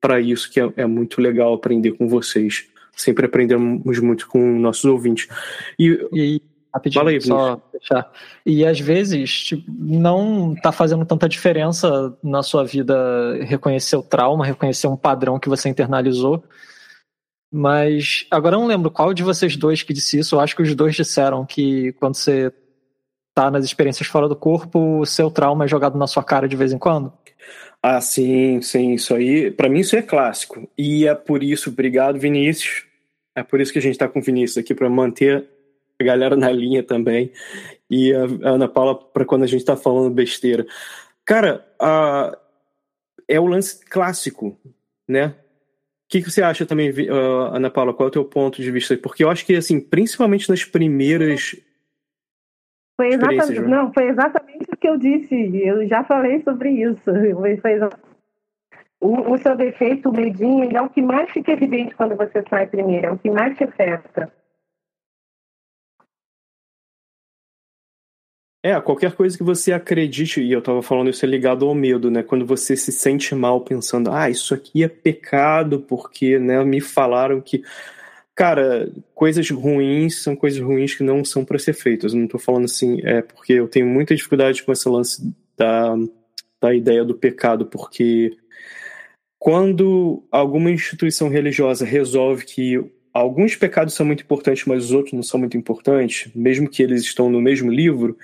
para 0.00 0.20
isso, 0.20 0.50
que 0.50 0.60
é, 0.60 0.72
é, 0.76 0.86
muito 0.86 1.20
legal 1.20 1.54
aprender 1.54 1.92
com 1.92 2.08
vocês. 2.08 2.66
Sempre 2.94 3.26
aprendemos 3.26 4.00
muito 4.00 4.26
com 4.28 4.58
nossos 4.58 4.84
ouvintes. 4.84 5.28
E, 5.78 6.08
e 6.12 6.42
rapidinho, 6.74 7.00
Fala 7.00 7.10
aí, 7.10 7.20
só. 7.20 7.62
E 8.44 8.66
às 8.66 8.80
vezes 8.80 9.30
tipo, 9.44 9.64
não 9.68 10.54
está 10.54 10.72
fazendo 10.72 11.06
tanta 11.06 11.28
diferença 11.28 12.14
na 12.22 12.42
sua 12.42 12.64
vida 12.64 13.38
reconhecer 13.44 13.96
o 13.96 14.02
trauma, 14.02 14.44
reconhecer 14.44 14.88
um 14.88 14.96
padrão 14.96 15.38
que 15.38 15.48
você 15.48 15.68
internalizou. 15.68 16.44
Mas 17.52 18.26
agora 18.30 18.56
eu 18.56 18.60
não 18.60 18.66
lembro 18.66 18.90
qual 18.90 19.12
de 19.12 19.22
vocês 19.22 19.56
dois 19.56 19.82
que 19.82 19.92
disse 19.92 20.18
isso. 20.18 20.34
Eu 20.36 20.40
acho 20.40 20.56
que 20.56 20.62
os 20.62 20.74
dois 20.74 20.94
disseram 20.94 21.44
que 21.44 21.92
quando 21.92 22.14
você 22.14 22.50
tá 23.34 23.50
nas 23.50 23.64
experiências 23.64 24.08
fora 24.08 24.26
do 24.26 24.34
corpo, 24.34 25.00
o 25.00 25.06
seu 25.06 25.30
trauma 25.30 25.66
é 25.66 25.68
jogado 25.68 25.98
na 25.98 26.06
sua 26.06 26.24
cara 26.24 26.48
de 26.48 26.56
vez 26.56 26.72
em 26.72 26.78
quando? 26.78 27.12
Ah, 27.82 28.00
sim, 28.00 28.62
sim, 28.62 28.94
isso 28.94 29.14
aí, 29.14 29.50
para 29.50 29.68
mim 29.68 29.80
isso 29.80 29.96
é 29.96 30.02
clássico. 30.02 30.66
E 30.78 31.06
é 31.06 31.14
por 31.14 31.42
isso, 31.42 31.68
obrigado 31.68 32.18
Vinícius, 32.18 32.84
é 33.34 33.42
por 33.42 33.60
isso 33.60 33.72
que 33.72 33.78
a 33.78 33.82
gente 33.82 33.98
tá 33.98 34.08
com 34.08 34.20
o 34.20 34.22
Vinícius 34.22 34.58
aqui 34.58 34.74
para 34.74 34.88
manter 34.88 35.46
a 36.00 36.04
galera 36.04 36.36
na 36.36 36.50
linha 36.50 36.82
também. 36.82 37.32
E 37.90 38.14
a 38.14 38.50
Ana 38.50 38.68
Paula 38.68 38.94
para 38.94 39.24
quando 39.24 39.42
a 39.42 39.46
gente 39.46 39.64
tá 39.64 39.76
falando 39.76 40.14
besteira. 40.14 40.66
Cara, 41.24 41.66
a, 41.78 42.36
é 43.28 43.38
o 43.40 43.46
lance 43.46 43.84
clássico, 43.84 44.56
né? 45.08 45.34
O 46.12 46.14
que, 46.14 46.22
que 46.22 46.30
você 46.30 46.42
acha 46.42 46.66
também, 46.66 46.90
uh, 46.90 47.54
Ana 47.54 47.70
Paula? 47.70 47.94
Qual 47.94 48.06
é 48.06 48.08
o 48.08 48.12
teu 48.12 48.22
ponto 48.22 48.60
de 48.60 48.70
vista? 48.70 48.94
Porque 48.98 49.24
eu 49.24 49.30
acho 49.30 49.46
que, 49.46 49.56
assim, 49.56 49.80
principalmente 49.80 50.50
nas 50.50 50.62
primeiras 50.62 51.56
foi 53.00 53.14
exatamente, 53.14 53.60
não, 53.62 53.92
foi 53.94 54.08
exatamente 54.08 54.66
o 54.70 54.76
que 54.76 54.88
eu 54.88 54.98
disse. 54.98 55.34
Eu 55.56 55.88
já 55.88 56.04
falei 56.04 56.42
sobre 56.42 56.70
isso. 56.70 57.02
Foi 57.62 57.80
o, 59.00 59.32
o, 59.32 59.38
seu 59.38 59.56
defeito, 59.56 60.10
o 60.10 60.12
medinho, 60.12 60.76
é 60.76 60.82
o 60.82 60.90
que 60.90 61.00
mais 61.00 61.30
fica 61.30 61.52
evidente 61.52 61.94
quando 61.94 62.14
você 62.14 62.44
sai 62.48 62.66
primeiro, 62.66 63.06
é 63.06 63.10
o 63.10 63.18
que 63.18 63.30
mais 63.30 63.56
te 63.56 63.64
afeta. 63.64 64.30
É, 68.62 68.80
qualquer 68.80 69.12
coisa 69.12 69.36
que 69.36 69.42
você 69.42 69.72
acredite, 69.72 70.40
e 70.40 70.52
eu 70.52 70.60
estava 70.60 70.80
falando 70.82 71.10
isso 71.10 71.24
é 71.24 71.28
ligado 71.28 71.66
ao 71.66 71.74
medo, 71.74 72.10
né? 72.10 72.22
Quando 72.22 72.46
você 72.46 72.76
se 72.76 72.92
sente 72.92 73.34
mal 73.34 73.60
pensando, 73.62 74.10
ah, 74.10 74.30
isso 74.30 74.54
aqui 74.54 74.84
é 74.84 74.88
pecado, 74.88 75.80
porque 75.80 76.38
né, 76.38 76.62
me 76.64 76.80
falaram 76.80 77.40
que 77.40 77.64
Cara, 78.34 78.90
coisas 79.14 79.48
ruins 79.50 80.22
são 80.22 80.34
coisas 80.34 80.58
ruins 80.58 80.94
que 80.94 81.02
não 81.02 81.24
são 81.24 81.44
para 81.44 81.58
ser 81.58 81.74
feitas. 81.74 82.14
Eu 82.14 82.20
não 82.20 82.26
tô 82.26 82.38
falando 82.38 82.64
assim, 82.64 83.00
é 83.04 83.20
porque 83.20 83.52
eu 83.52 83.68
tenho 83.68 83.86
muita 83.86 84.16
dificuldade 84.16 84.62
com 84.62 84.72
esse 84.72 84.88
lance 84.88 85.34
da, 85.56 85.94
da 86.60 86.74
ideia 86.74 87.04
do 87.04 87.14
pecado, 87.14 87.66
porque 87.66 88.36
quando 89.38 90.24
alguma 90.30 90.70
instituição 90.70 91.28
religiosa 91.28 91.84
resolve 91.84 92.46
que 92.46 92.82
alguns 93.12 93.54
pecados 93.54 93.94
são 93.94 94.06
muito 94.06 94.22
importantes, 94.22 94.64
mas 94.64 94.86
os 94.86 94.92
outros 94.92 95.12
não 95.12 95.22
são 95.22 95.38
muito 95.38 95.56
importantes, 95.56 96.32
mesmo 96.34 96.70
que 96.70 96.82
eles 96.82 97.02
estão 97.02 97.28
no 97.28 97.40
mesmo 97.40 97.70
livro, 97.70 98.16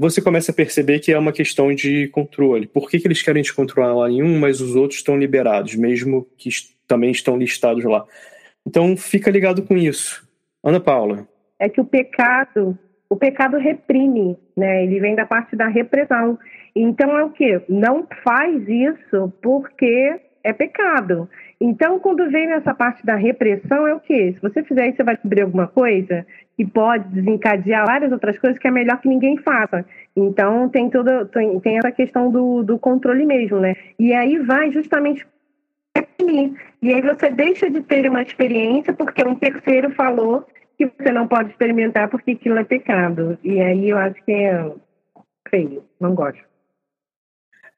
você 0.00 0.22
começa 0.22 0.50
a 0.50 0.54
perceber 0.54 0.98
que 0.98 1.12
é 1.12 1.18
uma 1.18 1.30
questão 1.30 1.74
de 1.74 2.08
controle. 2.08 2.66
Por 2.66 2.88
que, 2.88 2.98
que 2.98 3.06
eles 3.06 3.20
querem 3.20 3.42
te 3.42 3.54
controlar 3.54 4.10
em 4.10 4.22
um, 4.22 4.38
mas 4.38 4.60
os 4.60 4.74
outros 4.74 5.00
estão 5.00 5.18
liberados, 5.18 5.74
mesmo 5.74 6.26
que 6.38 6.48
também 6.88 7.10
estão 7.10 7.36
listados 7.36 7.84
lá? 7.84 8.06
Então 8.66 8.96
fica 8.96 9.30
ligado 9.30 9.62
com 9.62 9.76
isso. 9.76 10.26
Ana 10.64 10.80
Paula. 10.80 11.28
É 11.58 11.68
que 11.68 11.82
o 11.82 11.84
pecado, 11.84 12.78
o 13.10 13.16
pecado 13.16 13.58
reprime, 13.58 14.38
né? 14.56 14.84
Ele 14.84 15.00
vem 15.00 15.14
da 15.14 15.26
parte 15.26 15.54
da 15.54 15.68
repressão. 15.68 16.38
Então 16.74 17.18
é 17.18 17.22
o 17.22 17.30
quê? 17.30 17.60
Não 17.68 18.08
faz 18.24 18.66
isso 18.66 19.30
porque 19.42 20.18
é 20.42 20.52
pecado. 20.54 21.28
Então, 21.60 22.00
quando 22.00 22.30
vem 22.30 22.46
nessa 22.46 22.72
parte 22.74 23.04
da 23.04 23.16
repressão, 23.16 23.86
é 23.86 23.94
o 23.94 24.00
quê? 24.00 24.32
Se 24.34 24.40
você 24.40 24.62
fizer 24.62 24.88
isso, 24.88 24.96
você 24.96 25.04
vai 25.04 25.14
descobrir 25.14 25.42
alguma 25.42 25.66
coisa 25.66 26.26
que 26.56 26.64
pode 26.64 27.06
desencadear 27.08 27.84
várias 27.86 28.10
outras 28.12 28.38
coisas 28.38 28.58
que 28.58 28.66
é 28.66 28.70
melhor 28.70 28.98
que 28.98 29.08
ninguém 29.08 29.36
faça. 29.38 29.84
Então, 30.16 30.70
tem 30.70 30.88
toda 30.88 31.26
tem, 31.26 31.60
tem 31.60 31.76
essa 31.76 31.92
questão 31.92 32.30
do, 32.30 32.62
do 32.62 32.78
controle 32.78 33.26
mesmo, 33.26 33.60
né? 33.60 33.76
E 33.98 34.14
aí 34.14 34.38
vai 34.38 34.72
justamente 34.72 35.26
e 36.82 36.94
aí 36.94 37.02
você 37.02 37.30
deixa 37.30 37.68
de 37.68 37.80
ter 37.82 38.08
uma 38.08 38.22
experiência 38.22 38.92
porque 38.92 39.26
um 39.26 39.34
terceiro 39.34 39.90
falou 39.90 40.46
que 40.78 40.86
você 40.86 41.10
não 41.10 41.26
pode 41.26 41.50
experimentar 41.50 42.08
porque 42.08 42.32
aquilo 42.32 42.58
é 42.58 42.64
pecado. 42.64 43.38
E 43.42 43.60
aí 43.60 43.90
eu 43.90 43.98
acho 43.98 44.22
que 44.24 44.32
é 44.32 44.72
feio, 45.48 45.84
não 46.00 46.14
gosto. 46.14 46.49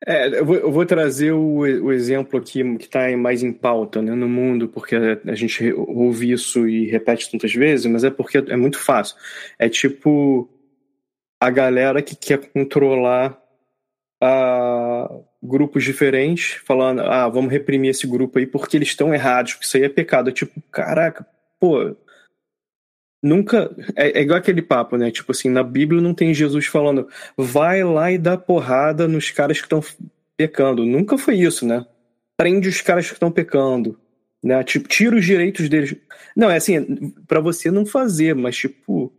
É, 0.04 0.38
eu, 0.40 0.44
vou, 0.44 0.56
eu 0.56 0.72
vou 0.72 0.84
trazer 0.84 1.32
o, 1.32 1.58
o, 1.58 1.92
exemplo 1.92 2.38
aqui 2.38 2.76
que 2.76 2.84
está 2.86 3.16
mais 3.16 3.42
em 3.42 3.52
pauta 3.52 4.02
né, 4.02 4.12
no 4.14 4.28
mundo, 4.28 4.68
porque 4.68 4.96
a 4.96 5.34
gente 5.34 5.72
ouve 5.72 6.32
isso 6.32 6.66
e 6.66 6.86
repete 6.90 7.30
tantas 7.30 7.54
vezes, 7.54 7.86
mas 7.86 8.02
é 8.02 8.10
porque 8.10 8.38
é 8.38 8.56
muito 8.56 8.78
fácil. 8.80 9.16
É 9.58 9.68
tipo 9.68 10.48
a 11.40 11.50
galera 11.50 12.02
que 12.02 12.16
quer 12.16 12.38
controlar 12.50 13.40
a, 14.20 15.08
grupos 15.42 15.84
diferentes, 15.84 16.60
falando, 16.64 17.02
ah, 17.02 17.28
vamos 17.28 17.50
reprimir 17.50 17.90
esse 17.90 18.06
grupo 18.06 18.38
aí 18.38 18.46
porque 18.46 18.76
eles 18.76 18.88
estão 18.88 19.12
errados, 19.12 19.54
porque 19.54 19.66
isso 19.66 19.76
aí 19.76 19.84
é 19.84 19.88
pecado. 19.88 20.30
É 20.30 20.32
tipo, 20.32 20.60
caraca, 20.70 21.26
pô, 21.58 21.96
nunca. 23.22 23.70
É, 23.94 24.18
é, 24.18 24.22
igual 24.22 24.38
aquele 24.38 24.60
papo, 24.60 24.96
né? 24.96 25.10
Tipo 25.10 25.32
assim, 25.32 25.48
na 25.48 25.62
Bíblia 25.62 26.00
não 26.00 26.14
tem 26.14 26.34
Jesus 26.34 26.66
falando, 26.66 27.08
vai 27.36 27.84
lá 27.84 28.10
e 28.10 28.18
dá 28.18 28.36
porrada 28.36 29.06
nos 29.06 29.30
caras 29.30 29.58
que 29.58 29.66
estão 29.66 29.82
pecando. 30.36 30.84
Nunca 30.84 31.16
foi 31.16 31.36
isso, 31.36 31.66
né? 31.66 31.86
Prende 32.36 32.68
os 32.68 32.80
caras 32.80 33.06
que 33.06 33.14
estão 33.14 33.30
pecando. 33.30 33.98
Né? 34.42 34.62
Tipo, 34.64 34.88
tira 34.88 35.14
os 35.14 35.24
direitos 35.24 35.68
deles. 35.68 35.94
Não, 36.36 36.50
é 36.50 36.56
assim, 36.56 37.12
para 37.28 37.38
você 37.40 37.70
não 37.70 37.86
fazer, 37.86 38.34
mas 38.34 38.56
tipo, 38.56 39.12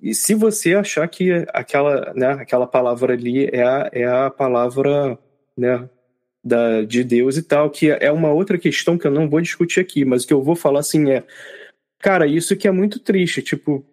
e 0.00 0.14
se 0.14 0.34
você 0.34 0.74
achar 0.74 1.06
que 1.08 1.44
aquela, 1.52 2.12
né, 2.14 2.28
aquela 2.32 2.66
palavra 2.66 3.12
ali 3.12 3.46
é 3.52 3.62
a, 3.62 3.90
é 3.92 4.06
a 4.06 4.30
palavra 4.30 5.18
né, 5.56 5.88
da, 6.42 6.82
de 6.82 7.04
Deus 7.04 7.36
e 7.36 7.42
tal, 7.42 7.68
que 7.70 7.90
é 7.90 8.10
uma 8.10 8.32
outra 8.32 8.56
questão 8.56 8.96
que 8.96 9.06
eu 9.06 9.10
não 9.10 9.28
vou 9.28 9.40
discutir 9.40 9.80
aqui, 9.80 10.04
mas 10.04 10.24
o 10.24 10.26
que 10.26 10.32
eu 10.32 10.42
vou 10.42 10.56
falar 10.56 10.80
assim 10.80 11.10
é, 11.10 11.24
cara, 12.02 12.26
isso 12.26 12.56
que 12.56 12.66
é 12.66 12.70
muito 12.72 12.98
triste, 12.98 13.40
tipo, 13.40 13.86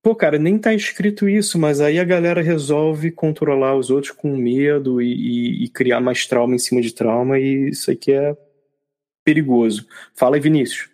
pô, 0.00 0.14
cara, 0.14 0.38
nem 0.38 0.56
tá 0.56 0.72
escrito 0.72 1.28
isso, 1.28 1.58
mas 1.58 1.80
aí 1.80 1.98
a 1.98 2.04
galera 2.04 2.40
resolve 2.40 3.10
controlar 3.10 3.76
os 3.76 3.90
outros 3.90 4.12
com 4.12 4.36
medo 4.36 5.02
e, 5.02 5.12
e, 5.12 5.64
e 5.64 5.68
criar 5.68 6.00
mais 6.00 6.24
trauma 6.24 6.54
em 6.54 6.58
cima 6.58 6.80
de 6.80 6.94
trauma, 6.94 7.38
e 7.38 7.70
isso 7.70 7.90
aqui 7.90 8.12
é 8.12 8.36
perigoso. 9.24 9.86
Fala 10.14 10.36
aí, 10.36 10.40
Vinícius. 10.40 10.88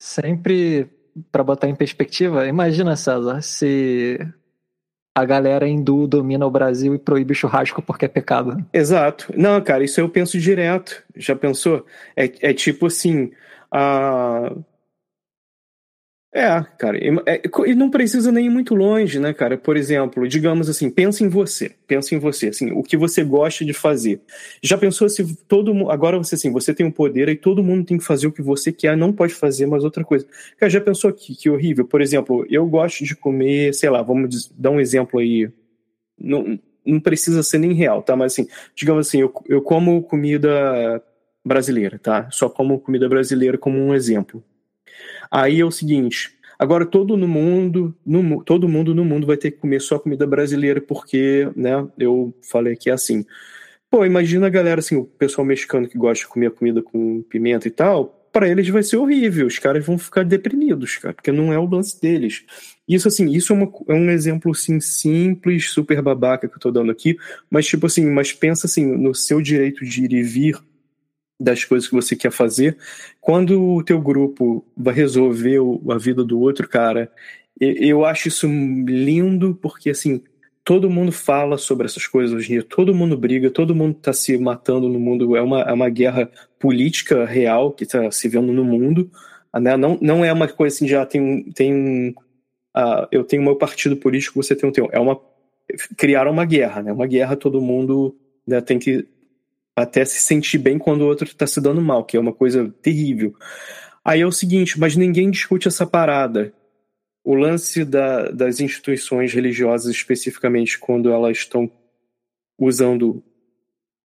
Sempre 0.00 0.90
para 1.30 1.44
botar 1.44 1.68
em 1.68 1.74
perspectiva, 1.74 2.46
imagina, 2.46 2.96
César, 2.96 3.40
se 3.40 4.18
a 5.14 5.24
galera 5.24 5.66
hindu 5.66 6.08
domina 6.08 6.44
o 6.44 6.50
Brasil 6.50 6.94
e 6.94 6.98
proíbe 6.98 7.34
churrasco 7.34 7.80
porque 7.80 8.04
é 8.04 8.08
pecado. 8.08 8.66
Exato. 8.72 9.32
Não, 9.34 9.60
cara, 9.62 9.84
isso 9.84 10.00
eu 10.00 10.08
penso 10.08 10.38
direto. 10.38 11.02
Já 11.14 11.34
pensou? 11.34 11.86
É, 12.14 12.50
é 12.50 12.52
tipo 12.52 12.86
assim. 12.86 13.30
A 13.70 14.52
é, 16.38 16.62
cara, 16.76 16.98
e, 16.98 17.08
é, 17.24 17.40
e, 17.66 17.74
não 17.74 17.88
precisa 17.88 18.30
nem 18.30 18.44
ir 18.44 18.50
muito 18.50 18.74
longe, 18.74 19.18
né, 19.18 19.32
cara? 19.32 19.56
Por 19.56 19.74
exemplo, 19.74 20.28
digamos 20.28 20.68
assim, 20.68 20.90
pensa 20.90 21.24
em 21.24 21.28
você, 21.28 21.72
pensa 21.86 22.14
em 22.14 22.18
você, 22.18 22.48
assim, 22.48 22.72
o 22.72 22.82
que 22.82 22.94
você 22.94 23.24
gosta 23.24 23.64
de 23.64 23.72
fazer. 23.72 24.20
Já 24.62 24.76
pensou 24.76 25.08
se 25.08 25.34
todo 25.48 25.72
mundo, 25.72 25.90
agora 25.90 26.18
você 26.18 26.34
assim, 26.34 26.52
você 26.52 26.74
tem 26.74 26.84
um 26.84 26.90
poder 26.90 27.30
e 27.30 27.36
todo 27.36 27.62
mundo 27.62 27.86
tem 27.86 27.96
que 27.96 28.04
fazer 28.04 28.26
o 28.26 28.32
que 28.32 28.42
você 28.42 28.70
quer, 28.70 28.94
não 28.98 29.14
pode 29.14 29.32
fazer 29.32 29.64
mais 29.64 29.82
outra 29.82 30.04
coisa. 30.04 30.26
Cara, 30.58 30.68
já 30.68 30.78
pensou 30.78 31.10
que, 31.10 31.34
que 31.34 31.48
horrível? 31.48 31.86
Por 31.86 32.02
exemplo, 32.02 32.46
eu 32.50 32.66
gosto 32.66 33.02
de 33.02 33.16
comer, 33.16 33.72
sei 33.72 33.88
lá, 33.88 34.02
vamos 34.02 34.52
dar 34.58 34.72
um 34.72 34.78
exemplo 34.78 35.18
aí, 35.18 35.50
não, 36.20 36.58
não 36.84 37.00
precisa 37.00 37.42
ser 37.42 37.56
nem 37.56 37.72
real, 37.72 38.02
tá? 38.02 38.14
Mas 38.14 38.34
assim, 38.34 38.46
digamos 38.74 39.08
assim, 39.08 39.22
eu, 39.22 39.32
eu 39.48 39.62
como 39.62 40.02
comida 40.02 41.02
brasileira, 41.42 41.98
tá? 41.98 42.28
Só 42.30 42.50
como 42.50 42.78
comida 42.78 43.08
brasileira 43.08 43.56
como 43.56 43.78
um 43.78 43.94
exemplo. 43.94 44.44
Aí 45.30 45.60
é 45.60 45.64
o 45.64 45.70
seguinte, 45.70 46.32
agora 46.58 46.86
todo 46.86 47.16
no 47.16 47.28
mundo, 47.28 47.94
no, 48.04 48.42
todo 48.42 48.68
mundo 48.68 48.94
no 48.94 49.04
mundo 49.04 49.26
vai 49.26 49.36
ter 49.36 49.50
que 49.50 49.58
comer 49.58 49.80
só 49.80 49.98
comida 49.98 50.26
brasileira 50.26 50.80
porque, 50.80 51.48
né, 51.54 51.86
eu 51.98 52.34
falei 52.42 52.76
que 52.76 52.90
é 52.90 52.92
assim. 52.92 53.24
Pô, 53.90 54.04
imagina 54.04 54.46
a 54.46 54.50
galera 54.50 54.80
assim, 54.80 54.96
o 54.96 55.04
pessoal 55.04 55.44
mexicano 55.44 55.88
que 55.88 55.96
gosta 55.96 56.24
de 56.24 56.28
comer 56.28 56.50
comida 56.50 56.82
com 56.82 57.22
pimenta 57.22 57.68
e 57.68 57.70
tal, 57.70 58.16
para 58.36 58.50
eles 58.50 58.68
vai 58.68 58.82
ser 58.82 58.98
horrível, 58.98 59.46
os 59.46 59.58
caras 59.58 59.86
vão 59.86 59.96
ficar 59.96 60.22
deprimidos, 60.22 60.98
cara, 60.98 61.14
porque 61.14 61.32
não 61.32 61.52
é 61.52 61.58
o 61.58 61.64
lance 61.64 61.98
deles. 61.98 62.44
Isso 62.86 63.08
assim, 63.08 63.30
isso 63.30 63.52
é, 63.52 63.56
uma, 63.56 63.72
é 63.88 63.94
um 63.94 64.10
exemplo 64.10 64.52
assim 64.52 64.78
simples, 64.78 65.70
super 65.70 66.02
babaca 66.02 66.46
que 66.46 66.54
eu 66.54 66.60
tô 66.60 66.70
dando 66.70 66.90
aqui, 66.90 67.16
mas 67.48 67.66
tipo 67.66 67.86
assim, 67.86 68.04
mas 68.10 68.34
pensa 68.34 68.66
assim 68.66 68.84
no 68.84 69.14
seu 69.14 69.40
direito 69.40 69.84
de 69.86 70.04
ir 70.04 70.12
e 70.12 70.22
vir 70.22 70.58
das 71.38 71.64
coisas 71.64 71.88
que 71.88 71.94
você 71.94 72.16
quer 72.16 72.30
fazer. 72.30 72.76
Quando 73.20 73.60
o 73.60 73.82
teu 73.82 74.00
grupo 74.00 74.64
vai 74.76 74.94
resolver 74.94 75.58
a 75.90 75.98
vida 75.98 76.24
do 76.24 76.40
outro, 76.40 76.68
cara, 76.68 77.10
eu 77.60 78.04
acho 78.04 78.28
isso 78.28 78.46
lindo 78.46 79.54
porque 79.60 79.90
assim, 79.90 80.22
todo 80.64 80.90
mundo 80.90 81.12
fala 81.12 81.56
sobre 81.56 81.86
essas 81.86 82.06
coisas 82.06 82.34
hoje 82.34 82.46
em 82.46 82.54
dia, 82.54 82.62
todo 82.62 82.94
mundo 82.94 83.16
briga, 83.16 83.50
todo 83.50 83.74
mundo 83.74 83.96
está 83.96 84.12
se 84.12 84.36
matando 84.36 84.88
no 84.88 84.98
mundo, 84.98 85.36
é 85.36 85.40
uma, 85.40 85.62
é 85.62 85.72
uma 85.72 85.88
guerra 85.88 86.30
política 86.58 87.24
real 87.24 87.72
que 87.72 87.84
está 87.84 88.10
se 88.10 88.28
vendo 88.28 88.52
no 88.52 88.64
mundo, 88.64 89.10
né? 89.54 89.76
não, 89.76 89.96
não 90.00 90.24
é 90.24 90.32
uma 90.32 90.48
coisa 90.48 90.74
assim, 90.74 90.88
já 90.88 91.06
tem, 91.06 91.44
tem 91.52 92.14
uh, 92.76 93.06
eu 93.12 93.24
tenho 93.24 93.42
meu 93.42 93.56
partido 93.56 93.96
político, 93.96 94.42
você 94.42 94.56
tem 94.56 94.68
o 94.68 94.72
teu, 94.72 94.88
é 94.92 94.98
uma, 94.98 95.18
criaram 95.96 96.32
uma 96.32 96.44
guerra, 96.44 96.82
né? 96.82 96.92
uma 96.92 97.06
guerra 97.06 97.36
todo 97.36 97.60
mundo 97.60 98.16
né, 98.46 98.60
tem 98.60 98.78
que 98.78 99.06
até 99.76 100.04
se 100.06 100.18
sentir 100.20 100.56
bem 100.56 100.78
quando 100.78 101.02
o 101.02 101.06
outro 101.06 101.26
está 101.26 101.46
se 101.46 101.60
dando 101.60 101.82
mal, 101.82 102.02
que 102.02 102.16
é 102.16 102.20
uma 102.20 102.32
coisa 102.32 102.74
terrível. 102.80 103.36
Aí 104.02 104.22
é 104.22 104.26
o 104.26 104.32
seguinte, 104.32 104.80
mas 104.80 104.96
ninguém 104.96 105.30
discute 105.30 105.68
essa 105.68 105.86
parada. 105.86 106.54
O 107.22 107.34
lance 107.34 107.84
da, 107.84 108.30
das 108.30 108.58
instituições 108.60 109.34
religiosas, 109.34 109.94
especificamente 109.94 110.78
quando 110.78 111.12
elas 111.12 111.38
estão 111.38 111.70
usando 112.58 113.22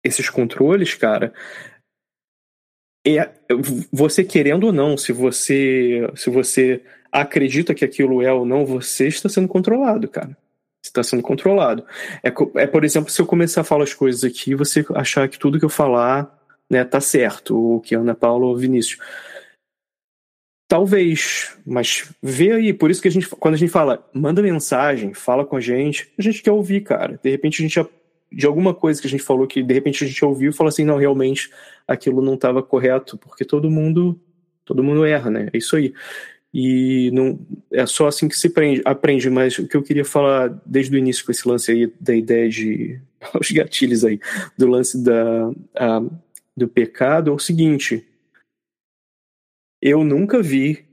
esses 0.01 0.29
controles, 0.29 0.93
cara, 0.93 1.33
é 3.05 3.29
você 3.91 4.23
querendo 4.23 4.65
ou 4.65 4.71
não, 4.71 4.95
se 4.95 5.11
você 5.11 6.09
se 6.15 6.29
você 6.29 6.81
acredita 7.11 7.73
que 7.73 7.83
aquilo 7.83 8.21
é 8.21 8.31
ou 8.31 8.45
não, 8.45 8.65
você 8.65 9.07
está 9.07 9.27
sendo 9.27 9.47
controlado, 9.47 10.07
cara 10.07 10.37
está 10.83 11.03
sendo 11.03 11.21
controlado. 11.21 11.85
É, 12.23 12.29
é, 12.55 12.67
por 12.67 12.83
exemplo, 12.83 13.11
se 13.11 13.21
eu 13.21 13.25
começar 13.25 13.61
a 13.61 13.65
falar 13.65 13.83
as 13.83 13.93
coisas 13.93 14.23
aqui, 14.23 14.55
você 14.55 14.85
achar 14.95 15.27
que 15.27 15.37
tudo 15.37 15.59
que 15.59 15.65
eu 15.65 15.69
falar 15.69 16.37
né, 16.69 16.83
tá 16.83 17.01
certo, 17.01 17.75
o 17.75 17.79
que 17.81 17.95
Ana 17.95 18.13
Paula 18.13 18.45
ou 18.45 18.55
Vinícius. 18.55 18.99
Talvez, 20.67 21.57
mas 21.65 22.13
vê 22.21 22.51
aí, 22.51 22.73
por 22.73 22.91
isso 22.91 23.01
que 23.01 23.07
a 23.07 23.11
gente, 23.11 23.27
quando 23.27 23.55
a 23.55 23.57
gente 23.57 23.71
fala, 23.71 24.07
manda 24.13 24.41
mensagem, 24.41 25.15
fala 25.15 25.43
com 25.43 25.55
a 25.55 25.59
gente, 25.59 26.11
a 26.17 26.21
gente 26.21 26.43
quer 26.43 26.51
ouvir, 26.51 26.81
cara. 26.81 27.19
De 27.23 27.29
repente 27.29 27.59
a 27.63 27.67
gente, 27.67 27.89
de 28.31 28.45
alguma 28.45 28.73
coisa 28.73 29.01
que 29.01 29.07
a 29.07 29.09
gente 29.09 29.23
falou 29.23 29.47
que 29.47 29.63
de 29.63 29.73
repente 29.73 30.03
a 30.03 30.07
gente 30.07 30.23
ouviu 30.23 30.51
e 30.51 30.53
falou 30.53 30.69
assim, 30.69 30.85
não, 30.85 30.97
realmente 30.97 31.49
aquilo 31.87 32.21
não 32.21 32.35
estava 32.35 32.61
correto, 32.61 33.17
porque 33.17 33.43
todo 33.43 33.71
mundo, 33.71 34.19
todo 34.63 34.83
mundo 34.83 35.03
erra, 35.03 35.31
né? 35.31 35.49
É 35.51 35.57
isso 35.57 35.75
aí 35.75 35.91
e 36.53 37.11
não 37.11 37.39
é 37.71 37.85
só 37.85 38.07
assim 38.07 38.27
que 38.27 38.35
se 38.35 38.49
prende, 38.49 38.81
aprende, 38.83 39.29
mas 39.29 39.57
o 39.59 39.67
que 39.67 39.77
eu 39.77 39.83
queria 39.83 40.05
falar 40.05 40.49
desde 40.65 40.95
o 40.95 40.97
início 40.97 41.23
com 41.23 41.31
esse 41.31 41.47
lance 41.47 41.71
aí 41.71 41.93
da 41.99 42.15
ideia 42.15 42.49
de 42.49 42.99
os 43.39 43.51
gatilhos 43.51 44.03
aí 44.03 44.19
do 44.57 44.67
lance 44.67 45.01
da 45.03 45.51
a, 45.75 46.01
do 46.57 46.67
pecado 46.67 47.31
é 47.31 47.33
o 47.33 47.39
seguinte. 47.39 48.05
Eu 49.81 50.03
nunca 50.03 50.41
vi 50.41 50.85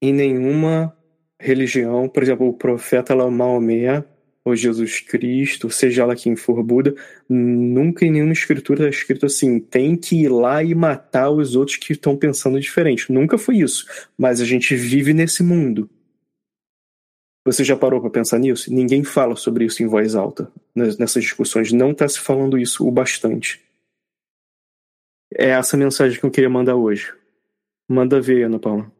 em 0.00 0.12
nenhuma 0.12 0.96
religião, 1.38 2.08
por 2.08 2.22
exemplo, 2.22 2.48
o 2.48 2.52
profeta 2.52 3.14
Maomé 3.14 4.04
ou 4.44 4.56
Jesus 4.56 5.00
Cristo, 5.00 5.70
seja 5.70 6.06
lá 6.06 6.16
quem 6.16 6.34
for 6.34 6.62
Buda, 6.62 6.94
nunca 7.28 8.06
em 8.06 8.10
nenhuma 8.10 8.32
escritura 8.32 8.88
está 8.88 8.98
escrito 8.98 9.26
assim, 9.26 9.60
tem 9.60 9.96
que 9.96 10.22
ir 10.22 10.28
lá 10.28 10.62
e 10.62 10.74
matar 10.74 11.30
os 11.30 11.54
outros 11.54 11.76
que 11.76 11.92
estão 11.92 12.16
pensando 12.16 12.58
diferente. 12.58 13.12
Nunca 13.12 13.36
foi 13.36 13.58
isso. 13.58 13.86
Mas 14.16 14.40
a 14.40 14.44
gente 14.44 14.74
vive 14.74 15.12
nesse 15.12 15.42
mundo. 15.42 15.90
Você 17.44 17.64
já 17.64 17.76
parou 17.76 18.00
para 18.00 18.10
pensar 18.10 18.38
nisso? 18.38 18.72
Ninguém 18.72 19.02
fala 19.02 19.34
sobre 19.34 19.64
isso 19.64 19.82
em 19.82 19.86
voz 19.86 20.14
alta 20.14 20.50
nessas 20.74 21.22
discussões. 21.22 21.72
Não 21.72 21.90
está 21.90 22.08
se 22.08 22.20
falando 22.20 22.58
isso 22.58 22.86
o 22.86 22.90
bastante. 22.90 23.60
É 25.34 25.50
essa 25.50 25.76
mensagem 25.76 26.18
que 26.18 26.24
eu 26.24 26.30
queria 26.30 26.50
mandar 26.50 26.76
hoje. 26.76 27.14
Manda 27.88 28.20
ver, 28.20 28.44
Ana 28.44 28.58
Paula. 28.58 28.99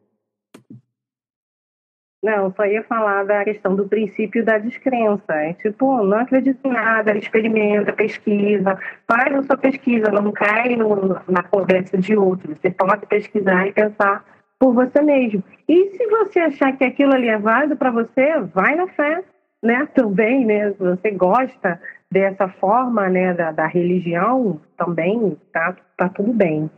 Não, 2.23 2.53
só 2.53 2.65
ia 2.65 2.83
falar 2.83 3.25
da 3.25 3.43
questão 3.43 3.75
do 3.75 3.87
princípio 3.87 4.45
da 4.45 4.59
descrença. 4.59 5.33
É 5.33 5.53
tipo, 5.53 6.03
não 6.03 6.19
acredita 6.19 6.67
em 6.67 6.71
nada, 6.71 7.17
experimenta, 7.17 7.91
pesquisa, 7.93 8.77
faz 9.07 9.35
a 9.35 9.43
sua 9.43 9.57
pesquisa, 9.57 10.11
não 10.11 10.31
cai 10.31 10.75
no, 10.75 11.19
na 11.27 11.41
conversa 11.41 11.97
de 11.97 12.15
outro. 12.15 12.55
Você 12.55 12.69
pode 12.69 13.07
pesquisar 13.07 13.67
e 13.67 13.73
pensar 13.73 14.23
por 14.59 14.73
você 14.73 15.01
mesmo. 15.01 15.43
E 15.67 15.89
se 15.97 16.07
você 16.07 16.39
achar 16.41 16.77
que 16.77 16.83
aquilo 16.83 17.13
ali 17.13 17.27
é 17.27 17.39
válido 17.39 17.75
para 17.75 17.89
você, 17.89 18.39
vai 18.53 18.75
na 18.75 18.87
fé, 18.87 19.23
né? 19.63 19.87
Também, 19.95 20.45
né? 20.45 20.71
Se 20.73 20.77
você 20.77 21.09
gosta 21.09 21.81
dessa 22.11 22.47
forma, 22.47 23.09
né, 23.09 23.33
da, 23.33 23.51
da 23.51 23.65
religião, 23.65 24.59
também 24.77 25.37
tá, 25.51 25.75
tá 25.97 26.09
tudo 26.09 26.33
bem. 26.33 26.69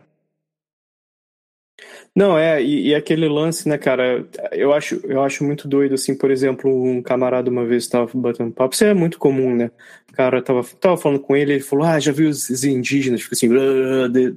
Não, 2.15 2.37
é, 2.37 2.61
e, 2.61 2.89
e, 2.89 2.95
aquele 2.95 3.27
lance, 3.27 3.67
né, 3.67 3.77
cara, 3.77 4.27
eu 4.51 4.71
acho, 4.71 5.01
eu 5.05 5.23
acho 5.23 5.43
muito 5.43 5.67
doido, 5.67 5.95
assim, 5.95 6.15
por 6.15 6.29
exemplo, 6.29 6.71
um 6.71 7.01
camarada 7.01 7.49
uma 7.49 7.65
vez 7.65 7.83
estava 7.83 8.09
batendo 8.13 8.51
papo, 8.51 8.75
isso 8.75 8.83
é 8.85 8.93
muito 8.93 9.17
comum, 9.17 9.55
né, 9.55 9.71
o 10.11 10.13
cara 10.13 10.41
tava, 10.41 10.63
tava 10.79 10.95
falando 10.95 11.19
com 11.19 11.35
ele, 11.35 11.53
ele 11.53 11.63
falou, 11.63 11.85
ah, 11.85 11.99
já 11.99 12.11
viu 12.11 12.29
os 12.29 12.63
indígenas, 12.63 13.23
fica 13.23 13.33
assim, 13.33 13.49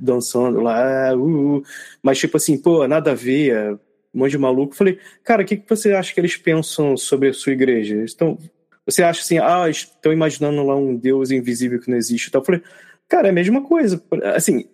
dançando 0.01 0.61
lá, 0.61 1.15
uh, 1.15 1.59
uh, 1.59 1.63
mas 2.03 2.19
tipo 2.19 2.39
assim, 2.39 2.57
pô, 2.57 2.89
nada 2.89 3.11
a 3.11 3.15
ver, 3.15 3.53
é 3.53 3.73
um 3.73 3.79
monte 4.15 4.31
de 4.31 4.39
maluco, 4.39 4.75
falei, 4.75 4.99
cara, 5.23 5.43
o 5.43 5.45
que, 5.45 5.59
que 5.59 5.69
você 5.69 5.93
acha 5.93 6.15
que 6.15 6.21
eles 6.21 6.37
pensam 6.37 6.97
sobre 6.97 7.29
a 7.29 7.35
sua 7.35 7.53
igreja? 7.53 7.97
Estão, 8.03 8.39
você 8.87 9.03
acha 9.03 9.21
assim, 9.21 9.39
ah, 9.39 9.69
estão 9.69 10.13
imaginando 10.13 10.65
lá 10.65 10.75
um 10.75 10.97
Deus 10.97 11.31
invisível 11.31 11.79
que 11.79 11.91
não 11.91 11.99
existe 11.99 12.29
e 12.29 12.31
tal, 12.31 12.41
eu 12.41 12.47
falei, 12.47 12.63
cara, 13.07 13.29
é 13.29 13.31
a 13.31 13.35
mesma 13.35 13.63
coisa, 13.63 14.03
assim, 14.35 14.65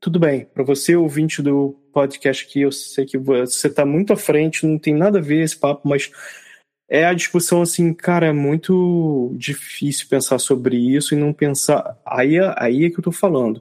tudo 0.00 0.18
bem, 0.18 0.46
para 0.54 0.64
você, 0.64 0.96
ouvinte 0.96 1.42
do 1.42 1.76
podcast 1.98 2.46
aqui, 2.46 2.60
eu 2.60 2.70
sei 2.70 3.04
que 3.04 3.18
você 3.18 3.66
está 3.66 3.84
muito 3.84 4.12
à 4.12 4.16
frente, 4.16 4.64
não 4.64 4.78
tem 4.78 4.94
nada 4.94 5.18
a 5.18 5.22
ver 5.22 5.42
esse 5.42 5.56
papo, 5.56 5.88
mas 5.88 6.12
é 6.88 7.04
a 7.04 7.12
discussão 7.12 7.60
assim, 7.60 7.92
cara, 7.92 8.26
é 8.26 8.32
muito 8.32 9.34
difícil 9.36 10.06
pensar 10.08 10.38
sobre 10.38 10.76
isso 10.76 11.12
e 11.12 11.18
não 11.18 11.32
pensar. 11.32 11.98
Aí, 12.06 12.36
é, 12.36 12.54
aí 12.56 12.84
é 12.84 12.90
que 12.90 12.96
eu 12.96 13.00
estou 13.00 13.12
falando. 13.12 13.60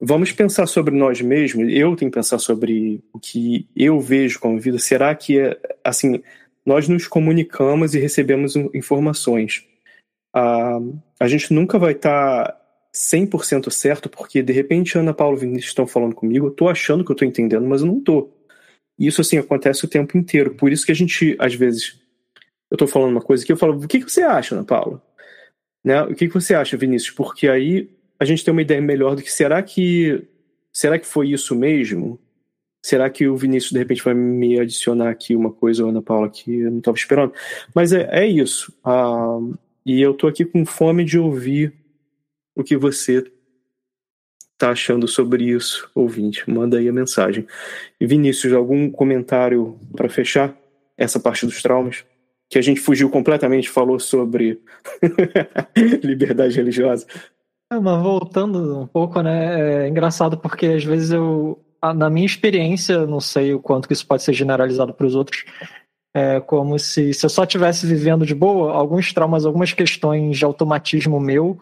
Vamos 0.00 0.30
pensar 0.32 0.66
sobre 0.66 0.96
nós 0.96 1.20
mesmos. 1.20 1.68
Eu 1.70 1.96
tenho 1.96 2.10
que 2.10 2.14
pensar 2.14 2.38
sobre 2.38 3.02
o 3.12 3.18
que 3.18 3.68
eu 3.76 4.00
vejo 4.00 4.38
como 4.38 4.60
vida. 4.60 4.78
Será 4.78 5.14
que, 5.14 5.38
assim, 5.84 6.22
nós 6.64 6.88
nos 6.88 7.06
comunicamos 7.08 7.94
e 7.94 7.98
recebemos 7.98 8.54
informações? 8.72 9.66
Ah, 10.32 10.78
a 11.18 11.28
gente 11.28 11.52
nunca 11.52 11.78
vai 11.78 11.92
estar 11.92 12.44
tá 12.46 12.59
100% 12.94 13.70
certo, 13.70 14.08
porque 14.08 14.42
de 14.42 14.52
repente 14.52 14.98
Ana 14.98 15.14
Paula 15.14 15.36
e 15.36 15.40
Vinícius 15.40 15.70
estão 15.70 15.86
falando 15.86 16.14
comigo, 16.14 16.46
eu 16.46 16.50
tô 16.50 16.68
achando 16.68 17.04
que 17.04 17.12
eu 17.12 17.16
tô 17.16 17.24
entendendo, 17.24 17.66
mas 17.66 17.80
eu 17.82 17.86
não 17.86 18.00
tô. 18.00 18.30
Isso, 18.98 19.20
assim, 19.20 19.38
acontece 19.38 19.84
o 19.84 19.88
tempo 19.88 20.18
inteiro. 20.18 20.54
Por 20.54 20.70
isso 20.70 20.84
que 20.84 20.92
a 20.92 20.94
gente, 20.94 21.34
às 21.38 21.54
vezes, 21.54 21.98
eu 22.70 22.76
tô 22.76 22.86
falando 22.86 23.12
uma 23.12 23.22
coisa 23.22 23.44
que 23.44 23.52
eu 23.52 23.56
falo, 23.56 23.82
o 23.82 23.88
que, 23.88 24.00
que 24.00 24.10
você 24.10 24.22
acha, 24.22 24.54
Ana 24.54 24.64
Paula? 24.64 25.02
Né? 25.82 26.02
O 26.02 26.14
que, 26.14 26.28
que 26.28 26.34
você 26.34 26.54
acha, 26.54 26.76
Vinícius? 26.76 27.14
Porque 27.14 27.48
aí 27.48 27.88
a 28.18 28.24
gente 28.24 28.44
tem 28.44 28.52
uma 28.52 28.62
ideia 28.62 28.80
melhor 28.80 29.16
do 29.16 29.22
que 29.22 29.32
será 29.32 29.62
que 29.62 30.28
será 30.72 30.98
que 30.98 31.06
foi 31.06 31.30
isso 31.30 31.54
mesmo? 31.54 32.20
Será 32.84 33.08
que 33.10 33.26
o 33.26 33.36
Vinícius 33.36 33.72
de 33.72 33.78
repente 33.78 34.02
vai 34.02 34.14
me 34.14 34.60
adicionar 34.60 35.10
aqui 35.10 35.34
uma 35.34 35.50
coisa, 35.50 35.86
Ana 35.86 36.02
Paula, 36.02 36.28
que 36.28 36.60
eu 36.60 36.70
não 36.70 36.78
estava 36.78 36.96
esperando? 36.96 37.32
Mas 37.74 37.92
é, 37.92 38.08
é 38.10 38.26
isso. 38.26 38.72
Ah, 38.84 39.38
e 39.84 40.00
eu 40.00 40.14
tô 40.14 40.26
aqui 40.26 40.44
com 40.44 40.64
fome 40.66 41.04
de 41.04 41.18
ouvir 41.18 41.72
o 42.54 42.62
que 42.62 42.76
você 42.76 43.24
tá 44.58 44.70
achando 44.70 45.08
sobre 45.08 45.44
isso, 45.44 45.90
ouvinte. 45.94 46.48
Manda 46.48 46.78
aí 46.78 46.88
a 46.88 46.92
mensagem. 46.92 47.46
Vinícius, 48.00 48.52
algum 48.52 48.90
comentário 48.90 49.78
para 49.96 50.08
fechar 50.08 50.54
essa 50.98 51.18
parte 51.18 51.46
dos 51.46 51.62
traumas? 51.62 52.04
Que 52.48 52.58
a 52.58 52.62
gente 52.62 52.80
fugiu 52.80 53.08
completamente, 53.08 53.70
falou 53.70 53.98
sobre 53.98 54.60
liberdade 56.02 56.56
religiosa. 56.56 57.06
É, 57.72 57.78
mas 57.78 58.02
voltando 58.02 58.80
um 58.80 58.86
pouco, 58.86 59.22
né? 59.22 59.84
É 59.84 59.88
engraçado 59.88 60.36
porque 60.36 60.66
às 60.66 60.84
vezes 60.84 61.10
eu 61.10 61.58
na 61.94 62.10
minha 62.10 62.26
experiência, 62.26 63.06
não 63.06 63.20
sei 63.20 63.54
o 63.54 63.60
quanto 63.60 63.88
que 63.88 63.94
isso 63.94 64.06
pode 64.06 64.22
ser 64.22 64.34
generalizado 64.34 64.92
para 64.92 65.06
os 65.06 65.14
outros, 65.14 65.44
é 66.14 66.40
como 66.40 66.78
se, 66.78 67.14
se 67.14 67.24
eu 67.24 67.30
só 67.30 67.44
estivesse 67.44 67.86
vivendo 67.86 68.26
de 68.26 68.34
boa, 68.34 68.72
alguns 68.72 69.12
traumas, 69.12 69.46
algumas 69.46 69.72
questões 69.72 70.36
de 70.36 70.44
automatismo 70.44 71.18
meu 71.18 71.58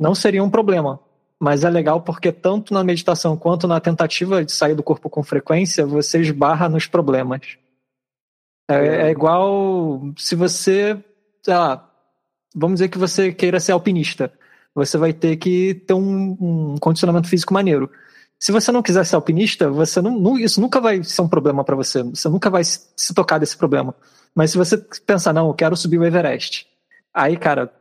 não 0.00 0.14
seriam 0.14 0.46
um 0.46 0.50
problema. 0.50 0.98
Mas 1.38 1.62
é 1.62 1.70
legal 1.70 2.00
porque 2.00 2.32
tanto 2.32 2.72
na 2.72 2.82
meditação 2.82 3.36
quanto 3.36 3.68
na 3.68 3.80
tentativa 3.80 4.44
de 4.44 4.52
sair 4.52 4.74
do 4.74 4.82
corpo 4.82 5.08
com 5.08 5.22
frequência, 5.22 5.86
você 5.86 6.20
esbarra 6.20 6.68
nos 6.68 6.86
problemas. 6.86 7.56
É, 8.68 9.08
é 9.08 9.10
igual 9.10 10.02
se 10.16 10.34
você, 10.34 11.02
sei 11.42 11.54
lá, 11.54 11.88
vamos 12.54 12.76
dizer 12.76 12.88
que 12.88 12.98
você 12.98 13.32
queira 13.32 13.60
ser 13.60 13.72
alpinista. 13.72 14.32
Você 14.74 14.96
vai 14.96 15.12
ter 15.12 15.36
que 15.36 15.74
ter 15.74 15.94
um, 15.94 16.36
um 16.40 16.74
condicionamento 16.78 17.28
físico 17.28 17.52
maneiro. 17.52 17.90
Se 18.38 18.52
você 18.52 18.70
não 18.70 18.82
quiser 18.82 19.04
ser 19.04 19.16
alpinista, 19.16 19.68
você 19.70 20.00
não, 20.00 20.18
não 20.18 20.38
isso 20.38 20.60
nunca 20.60 20.80
vai 20.80 21.02
ser 21.02 21.22
um 21.22 21.28
problema 21.28 21.64
para 21.64 21.76
você. 21.76 22.02
Você 22.02 22.28
nunca 22.28 22.48
vai 22.48 22.62
se 22.64 23.14
tocar 23.14 23.38
desse 23.38 23.56
problema. 23.56 23.94
Mas 24.34 24.52
se 24.52 24.58
você 24.58 24.78
pensar, 24.78 25.32
não, 25.32 25.48
eu 25.48 25.54
quero 25.54 25.76
subir 25.76 25.98
o 25.98 26.04
Everest, 26.04 26.66
aí, 27.12 27.36
cara, 27.36 27.72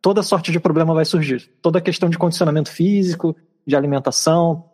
toda 0.00 0.22
sorte 0.22 0.52
de 0.52 0.60
problema 0.60 0.94
vai 0.94 1.04
surgir. 1.04 1.50
Toda 1.62 1.80
questão 1.80 2.08
de 2.08 2.18
condicionamento 2.18 2.70
físico, 2.70 3.36
de 3.66 3.76
alimentação, 3.76 4.64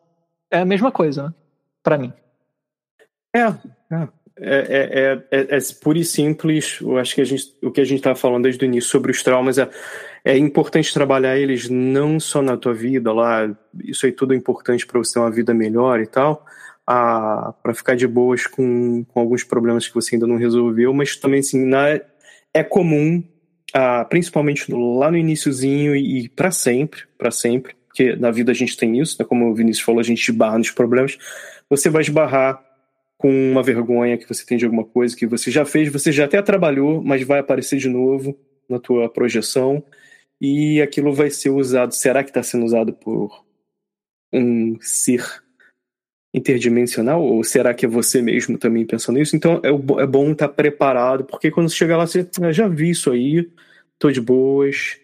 é 0.51 0.59
a 0.59 0.64
mesma 0.64 0.92
coisa, 0.92 1.24
né? 1.24 1.34
Para 1.82 1.99
mim. 1.99 2.12
É, 3.34 3.40
é. 3.40 4.09
É, 4.36 5.22
é, 5.30 5.38
é, 5.38 5.57
é, 5.57 5.59
puro 5.80 5.99
e 5.99 6.05
simples. 6.05 6.78
Eu 6.80 6.99
acho 6.99 7.14
que 7.14 7.20
a 7.20 7.24
gente, 7.24 7.55
o 7.62 7.70
que 7.70 7.80
a 7.80 7.84
gente 7.84 7.99
estava 7.99 8.16
falando 8.16 8.45
desde 8.45 8.64
o 8.64 8.66
início 8.66 8.90
sobre 8.90 9.12
os 9.12 9.22
traumas 9.22 9.59
é 9.59 9.68
é 10.24 10.38
importante 10.38 10.95
trabalhar 10.95 11.36
eles 11.36 11.68
não 11.68 12.18
só 12.18 12.40
na 12.40 12.57
tua 12.57 12.72
vida 12.72 13.12
lá, 13.12 13.55
isso 13.84 14.07
aí 14.07 14.12
tudo 14.12 14.32
é 14.32 14.36
importante 14.36 14.86
para 14.86 14.99
você 14.99 15.12
ter 15.12 15.20
uma 15.20 15.30
vida 15.30 15.53
melhor 15.53 16.01
e 16.01 16.07
tal, 16.07 16.47
para 16.86 17.74
ficar 17.74 17.95
de 17.95 18.07
boas 18.07 18.47
com, 18.47 19.05
com 19.05 19.20
alguns 19.20 19.45
problemas 19.45 19.86
que 19.86 19.95
você 19.95 20.14
ainda 20.14 20.26
não 20.26 20.36
resolveu, 20.36 20.95
mas 20.95 21.14
também 21.16 21.40
assim, 21.40 21.66
na, 21.66 22.01
é 22.55 22.62
comum, 22.62 23.22
principalmente 24.09 24.72
lá 24.72 25.11
no 25.11 25.16
iníciozinho 25.16 25.97
e, 25.97 26.25
e 26.25 26.29
para 26.29 26.51
sempre, 26.51 27.03
para 27.18 27.31
sempre, 27.31 27.75
porque 27.87 28.14
na 28.16 28.31
vida 28.31 28.53
a 28.53 28.55
gente 28.55 28.77
tem 28.77 28.99
isso, 29.01 29.16
né, 29.18 29.25
como 29.25 29.49
o 29.49 29.55
Vinícius 29.55 29.85
falou, 29.85 30.01
a 30.01 30.05
gente 30.05 30.29
esbarra 30.29 30.59
nos 30.59 30.70
problemas, 30.70 31.18
você 31.68 31.89
vai 31.89 32.03
esbarrar 32.03 32.62
com 33.16 33.31
uma 33.53 33.62
vergonha 33.62 34.18
que 34.18 34.29
você 34.29 34.45
tem 34.45 34.59
de 34.59 34.64
alguma 34.64 34.85
coisa 34.85 35.16
que 35.16 35.27
você 35.27 35.51
já 35.51 35.64
fez, 35.64 35.91
você 35.93 36.12
já 36.12 36.25
até 36.25 36.41
trabalhou, 36.43 37.03
mas 37.03 37.22
vai 37.22 37.39
aparecer 37.39 37.79
de 37.79 37.89
novo 37.89 38.39
na 38.68 38.79
tua 38.79 39.09
projeção 39.09 39.83
e 40.41 40.81
aquilo 40.83 41.12
vai 41.12 41.31
ser 41.31 41.51
usado. 41.51 41.95
Será 41.95 42.22
que 42.22 42.31
está 42.31 42.43
sendo 42.43 42.64
usado 42.64 42.93
por 42.93 43.45
um 44.33 44.77
ser 44.81 45.43
interdimensional? 46.35 47.22
Ou 47.22 47.45
será 47.45 47.72
que 47.72 47.87
é 47.87 47.89
você 47.89 48.20
mesmo 48.20 48.59
também 48.59 48.85
pensando 48.85 49.18
nisso? 49.18 49.37
Então 49.37 49.61
é, 49.62 49.68
é 49.68 50.07
bom 50.07 50.32
estar 50.32 50.49
tá 50.49 50.55
preparado, 50.55 51.24
porque 51.24 51.51
quando 51.51 51.70
você 51.70 51.76
chegar 51.76 51.97
lá, 51.97 52.07
você 52.07 52.28
ah, 52.43 52.53
já 52.53 52.68
vi 52.68 52.91
isso 52.91 53.11
aí, 53.11 53.49
tô 53.99 54.11
de 54.11 54.20
boas. 54.20 54.99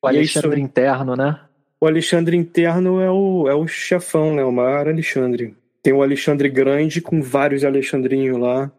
O 0.00 0.06
Alexandre 0.06 0.60
isso... 0.60 0.66
interno, 0.66 1.16
né? 1.16 1.40
O 1.80 1.86
Alexandre 1.86 2.36
interno 2.36 3.00
é 3.00 3.10
o, 3.10 3.48
é 3.48 3.54
o 3.54 3.66
chefão, 3.66 4.34
né? 4.34 4.44
O 4.44 4.52
maior 4.52 4.88
Alexandre. 4.88 5.54
Tem 5.82 5.92
o 5.92 6.02
Alexandre 6.02 6.48
grande 6.48 7.00
com 7.00 7.20
vários 7.20 7.64
Alexandrinhos 7.64 8.38
lá 8.38 8.72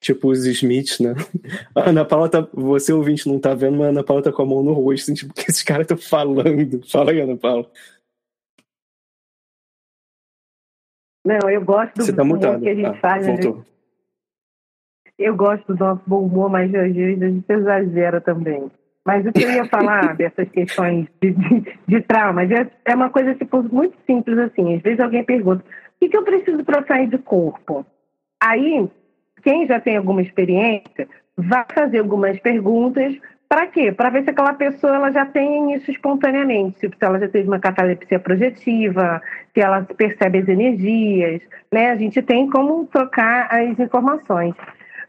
tipo 0.00 0.30
os 0.30 0.46
Smiths, 0.46 1.00
né? 1.00 1.14
A 1.74 1.90
Ana 1.90 2.04
Paula 2.04 2.28
tá. 2.28 2.46
Você 2.52 2.92
ouvinte 2.92 3.28
não 3.28 3.38
tá 3.38 3.54
vendo, 3.54 3.78
mas 3.78 3.86
a 3.86 3.90
Ana 3.90 4.04
Paula 4.04 4.22
tá 4.22 4.32
com 4.32 4.42
a 4.42 4.46
mão 4.46 4.62
no 4.62 4.72
rosto, 4.72 5.04
assim, 5.04 5.14
tipo, 5.14 5.32
o 5.32 5.34
que 5.34 5.50
esses 5.50 5.62
caras 5.62 5.84
estão 5.84 5.96
falando? 5.96 6.80
Fala 6.88 7.10
aí, 7.10 7.20
Ana 7.20 7.36
Paula. 7.36 7.68
Não, 11.26 11.50
eu 11.50 11.60
gosto 11.64 11.96
do 11.96 12.04
Você 12.04 12.12
tá 12.12 12.22
mutado. 12.22 12.60
que 12.60 12.68
a 12.68 12.74
gente 12.74 12.86
ah, 12.86 12.94
faz. 13.00 13.26
Voltou. 13.26 13.64
Eu 15.18 15.34
gosto 15.34 15.74
do 15.74 15.84
nosso 15.84 16.02
bom 16.06 16.20
humor, 16.20 16.48
mas 16.48 16.72
às 16.72 16.94
vezes 16.94 17.20
a 17.20 17.28
gente 17.28 17.50
exagera 17.50 18.20
também. 18.20 18.70
Mas 19.04 19.26
o 19.26 19.32
que 19.32 19.42
eu 19.42 19.50
ia 19.50 19.64
falar 19.68 20.14
dessas 20.14 20.48
questões 20.50 21.08
de, 21.20 21.32
de, 21.32 21.78
de 21.88 22.00
traumas 22.02 22.48
é, 22.52 22.70
é 22.84 22.94
uma 22.94 23.10
coisa 23.10 23.34
tipo, 23.34 23.60
muito 23.62 23.96
simples 24.06 24.38
assim. 24.38 24.76
Às 24.76 24.82
vezes 24.82 25.00
alguém 25.00 25.24
pergunta: 25.24 25.64
o 25.64 25.98
que, 25.98 26.08
que 26.08 26.16
eu 26.16 26.22
preciso 26.22 26.64
para 26.64 26.86
sair 26.86 27.08
do 27.08 27.18
corpo? 27.18 27.84
Aí 28.40 28.88
quem 29.42 29.66
já 29.66 29.80
tem 29.80 29.96
alguma 29.96 30.22
experiência 30.22 31.08
vai 31.36 31.64
fazer 31.74 31.98
algumas 31.98 32.38
perguntas 32.38 33.16
para 33.48 33.66
quê? 33.68 33.92
Para 33.92 34.10
ver 34.10 34.24
se 34.24 34.30
aquela 34.30 34.54
pessoa 34.54 34.96
ela 34.96 35.12
já 35.12 35.24
tem 35.24 35.74
isso 35.74 35.90
espontaneamente, 35.90 36.80
se 36.80 36.90
ela 37.00 37.18
já 37.18 37.28
teve 37.28 37.46
uma 37.46 37.60
catalepsia 37.60 38.18
projetiva, 38.18 39.22
se 39.54 39.60
ela 39.60 39.82
percebe 39.82 40.38
as 40.38 40.48
energias, 40.48 41.40
né? 41.70 41.90
A 41.90 41.96
gente 41.96 42.20
tem 42.22 42.50
como 42.50 42.86
trocar 42.86 43.48
as 43.50 43.78
informações. 43.78 44.54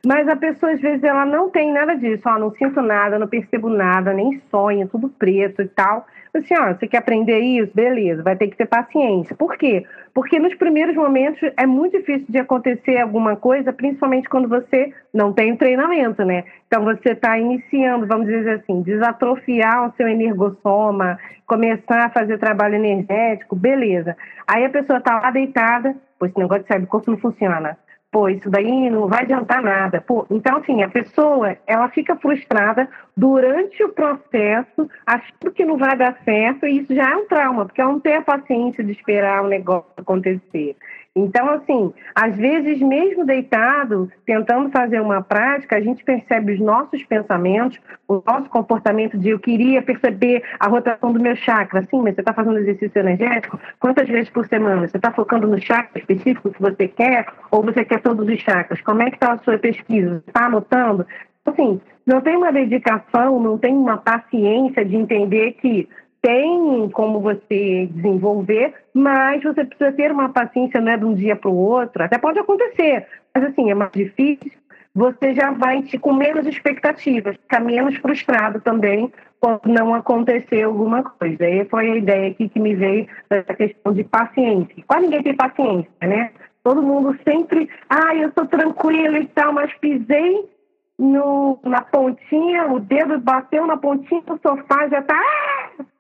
Mas 0.06 0.28
a 0.28 0.36
pessoa, 0.36 0.72
às 0.72 0.80
vezes, 0.80 1.04
ela 1.04 1.26
não 1.26 1.50
tem 1.50 1.74
nada 1.74 1.96
disso. 1.96 2.24
Ó, 2.28 2.38
não 2.38 2.52
sinto 2.52 2.82
nada, 2.82 3.18
não 3.18 3.28
percebo 3.28 3.70
nada, 3.70 4.14
nem 4.14 4.42
sonho, 4.52 4.88
tudo 4.88 5.10
preto 5.10 5.62
e 5.62 5.68
tal. 5.68 6.06
Assim, 6.38 6.54
ó, 6.58 6.74
você 6.74 6.88
quer 6.88 6.98
aprender 6.98 7.40
isso? 7.40 7.72
Beleza, 7.74 8.24
vai 8.24 8.36
ter 8.36 8.48
que 8.48 8.58
ter 8.58 8.66
paciência. 8.66 9.36
Por 9.36 9.58
quê? 9.58 9.86
Porque 10.14 10.40
nos 10.40 10.54
primeiros 10.56 10.96
momentos 10.96 11.40
é 11.58 11.66
muito 11.66 11.98
difícil 11.98 12.26
de 12.30 12.38
acontecer 12.38 12.98
alguma 12.98 13.36
coisa, 13.36 13.74
principalmente 13.74 14.30
quando 14.30 14.48
você 14.48 14.94
não 15.14 15.34
tem 15.34 15.56
treinamento, 15.56 16.24
né? 16.24 16.44
Então 16.68 16.84
você 16.84 17.12
está 17.12 17.38
iniciando, 17.38 18.08
vamos 18.08 18.28
dizer 18.28 18.62
assim, 18.62 18.82
desatrofiar 18.82 19.90
o 19.90 19.94
seu 19.96 20.08
energossoma, 20.08 21.18
começar 21.46 22.06
a 22.06 22.10
fazer 22.10 22.38
trabalho 22.38 22.76
energético, 22.76 23.56
beleza. 23.56 24.16
Aí 24.48 24.66
a 24.66 24.70
pessoa 24.70 25.00
está 25.00 25.20
lá 25.20 25.32
deitada, 25.32 25.96
pois 26.20 26.32
esse 26.32 26.40
negócio 26.40 26.64
de 26.64 26.68
sair 26.70 26.82
do 26.82 26.88
corpo 26.88 27.12
não 27.12 27.18
funciona 27.18 27.78
pô, 28.18 28.28
isso 28.30 28.50
daí 28.50 28.90
não 28.90 29.08
vai 29.08 29.22
adiantar 29.22 29.62
nada. 29.62 30.02
Pô, 30.02 30.26
então, 30.32 30.58
assim, 30.58 30.82
a 30.82 30.90
pessoa, 30.90 31.56
ela 31.68 31.88
fica 31.90 32.16
frustrada 32.16 32.90
durante 33.16 33.84
o 33.84 33.90
processo, 33.90 34.90
achando 35.06 35.52
que 35.54 35.64
não 35.64 35.78
vai 35.78 35.96
dar 35.96 36.18
certo, 36.26 36.66
e 36.66 36.80
isso 36.80 36.96
já 36.96 37.12
é 37.12 37.16
um 37.16 37.28
trauma, 37.28 37.66
porque 37.66 37.80
ela 37.80 37.92
não 37.92 38.00
tem 38.00 38.16
a 38.16 38.24
paciência 38.24 38.84
de 38.84 38.92
esperar 38.92 39.44
o 39.44 39.48
negócio 39.48 39.92
acontecer. 39.96 40.76
Então, 41.18 41.50
assim, 41.50 41.92
às 42.14 42.36
vezes, 42.36 42.80
mesmo 42.80 43.26
deitado, 43.26 44.12
tentando 44.24 44.70
fazer 44.70 45.02
uma 45.02 45.22
prática, 45.22 45.76
a 45.76 45.82
gente 45.82 46.04
percebe 46.04 46.54
os 46.54 46.60
nossos 46.60 47.04
pensamentos, 47.04 47.80
o 48.08 48.22
nosso 48.24 48.48
comportamento 48.50 49.18
de 49.18 49.30
eu 49.30 49.40
queria 49.40 49.82
perceber 49.82 50.44
a 50.60 50.68
rotação 50.68 51.12
do 51.12 51.20
meu 51.20 51.36
chakra. 51.36 51.82
Sim, 51.90 52.02
mas 52.04 52.14
você 52.14 52.22
está 52.22 52.34
fazendo 52.34 52.60
exercício 52.60 53.00
energético 53.00 53.60
quantas 53.80 54.08
vezes 54.08 54.30
por 54.30 54.46
semana? 54.48 54.88
Você 54.88 54.98
está 54.98 55.12
focando 55.12 55.48
no 55.48 55.60
chakra 55.60 56.00
específico 56.00 56.52
que 56.52 56.62
você 56.62 56.88
quer 56.88 57.26
ou 57.50 57.64
você 57.64 57.84
quer 57.84 58.00
todos 58.02 58.28
os 58.28 58.40
chakras? 58.40 58.80
Como 58.82 59.02
é 59.02 59.10
que 59.10 59.16
está 59.16 59.34
a 59.34 59.38
sua 59.40 59.58
pesquisa? 59.58 60.24
Está 60.28 60.46
anotando? 60.46 61.06
Assim, 61.46 61.82
não 62.06 62.22
tem 62.22 62.36
uma 62.36 62.52
dedicação, 62.52 63.40
não 63.40 63.58
tem 63.58 63.74
uma 63.74 63.98
paciência 63.98 64.86
de 64.86 64.96
entender 64.96 65.54
que 65.54 65.90
tem 66.22 66.90
como 66.90 67.20
você 67.20 67.88
desenvolver, 67.92 68.74
mas 68.94 69.44
você 69.44 69.64
precisa 69.64 69.92
ter 69.92 70.12
uma 70.12 70.30
paciência, 70.30 70.82
não 70.82 70.92
é 70.92 70.98
de 70.98 71.06
um 71.06 71.14
dia 71.14 71.36
para 71.36 71.50
o 71.50 71.56
outro. 71.56 72.04
Até 72.04 72.18
pode 72.18 72.40
acontecer, 72.40 73.06
mas 73.34 73.46
assim, 73.46 73.70
é 73.72 73.76
mais 73.76 73.92
difícil. 73.92 74.52
Você 74.96 75.36
já 75.36 75.52
vai 75.52 75.84
com 76.02 76.12
menos 76.12 76.48
expectativas, 76.48 77.36
ficar 77.36 77.60
menos 77.60 77.96
frustrado 77.98 78.60
também 78.62 79.12
quando 79.40 79.68
não 79.68 79.94
acontecer 79.94 80.64
alguma 80.64 81.04
coisa. 81.04 81.48
E 81.48 81.66
foi 81.66 81.92
a 81.92 81.96
ideia 81.96 82.32
aqui 82.32 82.50
que 82.50 82.60
me 82.60 82.74
veio 82.74 83.08
dessa 83.30 83.54
questão 83.54 83.94
de 83.94 84.04
paciência. 84.04 84.84
Quase 84.88 85.04
ninguém 85.04 85.22
tem 85.22 85.36
paciência, 85.36 85.92
né? 86.02 86.32
Todo 86.64 86.82
mundo 86.82 87.16
sempre, 87.24 87.70
ah, 87.88 88.16
eu 88.16 88.30
estou 88.30 88.48
tranquilo 88.48 89.18
e 89.18 89.28
tal, 89.28 89.54
mas 89.54 89.72
pisei 89.76 90.50
no, 90.98 91.60
na 91.64 91.82
pontinha, 91.82 92.66
o 92.68 92.80
dedo 92.80 93.20
bateu 93.20 93.66
na 93.68 93.78
pontinha 93.78 94.22
do 94.22 94.40
sofá, 94.42 94.88
já 94.88 95.00
está 95.00 95.16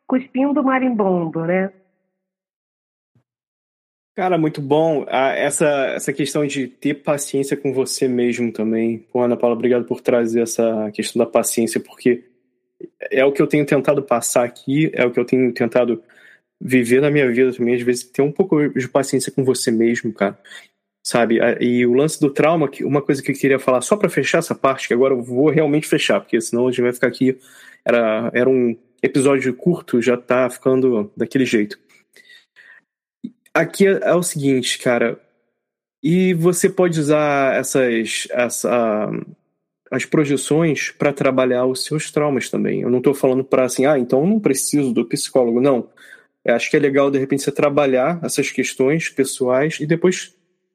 cuspindo 0.07 0.63
marimbondo, 0.63 1.45
né? 1.45 1.71
Cara, 4.15 4.35
muito 4.35 4.61
bom. 4.61 5.05
Ah, 5.07 5.33
essa, 5.35 5.67
essa 5.89 6.11
questão 6.11 6.47
de 6.47 6.67
ter 6.67 6.95
paciência 6.95 7.55
com 7.55 7.71
você 7.71 8.07
mesmo 8.07 8.51
também. 8.51 8.97
Pô, 8.97 9.21
Ana 9.21 9.37
Paula, 9.37 9.55
obrigado 9.55 9.85
por 9.85 10.01
trazer 10.01 10.41
essa 10.41 10.89
questão 10.91 11.23
da 11.23 11.29
paciência, 11.29 11.79
porque 11.79 12.23
é 13.11 13.23
o 13.23 13.31
que 13.31 13.39
eu 13.39 13.45
tenho 13.45 13.63
tentado 13.63 14.01
passar 14.01 14.43
aqui, 14.43 14.89
é 14.95 15.05
o 15.05 15.11
que 15.11 15.19
eu 15.19 15.25
tenho 15.25 15.53
tentado 15.53 16.01
viver 16.59 16.99
na 16.99 17.11
minha 17.11 17.31
vida 17.31 17.53
também. 17.53 17.75
Às 17.75 17.83
vezes, 17.83 18.05
ter 18.05 18.23
um 18.23 18.31
pouco 18.31 18.67
de 18.69 18.89
paciência 18.89 19.31
com 19.31 19.43
você 19.43 19.69
mesmo, 19.69 20.11
cara. 20.11 20.39
sabe? 21.03 21.37
E 21.61 21.85
o 21.85 21.93
lance 21.93 22.19
do 22.19 22.31
trauma, 22.31 22.69
uma 22.81 23.03
coisa 23.03 23.21
que 23.21 23.31
eu 23.31 23.35
queria 23.35 23.59
falar, 23.59 23.81
só 23.81 23.95
para 23.95 24.09
fechar 24.09 24.39
essa 24.39 24.55
parte, 24.55 24.87
que 24.87 24.95
agora 24.95 25.13
eu 25.13 25.21
vou 25.21 25.49
realmente 25.49 25.87
fechar, 25.87 26.21
porque 26.21 26.41
senão 26.41 26.67
a 26.67 26.71
gente 26.71 26.81
vai 26.81 26.93
ficar 26.93 27.07
aqui. 27.07 27.37
Era, 27.85 28.31
era 28.33 28.49
um 28.49 28.75
episódio 29.01 29.53
curto, 29.53 30.01
já 30.01 30.17
tá 30.17 30.49
ficando 30.49 31.11
daquele 31.15 31.45
jeito. 31.45 31.79
Aqui 33.53 33.87
é, 33.87 33.99
é 34.03 34.13
o 34.13 34.23
seguinte, 34.23 34.79
cara. 34.79 35.19
E 36.03 36.33
você 36.33 36.69
pode 36.69 36.99
usar 36.99 37.55
essas, 37.55 38.27
essa, 38.31 39.09
as 39.91 40.05
projeções 40.05 40.91
para 40.91 41.11
trabalhar 41.11 41.65
os 41.65 41.83
seus 41.83 42.11
traumas 42.11 42.49
também. 42.49 42.81
Eu 42.81 42.89
não 42.89 42.99
estou 42.99 43.13
falando 43.13 43.43
para 43.43 43.65
assim, 43.65 43.85
ah, 43.85 43.97
então 43.97 44.21
eu 44.21 44.27
não 44.27 44.39
preciso 44.39 44.93
do 44.93 45.05
psicólogo. 45.05 45.59
Não. 45.59 45.89
Eu 46.45 46.55
acho 46.55 46.69
que 46.69 46.77
é 46.77 46.79
legal, 46.79 47.11
de 47.11 47.19
repente, 47.19 47.43
você 47.43 47.51
trabalhar 47.51 48.19
essas 48.23 48.51
questões 48.51 49.09
pessoais 49.09 49.79
e 49.79 49.85
depois 49.85 50.33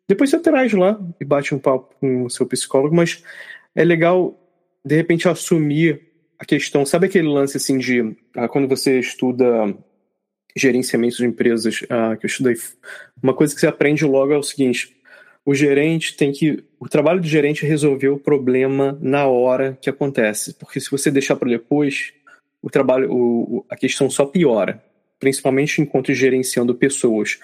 depois 0.09 0.29
você 0.29 0.39
traz 0.39 0.73
lá 0.73 1.01
e 1.21 1.25
bate 1.25 1.55
um 1.55 1.59
papo 1.59 1.95
com 1.99 2.25
o 2.25 2.31
seu 2.31 2.47
psicólogo, 2.47 2.95
mas 2.95 3.23
é 3.75 3.85
legal, 3.85 4.39
de 4.85 4.95
repente, 4.95 5.29
assumir 5.29 6.12
a 6.43 6.45
questão. 6.45 6.85
Sabe 6.85 7.07
aquele 7.07 7.29
lance 7.29 7.57
assim 7.57 7.79
de 7.79 8.17
ah, 8.37 8.49
quando 8.49 8.67
você 8.67 8.99
estuda 8.99 9.73
gerenciamento 10.57 11.17
de 11.17 11.25
empresas, 11.25 11.85
ah, 11.89 12.17
que 12.17 12.27
eu 12.27 12.29
estudei, 12.29 12.57
uma 13.23 13.33
coisa 13.33 13.55
que 13.55 13.61
você 13.61 13.69
aprende 13.69 14.05
logo 14.05 14.33
é 14.33 14.37
o 14.37 14.43
seguinte: 14.43 14.93
o 15.47 15.55
gerente 15.55 16.17
tem 16.17 16.33
que. 16.33 16.65
O 16.81 16.89
trabalho 16.89 17.21
do 17.21 17.29
gerente 17.29 17.65
é 17.65 17.69
resolver 17.69 18.09
o 18.09 18.19
problema 18.19 18.99
na 19.01 19.25
hora 19.27 19.79
que 19.81 19.89
acontece. 19.89 20.55
Porque 20.55 20.81
se 20.81 20.91
você 20.91 21.13
deixar 21.13 21.37
para 21.37 21.49
depois, 21.49 22.13
o 22.61 22.69
trabalho, 22.69 23.13
o, 23.13 23.65
a 23.71 23.77
questão 23.77 24.11
só 24.11 24.27
piora. 24.27 24.83
Principalmente 25.21 25.81
enquanto 25.81 26.13
gerenciando 26.13 26.75
pessoas. 26.75 27.39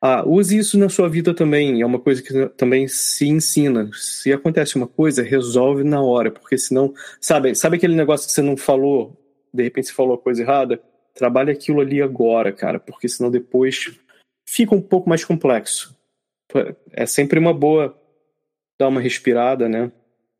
Ah, 0.00 0.22
use 0.26 0.56
isso 0.56 0.78
na 0.78 0.88
sua 0.88 1.08
vida 1.08 1.34
também. 1.34 1.80
É 1.80 1.86
uma 1.86 1.98
coisa 1.98 2.22
que 2.22 2.48
também 2.50 2.86
se 2.86 3.26
ensina. 3.26 3.90
Se 3.94 4.32
acontece 4.32 4.76
uma 4.76 4.86
coisa, 4.86 5.22
resolve 5.22 5.82
na 5.84 6.02
hora, 6.02 6.30
porque 6.30 6.58
senão, 6.58 6.92
sabe, 7.20 7.54
sabe 7.54 7.76
aquele 7.76 7.94
negócio 7.94 8.26
que 8.26 8.32
você 8.32 8.42
não 8.42 8.56
falou, 8.56 9.16
de 9.52 9.62
repente 9.62 9.88
você 9.88 9.94
falou 9.94 10.14
a 10.14 10.18
coisa 10.18 10.42
errada? 10.42 10.82
Trabalhe 11.14 11.50
aquilo 11.50 11.80
ali 11.80 12.02
agora, 12.02 12.52
cara, 12.52 12.78
porque 12.78 13.08
senão 13.08 13.30
depois 13.30 13.98
fica 14.46 14.74
um 14.74 14.82
pouco 14.82 15.08
mais 15.08 15.24
complexo. 15.24 15.96
É 16.92 17.06
sempre 17.06 17.38
uma 17.38 17.54
boa 17.54 17.98
dar 18.78 18.88
uma 18.88 19.00
respirada, 19.00 19.68
né? 19.68 19.90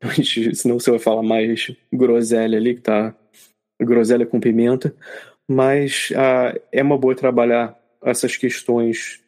senão 0.53 0.79
você 0.79 0.91
vai 0.91 0.99
falar 0.99 1.23
mais 1.23 1.71
groselha 1.91 2.57
ali, 2.57 2.75
que 2.75 2.81
tá 2.81 3.15
groselha 3.81 4.25
com 4.25 4.39
pimenta. 4.39 4.95
Mas 5.47 6.09
ah, 6.15 6.53
é 6.71 6.83
uma 6.83 6.97
boa 6.97 7.15
trabalhar 7.15 7.77
essas 8.03 8.37
questões 8.37 9.23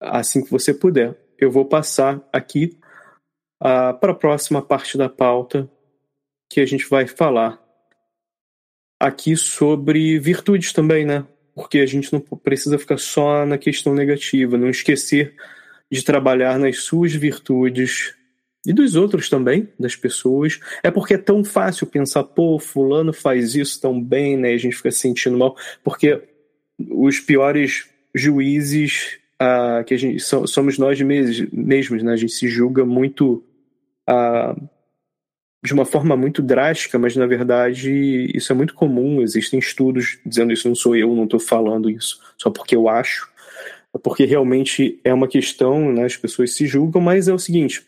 assim 0.00 0.44
que 0.44 0.50
você 0.50 0.72
puder. 0.72 1.16
Eu 1.38 1.50
vou 1.50 1.64
passar 1.64 2.20
aqui 2.32 2.78
uh, 3.60 3.98
para 3.98 4.12
a 4.12 4.14
próxima 4.14 4.62
parte 4.62 4.96
da 4.96 5.08
pauta 5.08 5.70
que 6.48 6.60
a 6.60 6.66
gente 6.66 6.88
vai 6.88 7.06
falar 7.06 7.62
aqui 8.98 9.36
sobre 9.36 10.18
virtudes 10.18 10.72
também, 10.72 11.04
né? 11.04 11.26
Porque 11.54 11.78
a 11.78 11.86
gente 11.86 12.12
não 12.12 12.20
precisa 12.20 12.78
ficar 12.78 12.98
só 12.98 13.44
na 13.46 13.58
questão 13.58 13.94
negativa, 13.94 14.58
não 14.58 14.68
esquecer 14.68 15.34
de 15.90 16.02
trabalhar 16.02 16.58
nas 16.58 16.78
suas 16.78 17.12
virtudes 17.12 18.14
e 18.66 18.72
dos 18.72 18.96
outros 18.96 19.28
também, 19.28 19.68
das 19.78 19.94
pessoas. 19.94 20.58
É 20.82 20.90
porque 20.90 21.14
é 21.14 21.18
tão 21.18 21.44
fácil 21.44 21.86
pensar, 21.86 22.24
pô, 22.24 22.58
fulano 22.58 23.12
faz 23.12 23.54
isso 23.54 23.80
tão 23.80 24.02
bem, 24.02 24.36
né? 24.36 24.52
E 24.52 24.54
a 24.54 24.58
gente 24.58 24.76
fica 24.76 24.90
se 24.90 24.98
sentindo 24.98 25.38
mal, 25.38 25.56
porque 25.84 26.20
os 26.78 27.20
piores 27.20 27.88
juízes 28.14 29.18
uh, 29.40 29.84
que 29.84 29.94
a 29.94 29.98
gente 29.98 30.20
somos 30.20 30.78
nós 30.78 31.00
mesmos, 31.00 32.02
né? 32.02 32.12
A 32.12 32.16
gente 32.16 32.32
se 32.32 32.48
julga 32.48 32.84
muito 32.84 33.44
uh, 34.08 34.68
de 35.64 35.72
uma 35.72 35.84
forma 35.84 36.16
muito 36.16 36.42
drástica, 36.42 36.98
mas 36.98 37.16
na 37.16 37.26
verdade 37.26 38.30
isso 38.34 38.52
é 38.52 38.56
muito 38.56 38.74
comum. 38.74 39.20
Existem 39.22 39.58
estudos 39.58 40.18
dizendo 40.24 40.52
isso. 40.52 40.68
Não 40.68 40.74
sou 40.74 40.96
eu, 40.96 41.14
não 41.14 41.24
estou 41.24 41.40
falando 41.40 41.90
isso 41.90 42.20
só 42.36 42.50
porque 42.50 42.76
eu 42.76 42.88
acho, 42.88 43.30
é 43.94 43.98
porque 43.98 44.24
realmente 44.24 45.00
é 45.04 45.12
uma 45.12 45.28
questão, 45.28 45.92
né? 45.92 46.04
As 46.04 46.16
pessoas 46.16 46.54
se 46.54 46.66
julgam, 46.66 47.00
mas 47.00 47.28
é 47.28 47.34
o 47.34 47.38
seguinte. 47.38 47.84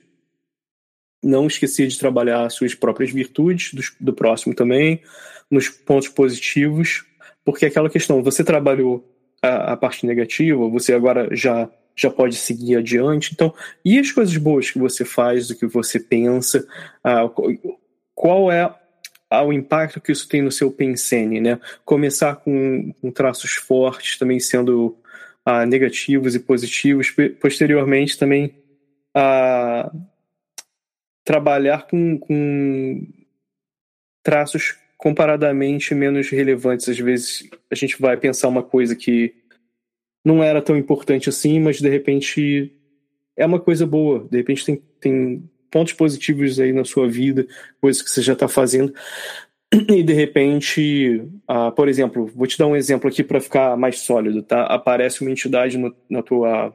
Não 1.23 1.47
esquecer 1.47 1.89
de 1.89 1.99
trabalhar 1.99 2.47
as 2.47 2.55
suas 2.55 2.75
próprias 2.75 3.11
virtudes, 3.11 3.75
do, 3.75 3.83
do 4.01 4.13
próximo 4.13 4.55
também, 4.55 5.03
nos 5.51 5.69
pontos 5.69 6.09
positivos, 6.09 7.05
porque 7.45 7.65
é 7.65 7.69
aquela 7.69 7.91
questão, 7.91 8.23
você 8.23 8.45
trabalhou 8.45 9.05
a, 9.43 9.73
a 9.73 9.77
parte 9.77 10.07
negativa, 10.07 10.69
você 10.69 10.93
agora 10.93 11.29
já 11.35 11.69
já 11.99 12.11
pode 12.11 12.37
seguir 12.37 12.77
adiante. 12.77 13.33
Então, 13.33 13.53
e 13.85 13.99
as 13.99 14.13
coisas 14.13 14.37
boas 14.37 14.71
que 14.71 14.79
você 14.79 15.05
faz, 15.05 15.49
do 15.49 15.57
que 15.57 15.67
você 15.67 15.99
pensa, 15.99 16.65
uh, 17.05 17.75
qual 18.15 18.53
é 18.53 18.73
o 19.45 19.53
impacto 19.53 20.01
que 20.01 20.13
isso 20.13 20.29
tem 20.29 20.41
no 20.41 20.53
seu 20.53 20.71
pensene, 20.71 21.41
né? 21.41 21.61
Começar 21.85 22.37
com, 22.37 22.93
com 23.01 23.11
traços 23.11 23.55
fortes, 23.55 24.17
também 24.17 24.39
sendo 24.39 24.97
uh, 25.45 25.67
negativos 25.67 26.37
e 26.37 26.39
positivos, 26.39 27.13
posteriormente 27.41 28.17
também 28.17 28.55
trabalhar 31.25 31.89
com, 31.89 32.17
com 32.17 33.07
traços 34.23 34.77
comparadamente 34.99 35.95
menos 35.95 36.29
relevantes. 36.29 36.89
Às 36.89 36.99
vezes 36.99 37.49
a 37.71 37.75
gente 37.75 37.99
vai 38.01 38.17
pensar 38.17 38.49
uma 38.49 38.63
coisa 38.63 38.97
que 38.97 39.33
não 40.25 40.43
era 40.43 40.61
tão 40.61 40.77
importante 40.77 41.29
assim, 41.29 41.61
mas 41.61 41.81
de 41.81 41.89
repente 41.89 42.77
é 43.37 43.47
uma 43.47 43.61
coisa 43.61 43.87
boa. 43.87 44.27
De 44.29 44.37
repente 44.37 44.67
tem, 44.67 44.83
tem 45.01 45.51
pontos 45.71 45.93
positivos 45.93 46.59
aí 46.59 46.73
na 46.73 46.85
sua 46.85 47.09
vida, 47.09 47.47
coisas 47.81 48.03
que 48.03 48.11
você 48.11 48.21
já 48.21 48.33
está 48.33 48.49
fazendo. 48.49 48.93
E 49.91 50.03
de 50.03 50.15
repente, 50.15 51.23
uh, 51.49 51.71
por 51.77 51.89
exemplo, 51.89 52.27
vou 52.35 52.47
te 52.47 52.59
dar 52.59 52.67
um 52.67 52.75
exemplo 52.75 53.09
aqui 53.09 53.23
para 53.23 53.39
ficar 53.39 53.77
mais 53.77 53.99
sólido, 53.99 54.43
tá? 54.43 54.65
Aparece 54.65 55.21
uma 55.21 55.31
entidade 55.31 55.77
no, 55.77 55.95
na 56.09 56.23
tua 56.23 56.75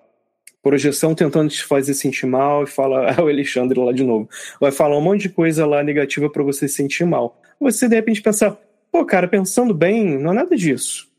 projeção 0.63 1.13
tentando 1.13 1.49
te 1.49 1.63
fazer 1.63 1.93
sentir 1.93 2.25
mal 2.25 2.63
e 2.63 2.67
fala, 2.67 3.09
é 3.11 3.19
o 3.21 3.27
Alexandre 3.27 3.79
lá 3.79 3.91
de 3.91 4.03
novo. 4.03 4.29
Vai 4.59 4.71
falar 4.71 4.97
um 4.97 5.01
monte 5.01 5.23
de 5.23 5.29
coisa 5.29 5.65
lá 5.65 5.83
negativa 5.83 6.29
para 6.29 6.41
você 6.41 6.67
se 6.67 6.75
sentir 6.75 7.05
mal. 7.05 7.39
Você 7.59 7.87
de 7.87 7.95
repente 7.95 8.21
pensar, 8.21 8.57
pô, 8.89 9.05
cara, 9.05 9.27
pensando 9.27 9.73
bem, 9.73 10.17
não 10.17 10.31
é 10.31 10.35
nada 10.35 10.55
disso. 10.55 11.11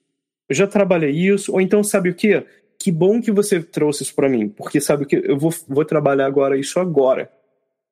Eu 0.48 0.56
já 0.56 0.66
trabalhei 0.66 1.10
isso, 1.10 1.52
ou 1.52 1.60
então 1.60 1.84
sabe 1.84 2.08
o 2.08 2.14
que? 2.14 2.42
Que 2.78 2.90
bom 2.90 3.20
que 3.20 3.30
você 3.30 3.62
trouxe 3.62 4.02
isso 4.02 4.14
para 4.14 4.28
mim, 4.28 4.48
porque 4.48 4.80
sabe 4.80 5.04
o 5.04 5.06
que? 5.06 5.16
Eu 5.16 5.38
vou, 5.38 5.52
vou 5.68 5.84
trabalhar 5.84 6.26
agora 6.26 6.58
isso 6.58 6.80
agora. 6.80 7.30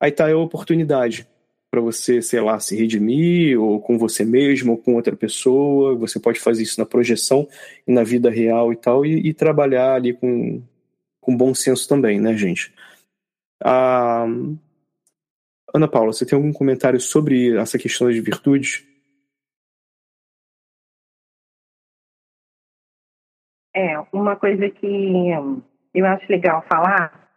Aí 0.01 0.11
tá 0.11 0.31
a 0.31 0.37
oportunidade 0.37 1.29
para 1.71 1.81
você, 1.81 2.21
sei 2.21 2.41
lá, 2.41 2.61
se 2.61 2.77
redimir, 2.77 3.59
ou 3.59 3.81
com 3.81 3.97
você 3.97 4.25
mesmo, 4.25 4.73
ou 4.73 4.79
com 4.79 4.95
outra 4.95 5.17
pessoa. 5.17 5.95
Você 5.97 6.21
pode 6.21 6.39
fazer 6.41 6.63
isso 6.63 6.79
na 6.79 6.85
projeção 6.85 7.49
e 7.87 7.93
na 7.93 8.03
vida 8.03 8.29
real 8.29 8.73
e 8.73 8.77
tal, 8.77 9.07
e, 9.07 9.29
e 9.29 9.33
trabalhar 9.33 9.95
ali 9.95 10.13
com, 10.13 10.63
com 11.23 11.37
bom 11.37 11.55
senso 11.55 11.89
também, 11.89 12.21
né, 12.21 12.35
gente? 12.37 12.75
Ah, 13.65 14.27
Ana 15.73 15.89
Paula, 15.89 16.13
você 16.13 16.27
tem 16.27 16.37
algum 16.37 16.53
comentário 16.53 17.01
sobre 17.01 17.57
essa 17.57 17.79
questão 17.79 18.11
de 18.11 18.21
virtudes? 18.21 18.87
É, 23.75 23.99
uma 24.13 24.37
coisa 24.37 24.69
que 24.69 25.31
eu 25.95 26.05
acho 26.05 26.31
legal 26.31 26.63
falar 26.69 27.31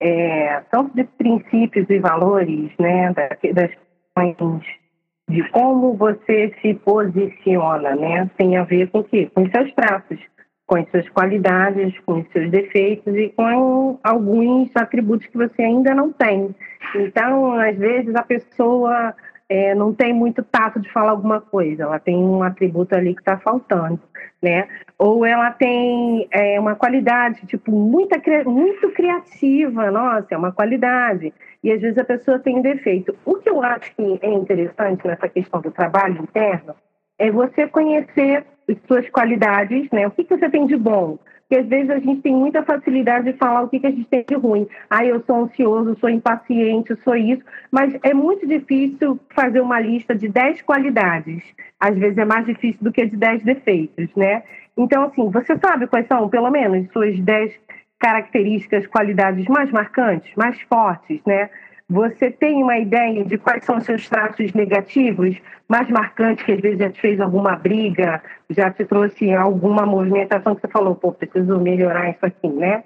é 0.00 0.60
tanto 0.70 0.94
de 0.94 1.04
princípios 1.04 1.88
e 1.88 1.98
valores, 1.98 2.70
né, 2.78 3.12
das 3.14 3.38
questões 3.38 4.66
de 5.30 5.48
como 5.50 5.96
você 5.96 6.54
se 6.60 6.74
posiciona, 6.74 7.94
né, 7.96 8.30
tem 8.36 8.56
a 8.56 8.64
ver 8.64 8.90
com 8.90 8.98
o 8.98 9.04
quê? 9.04 9.30
Com 9.34 9.44
os 9.44 9.50
seus 9.50 9.72
traços 9.74 10.18
com 10.68 10.76
as 10.76 10.88
suas 10.90 11.08
qualidades, 11.08 11.98
com 12.00 12.20
os 12.20 12.28
seus 12.30 12.50
defeitos 12.50 13.16
e 13.16 13.30
com 13.30 13.98
alguns 14.04 14.70
atributos 14.76 15.26
que 15.26 15.36
você 15.36 15.62
ainda 15.62 15.94
não 15.94 16.12
tem. 16.12 16.54
Então, 16.94 17.54
às 17.54 17.76
vezes, 17.76 18.14
a 18.14 18.22
pessoa 18.22 19.14
é, 19.48 19.74
não 19.74 19.94
tem 19.94 20.12
muito 20.12 20.42
tato 20.42 20.78
de 20.78 20.92
falar 20.92 21.12
alguma 21.12 21.40
coisa, 21.40 21.84
ela 21.84 21.98
tem 21.98 22.16
um 22.16 22.42
atributo 22.42 22.94
ali 22.94 23.14
que 23.14 23.22
está 23.22 23.38
faltando, 23.38 23.98
né? 24.42 24.68
Ou 24.98 25.24
ela 25.24 25.50
tem 25.52 26.28
é, 26.30 26.60
uma 26.60 26.74
qualidade, 26.74 27.46
tipo, 27.46 27.72
muita, 27.72 28.20
muito 28.44 28.90
criativa, 28.90 29.90
nossa, 29.90 30.26
é 30.30 30.36
uma 30.36 30.52
qualidade. 30.52 31.32
E 31.64 31.72
às 31.72 31.80
vezes 31.80 31.96
a 31.96 32.04
pessoa 32.04 32.38
tem 32.38 32.58
um 32.58 32.62
defeito. 32.62 33.16
O 33.24 33.36
que 33.36 33.48
eu 33.48 33.62
acho 33.62 33.94
que 33.96 34.18
é 34.20 34.30
interessante 34.30 35.06
nessa 35.06 35.28
questão 35.30 35.62
do 35.62 35.70
trabalho 35.70 36.22
interno 36.22 36.74
é 37.18 37.30
você 37.30 37.66
conhecer 37.66 38.44
suas 38.86 39.08
qualidades, 39.10 39.90
né? 39.90 40.06
O 40.06 40.10
que, 40.10 40.24
que 40.24 40.36
você 40.36 40.48
tem 40.48 40.66
de 40.66 40.76
bom? 40.76 41.18
Porque 41.48 41.62
às 41.62 41.66
vezes 41.66 41.88
a 41.88 41.98
gente 41.98 42.20
tem 42.20 42.34
muita 42.34 42.62
facilidade 42.62 43.32
de 43.32 43.38
falar 43.38 43.62
o 43.62 43.68
que, 43.68 43.80
que 43.80 43.86
a 43.86 43.90
gente 43.90 44.04
tem 44.04 44.22
de 44.28 44.34
ruim. 44.34 44.68
Ah, 44.90 45.04
eu 45.04 45.22
sou 45.26 45.44
ansioso, 45.44 45.96
sou 45.98 46.10
impaciente, 46.10 46.94
sou 47.02 47.16
isso. 47.16 47.42
Mas 47.70 47.96
é 48.02 48.12
muito 48.12 48.46
difícil 48.46 49.18
fazer 49.34 49.60
uma 49.62 49.80
lista 49.80 50.14
de 50.14 50.28
10 50.28 50.60
qualidades. 50.62 51.42
Às 51.80 51.96
vezes 51.96 52.18
é 52.18 52.24
mais 52.26 52.44
difícil 52.44 52.78
do 52.82 52.92
que 52.92 53.06
de 53.06 53.16
10 53.16 53.44
defeitos, 53.44 54.14
né? 54.14 54.42
Então, 54.76 55.04
assim, 55.04 55.30
você 55.30 55.56
sabe 55.58 55.86
quais 55.86 56.06
são, 56.06 56.28
pelo 56.28 56.50
menos, 56.50 56.86
suas 56.92 57.18
10 57.18 57.52
características, 57.98 58.86
qualidades 58.86 59.46
mais 59.46 59.70
marcantes, 59.70 60.30
mais 60.36 60.60
fortes, 60.62 61.20
né? 61.26 61.48
Você 61.90 62.30
tem 62.30 62.62
uma 62.62 62.76
ideia 62.76 63.24
de 63.24 63.38
quais 63.38 63.64
são 63.64 63.78
os 63.78 63.84
seus 63.84 64.06
traços 64.08 64.52
negativos 64.52 65.40
mais 65.66 65.88
marcantes, 65.88 66.44
que 66.44 66.52
às 66.52 66.60
vezes 66.60 66.78
já 66.78 66.90
te 66.90 67.00
fez 67.00 67.18
alguma 67.18 67.56
briga, 67.56 68.22
já 68.50 68.70
te 68.70 68.84
trouxe 68.84 69.32
alguma 69.32 69.86
movimentação 69.86 70.54
que 70.54 70.60
você 70.60 70.68
falou, 70.68 70.94
pô, 70.94 71.12
preciso 71.12 71.58
melhorar 71.58 72.10
isso 72.10 72.26
aqui, 72.26 72.46
né? 72.48 72.84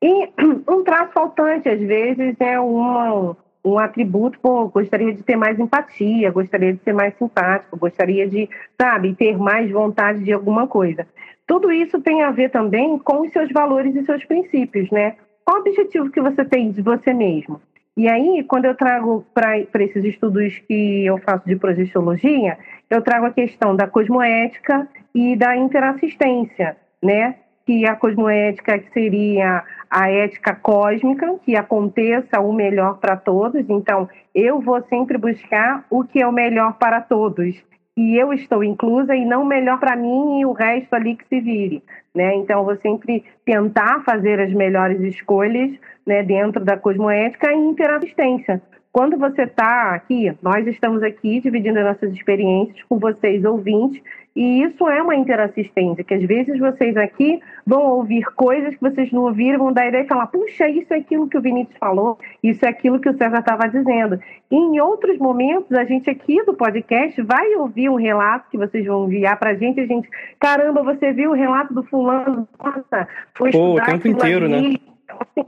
E 0.00 0.28
um 0.70 0.84
traço 0.84 1.12
faltante, 1.12 1.68
às 1.68 1.80
vezes, 1.80 2.36
é 2.38 2.60
uma, 2.60 3.36
um 3.64 3.78
atributo, 3.80 4.38
pô, 4.38 4.68
gostaria 4.68 5.12
de 5.12 5.24
ter 5.24 5.34
mais 5.34 5.58
empatia, 5.58 6.30
gostaria 6.30 6.72
de 6.72 6.80
ser 6.84 6.92
mais 6.92 7.18
simpático, 7.18 7.76
gostaria 7.76 8.28
de, 8.28 8.48
sabe, 8.80 9.14
ter 9.16 9.36
mais 9.36 9.68
vontade 9.72 10.22
de 10.22 10.32
alguma 10.32 10.68
coisa. 10.68 11.04
Tudo 11.48 11.72
isso 11.72 12.00
tem 12.00 12.22
a 12.22 12.30
ver 12.30 12.50
também 12.50 12.96
com 12.98 13.22
os 13.22 13.32
seus 13.32 13.50
valores 13.50 13.94
e 13.96 14.04
seus 14.04 14.24
princípios, 14.24 14.88
né? 14.92 15.16
Qual 15.44 15.58
o 15.58 15.60
objetivo 15.60 16.10
que 16.10 16.20
você 16.20 16.44
tem 16.44 16.70
de 16.70 16.80
você 16.80 17.12
mesmo? 17.12 17.60
E 17.96 18.08
aí, 18.08 18.44
quando 18.44 18.66
eu 18.66 18.74
trago 18.74 19.24
para 19.32 19.58
esses 19.58 20.04
estudos 20.04 20.58
que 20.68 21.06
eu 21.06 21.16
faço 21.18 21.46
de 21.46 21.56
projeciologia, 21.56 22.58
eu 22.90 23.00
trago 23.00 23.24
a 23.24 23.30
questão 23.30 23.74
da 23.74 23.86
cosmoética 23.86 24.86
e 25.14 25.34
da 25.34 25.56
interassistência, 25.56 26.76
né? 27.02 27.36
Que 27.64 27.86
a 27.86 27.96
cosmoética 27.96 28.84
seria 28.92 29.64
a 29.90 30.10
ética 30.10 30.54
cósmica, 30.54 31.38
que 31.42 31.56
aconteça 31.56 32.38
o 32.38 32.52
melhor 32.52 32.98
para 32.98 33.16
todos. 33.16 33.64
Então, 33.68 34.08
eu 34.34 34.60
vou 34.60 34.82
sempre 34.90 35.16
buscar 35.16 35.86
o 35.88 36.04
que 36.04 36.20
é 36.20 36.26
o 36.26 36.32
melhor 36.32 36.74
para 36.74 37.00
todos 37.00 37.56
e 37.96 38.16
eu 38.16 38.32
estou 38.32 38.62
inclusa 38.62 39.14
e 39.16 39.24
não 39.24 39.44
melhor 39.44 39.80
para 39.80 39.96
mim 39.96 40.40
e 40.40 40.46
o 40.46 40.52
resto 40.52 40.94
ali 40.94 41.16
que 41.16 41.26
se 41.28 41.40
vire, 41.40 41.82
né? 42.14 42.34
Então 42.34 42.64
vou 42.64 42.76
sempre 42.76 43.24
tentar 43.44 44.02
fazer 44.04 44.38
as 44.38 44.52
melhores 44.52 45.00
escolhas, 45.00 45.70
né, 46.06 46.22
dentro 46.22 46.64
da 46.64 46.76
cosmoética 46.76 47.52
e 47.52 47.56
interassistência. 47.56 48.62
Quando 48.96 49.18
você 49.18 49.42
está 49.42 49.94
aqui, 49.94 50.34
nós 50.40 50.66
estamos 50.66 51.02
aqui 51.02 51.38
dividindo 51.38 51.78
as 51.80 51.84
nossas 51.84 52.14
experiências 52.14 52.82
com 52.84 52.98
vocês 52.98 53.44
ouvintes 53.44 54.02
e 54.34 54.62
isso 54.62 54.88
é 54.88 55.02
uma 55.02 55.14
interassistência, 55.14 56.02
que 56.02 56.14
às 56.14 56.22
vezes 56.22 56.58
vocês 56.58 56.96
aqui 56.96 57.38
vão 57.66 57.82
ouvir 57.82 58.24
coisas 58.34 58.74
que 58.74 58.80
vocês 58.80 59.12
não 59.12 59.24
ouviram, 59.24 59.58
vão 59.58 59.72
dar 59.74 59.86
ideia 59.86 60.04
e 60.04 60.08
falar, 60.08 60.28
puxa, 60.28 60.66
isso 60.70 60.94
é 60.94 60.96
aquilo 60.96 61.28
que 61.28 61.36
o 61.36 61.42
Vinícius 61.42 61.76
falou, 61.78 62.18
isso 62.42 62.64
é 62.64 62.70
aquilo 62.70 62.98
que 62.98 63.10
o 63.10 63.18
César 63.18 63.40
estava 63.40 63.68
dizendo. 63.68 64.18
E 64.50 64.56
em 64.56 64.80
outros 64.80 65.18
momentos, 65.18 65.76
a 65.76 65.84
gente 65.84 66.08
aqui 66.08 66.42
do 66.46 66.54
podcast 66.54 67.20
vai 67.20 67.54
ouvir 67.56 67.90
um 67.90 67.96
relato 67.96 68.48
que 68.50 68.56
vocês 68.56 68.86
vão 68.86 69.04
enviar 69.04 69.38
para 69.38 69.50
a 69.50 69.54
gente, 69.56 69.78
a 69.78 69.86
gente, 69.86 70.08
caramba, 70.40 70.82
você 70.82 71.12
viu 71.12 71.32
o 71.32 71.34
relato 71.34 71.74
do 71.74 71.82
fulano, 71.82 72.48
nossa, 72.58 73.06
foi 73.34 73.50
Pô, 73.50 73.74
o 73.74 73.84
tempo 73.84 74.08
inteiro, 74.08 74.46
ali. 74.46 74.70
né? 74.70 74.78
Então, 75.04 75.18
assim, 75.20 75.46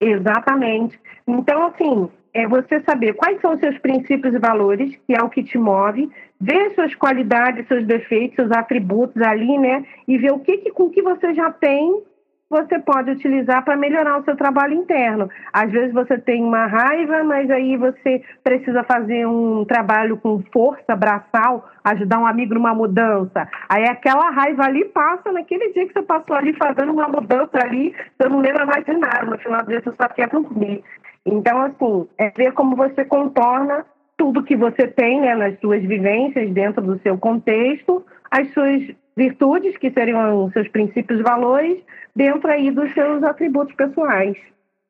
exatamente. 0.00 0.98
Então, 1.28 1.66
assim, 1.66 2.08
é 2.34 2.46
você 2.46 2.80
saber 2.80 3.14
quais 3.14 3.40
são 3.40 3.54
os 3.54 3.60
seus 3.60 3.78
princípios 3.78 4.34
e 4.34 4.38
valores, 4.38 4.96
que 5.06 5.14
é 5.14 5.22
o 5.22 5.28
que 5.28 5.42
te 5.42 5.58
move, 5.58 6.10
ver 6.40 6.70
suas 6.74 6.94
qualidades, 6.94 7.66
seus 7.68 7.86
defeitos, 7.86 8.36
seus 8.36 8.50
atributos 8.50 9.20
ali, 9.22 9.58
né? 9.58 9.84
E 10.08 10.16
ver 10.18 10.32
o 10.32 10.38
que, 10.38 10.58
que 10.58 10.70
com 10.70 10.90
que 10.90 11.02
você 11.02 11.34
já 11.34 11.50
tem 11.50 12.02
você 12.52 12.78
pode 12.78 13.10
utilizar 13.10 13.64
para 13.64 13.78
melhorar 13.78 14.18
o 14.18 14.24
seu 14.24 14.36
trabalho 14.36 14.74
interno. 14.74 15.30
Às 15.54 15.72
vezes 15.72 15.90
você 15.94 16.18
tem 16.18 16.44
uma 16.44 16.66
raiva, 16.66 17.24
mas 17.24 17.50
aí 17.50 17.78
você 17.78 18.22
precisa 18.44 18.84
fazer 18.84 19.26
um 19.26 19.64
trabalho 19.64 20.18
com 20.18 20.42
força 20.52 20.94
braçal, 20.94 21.66
ajudar 21.82 22.18
um 22.18 22.26
amigo 22.26 22.52
numa 22.52 22.74
mudança. 22.74 23.48
Aí 23.70 23.84
aquela 23.84 24.28
raiva 24.28 24.64
ali 24.64 24.84
passa 24.84 25.32
naquele 25.32 25.72
dia 25.72 25.86
que 25.86 25.94
você 25.94 26.02
passou 26.02 26.36
ali 26.36 26.52
fazendo 26.52 26.92
uma 26.92 27.08
mudança 27.08 27.56
ali, 27.58 27.96
você 28.20 28.28
não 28.28 28.40
lembra 28.40 28.66
mais 28.66 28.84
de 28.84 28.92
nada. 28.98 29.24
No 29.24 29.38
final 29.38 29.62
do 29.62 29.68
dia 29.68 29.80
você 29.82 29.92
só 29.98 30.06
quer 30.08 30.28
dormir. 30.28 30.84
Então, 31.24 31.60
assim, 31.62 32.08
é 32.18 32.30
ver 32.30 32.52
como 32.52 32.76
você 32.76 33.04
contorna 33.04 33.86
tudo 34.16 34.42
que 34.42 34.56
você 34.56 34.86
tem 34.86 35.20
né, 35.20 35.34
nas 35.34 35.58
suas 35.60 35.82
vivências 35.82 36.50
dentro 36.50 36.82
do 36.82 36.98
seu 37.00 37.16
contexto, 37.18 38.04
as 38.30 38.48
suas 38.52 38.82
virtudes, 39.16 39.76
que 39.76 39.90
seriam 39.90 40.44
os 40.44 40.52
seus 40.52 40.68
princípios 40.68 41.20
valores, 41.20 41.78
dentro 42.14 42.50
aí 42.50 42.70
dos 42.70 42.92
seus 42.92 43.22
atributos 43.22 43.74
pessoais. 43.74 44.36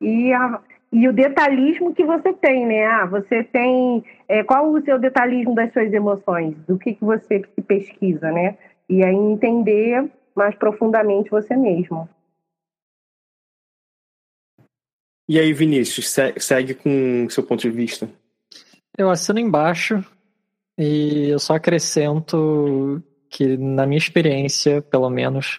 E, 0.01 0.33
a, 0.33 0.61
e 0.93 1.09
o 1.09 1.13
detalhismo 1.13 1.95
que 1.95 2.05
você 2.05 2.33
tem, 2.33 2.67
né? 2.67 2.85
Ah, 2.87 3.07
você 3.07 3.43
tem. 3.45 4.05
É, 4.29 4.43
qual 4.43 4.69
o 4.71 4.83
seu 4.83 4.99
detalhismo 4.99 5.55
das 5.55 5.73
suas 5.73 5.93
emoções? 5.93 6.57
Do 6.67 6.79
que, 6.79 6.95
que 6.95 7.05
você 7.05 7.43
pesquisa, 7.67 8.31
né? 8.31 8.57
E 8.89 9.05
aí 9.05 9.15
entender 9.15 10.11
mais 10.35 10.55
profundamente 10.55 11.31
você 11.31 11.57
mesmo. 11.57 12.09
E 15.33 15.41
aí, 15.41 15.51
Vinícius, 15.55 16.15
segue 16.37 16.75
com 16.75 17.27
seu 17.31 17.43
ponto 17.43 17.63
de 17.63 17.71
vista. 17.71 18.07
Eu 18.99 19.09
assino 19.09 19.39
embaixo 19.39 20.05
e 20.77 21.31
eu 21.31 21.39
só 21.39 21.55
acrescento 21.55 23.03
que, 23.31 23.57
na 23.57 23.87
minha 23.87 23.97
experiência, 23.97 24.83
pelo 24.83 25.09
menos, 25.09 25.59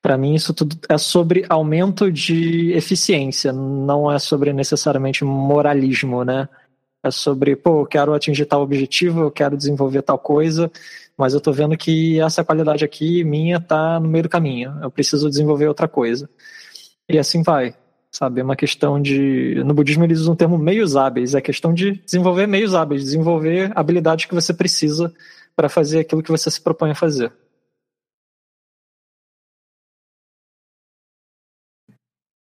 para 0.00 0.16
mim 0.16 0.36
isso 0.36 0.54
tudo 0.54 0.76
é 0.88 0.96
sobre 0.96 1.44
aumento 1.48 2.08
de 2.08 2.70
eficiência, 2.70 3.52
não 3.52 4.08
é 4.08 4.20
sobre 4.20 4.52
necessariamente 4.52 5.24
moralismo, 5.24 6.24
né? 6.24 6.48
É 7.02 7.10
sobre, 7.10 7.56
pô, 7.56 7.80
eu 7.80 7.86
quero 7.86 8.14
atingir 8.14 8.46
tal 8.46 8.62
objetivo, 8.62 9.22
eu 9.22 9.30
quero 9.32 9.56
desenvolver 9.56 10.02
tal 10.02 10.20
coisa, 10.20 10.70
mas 11.18 11.34
eu 11.34 11.40
tô 11.40 11.50
vendo 11.50 11.76
que 11.76 12.20
essa 12.20 12.44
qualidade 12.44 12.84
aqui 12.84 13.24
minha 13.24 13.58
tá 13.58 13.98
no 13.98 14.08
meio 14.08 14.22
do 14.22 14.28
caminho. 14.28 14.78
Eu 14.80 14.88
preciso 14.88 15.28
desenvolver 15.28 15.66
outra 15.66 15.88
coisa. 15.88 16.30
E 17.08 17.18
assim 17.18 17.42
vai 17.42 17.74
sabe? 18.14 18.40
É 18.40 18.44
uma 18.44 18.56
questão 18.56 19.02
de. 19.02 19.62
No 19.64 19.74
budismo 19.74 20.04
eles 20.04 20.20
usam 20.20 20.34
o 20.34 20.36
termo 20.36 20.56
meios 20.56 20.96
hábeis, 20.96 21.34
é 21.34 21.40
questão 21.40 21.74
de 21.74 21.92
desenvolver 21.92 22.46
meios 22.46 22.74
hábeis, 22.74 23.02
desenvolver 23.02 23.72
habilidades 23.74 24.26
que 24.26 24.34
você 24.34 24.54
precisa 24.54 25.12
para 25.56 25.68
fazer 25.68 26.00
aquilo 26.00 26.22
que 26.22 26.30
você 26.30 26.50
se 26.50 26.62
propõe 26.62 26.92
a 26.92 26.94
fazer. 26.94 27.32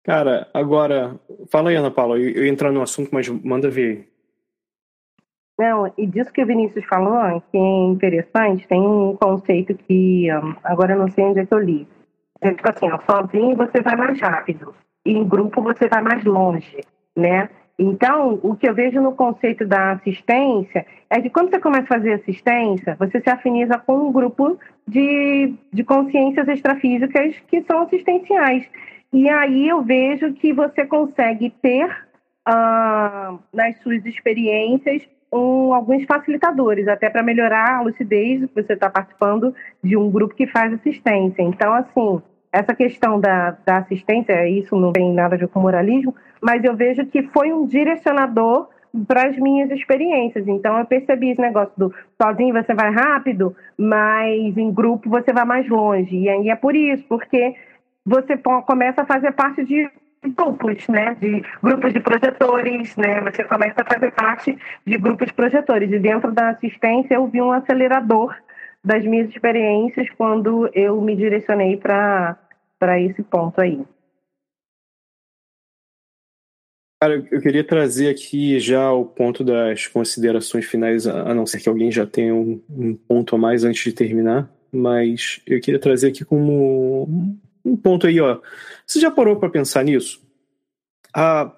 Cara, 0.05 0.49
agora, 0.55 1.19
fala 1.51 1.71
aí, 1.71 1.77
Ana 1.77 1.91
Paula, 1.91 2.17
eu, 2.17 2.31
eu 2.31 2.47
entrar 2.47 2.71
no 2.71 2.81
assunto, 2.81 3.11
mas 3.12 3.29
manda 3.29 3.69
ver. 3.69 4.09
Não, 5.59 5.93
e 5.99 6.07
disso 6.07 6.33
que 6.33 6.43
o 6.43 6.47
Vinícius 6.47 6.85
falou, 6.85 7.41
que 7.51 7.57
é 7.57 7.85
interessante, 7.87 8.69
tem 8.69 8.81
um 8.81 9.17
conceito 9.17 9.75
que 9.75 10.29
agora 10.62 10.95
eu 10.95 10.99
não 10.99 11.11
sei 11.11 11.25
onde 11.25 11.41
é 11.41 11.47
que 11.47 11.53
eu 11.53 11.59
li. 11.59 11.89
É 12.41 12.55
tipo 12.55 12.71
assim, 12.71 12.89
ó, 12.89 13.01
sozinho 13.01 13.57
você 13.57 13.81
vai 13.81 13.97
mais 13.97 14.21
rápido 14.21 14.73
em 15.13 15.27
grupo 15.27 15.63
você 15.63 15.89
vai 15.89 16.03
mais 16.03 16.25
longe, 16.25 16.81
né? 17.17 17.49
Então, 17.79 18.41
o 18.43 18.57
que 18.57 18.67
eu 18.67 18.75
vejo 18.75 19.01
no 19.03 19.13
conceito 19.13 19.67
da 19.67 19.93
assistência 19.93 20.87
é 21.11 21.21
que 21.21 21.29
quando 21.29 21.51
você 21.51 21.61
começa 21.61 21.85
a 21.85 21.99
fazer 21.99 22.15
assistência, 22.15 22.97
você 22.99 23.21
se 23.21 23.29
afiniza 23.29 23.79
com 23.79 24.09
um 24.09 24.13
grupo 24.13 24.59
de, 24.89 25.55
de 25.73 25.85
consciências 25.85 26.49
extrafísicas 26.49 27.37
que 27.49 27.63
são 27.63 27.83
assistenciais. 27.83 28.67
E 29.13 29.29
aí 29.29 29.69
eu 29.69 29.83
vejo 29.83 30.33
que 30.33 30.55
você 30.55 30.87
consegue 30.87 31.51
ter 31.61 31.87
uh, 32.49 33.39
nas 33.53 33.77
suas 33.83 34.05
experiências 34.07 35.03
um, 35.33 35.75
alguns 35.75 36.05
facilitadores, 36.05 36.89
até 36.89 37.11
para 37.11 37.23
melhorar 37.23 37.77
a 37.77 37.83
lucidez, 37.83 38.49
você 38.55 38.73
está 38.73 38.89
participando 38.89 39.55
de 39.83 39.97
um 39.97 40.11
grupo 40.11 40.35
que 40.35 40.47
faz 40.47 40.73
assistência. 40.73 41.43
Então, 41.43 41.73
assim, 41.75 42.23
essa 42.57 42.75
questão 42.75 43.21
da, 43.21 43.55
da 43.67 43.79
assistência, 43.79 44.49
isso 44.49 44.75
não 44.77 44.91
tem 44.91 45.13
nada 45.13 45.35
a 45.35 45.39
ver 45.39 45.49
com 45.49 45.61
moralismo, 45.61 46.15
mas 46.41 46.65
eu 46.65 46.75
vejo 46.75 47.05
que 47.05 47.23
foi 47.25 47.53
um 47.53 47.67
direcionador 47.67 48.69
para 49.07 49.29
as 49.29 49.37
minhas 49.37 49.71
experiências. 49.71 50.49
Então 50.49 50.79
eu 50.79 50.87
percebi 50.87 51.31
esse 51.31 51.41
negócio 51.41 51.73
do 51.77 51.95
sozinho 52.21 52.55
você 52.55 52.73
vai 52.73 52.91
rápido, 52.91 53.55
mas 53.77 54.57
em 54.57 54.73
grupo 54.73 55.11
você 55.11 55.35
vai 55.35 55.45
mais 55.45 55.69
longe. 55.69 56.17
E 56.17 56.31
aí 56.31 56.49
é 56.49 56.57
por 56.57 56.75
isso, 56.75 57.05
porque 57.07 57.55
você 58.07 58.39
começa 58.39 59.03
a 59.03 59.07
fazer 59.07 59.33
parte 59.33 59.63
de 59.63 59.91
grupos, 60.35 60.89
né, 60.89 61.15
de 61.21 61.45
grupos 61.63 61.93
de 61.93 62.01
projetores, 62.01 62.97
né, 62.97 63.21
você 63.21 63.45
começa 63.45 63.83
a 63.83 63.85
fazer 63.85 64.11
parte 64.13 64.59
de 64.87 64.97
grupos 64.97 65.27
de 65.27 65.35
projetores. 65.35 65.93
E 65.93 65.99
dentro 65.99 66.33
da 66.33 66.51
assistência 66.51 67.17
eu 67.17 67.27
vi 67.27 67.43
um 67.43 67.53
acelerador 67.53 68.35
das 68.83 69.05
minhas 69.05 69.29
experiências 69.29 70.09
quando 70.17 70.71
eu 70.73 70.99
me 71.03 71.15
direcionei 71.15 71.77
para 71.77 72.37
para 72.79 73.01
esse 73.01 73.22
ponto 73.22 73.61
aí. 73.61 73.85
Cara, 77.01 77.27
eu 77.31 77.41
queria 77.43 77.62
trazer 77.62 78.09
aqui 78.09 78.59
já 78.59 78.91
o 78.91 79.05
ponto 79.05 79.45
das 79.45 79.87
considerações 79.87 80.64
finais, 80.64 81.07
a 81.07 81.35
não 81.35 81.45
ser 81.45 81.61
que 81.61 81.68
alguém 81.68 81.93
já 81.93 82.07
tenha 82.07 82.35
um, 82.35 82.62
um 82.70 82.95
ponto 82.95 83.37
a 83.37 83.39
mais 83.39 83.64
antes 83.64 83.85
de 83.85 83.93
terminar, 83.93 84.51
mas 84.72 85.41
eu 85.47 85.61
queria 85.61 85.79
trazer 85.79 86.09
aqui 86.09 86.24
como 86.24 87.37
um 87.64 87.77
ponto 87.77 88.07
aí, 88.07 88.18
ó. 88.18 88.41
Você 88.87 88.99
já 88.99 89.11
parou 89.11 89.37
para 89.37 89.51
pensar 89.51 89.85
nisso? 89.85 90.22
Ah, 91.14 91.55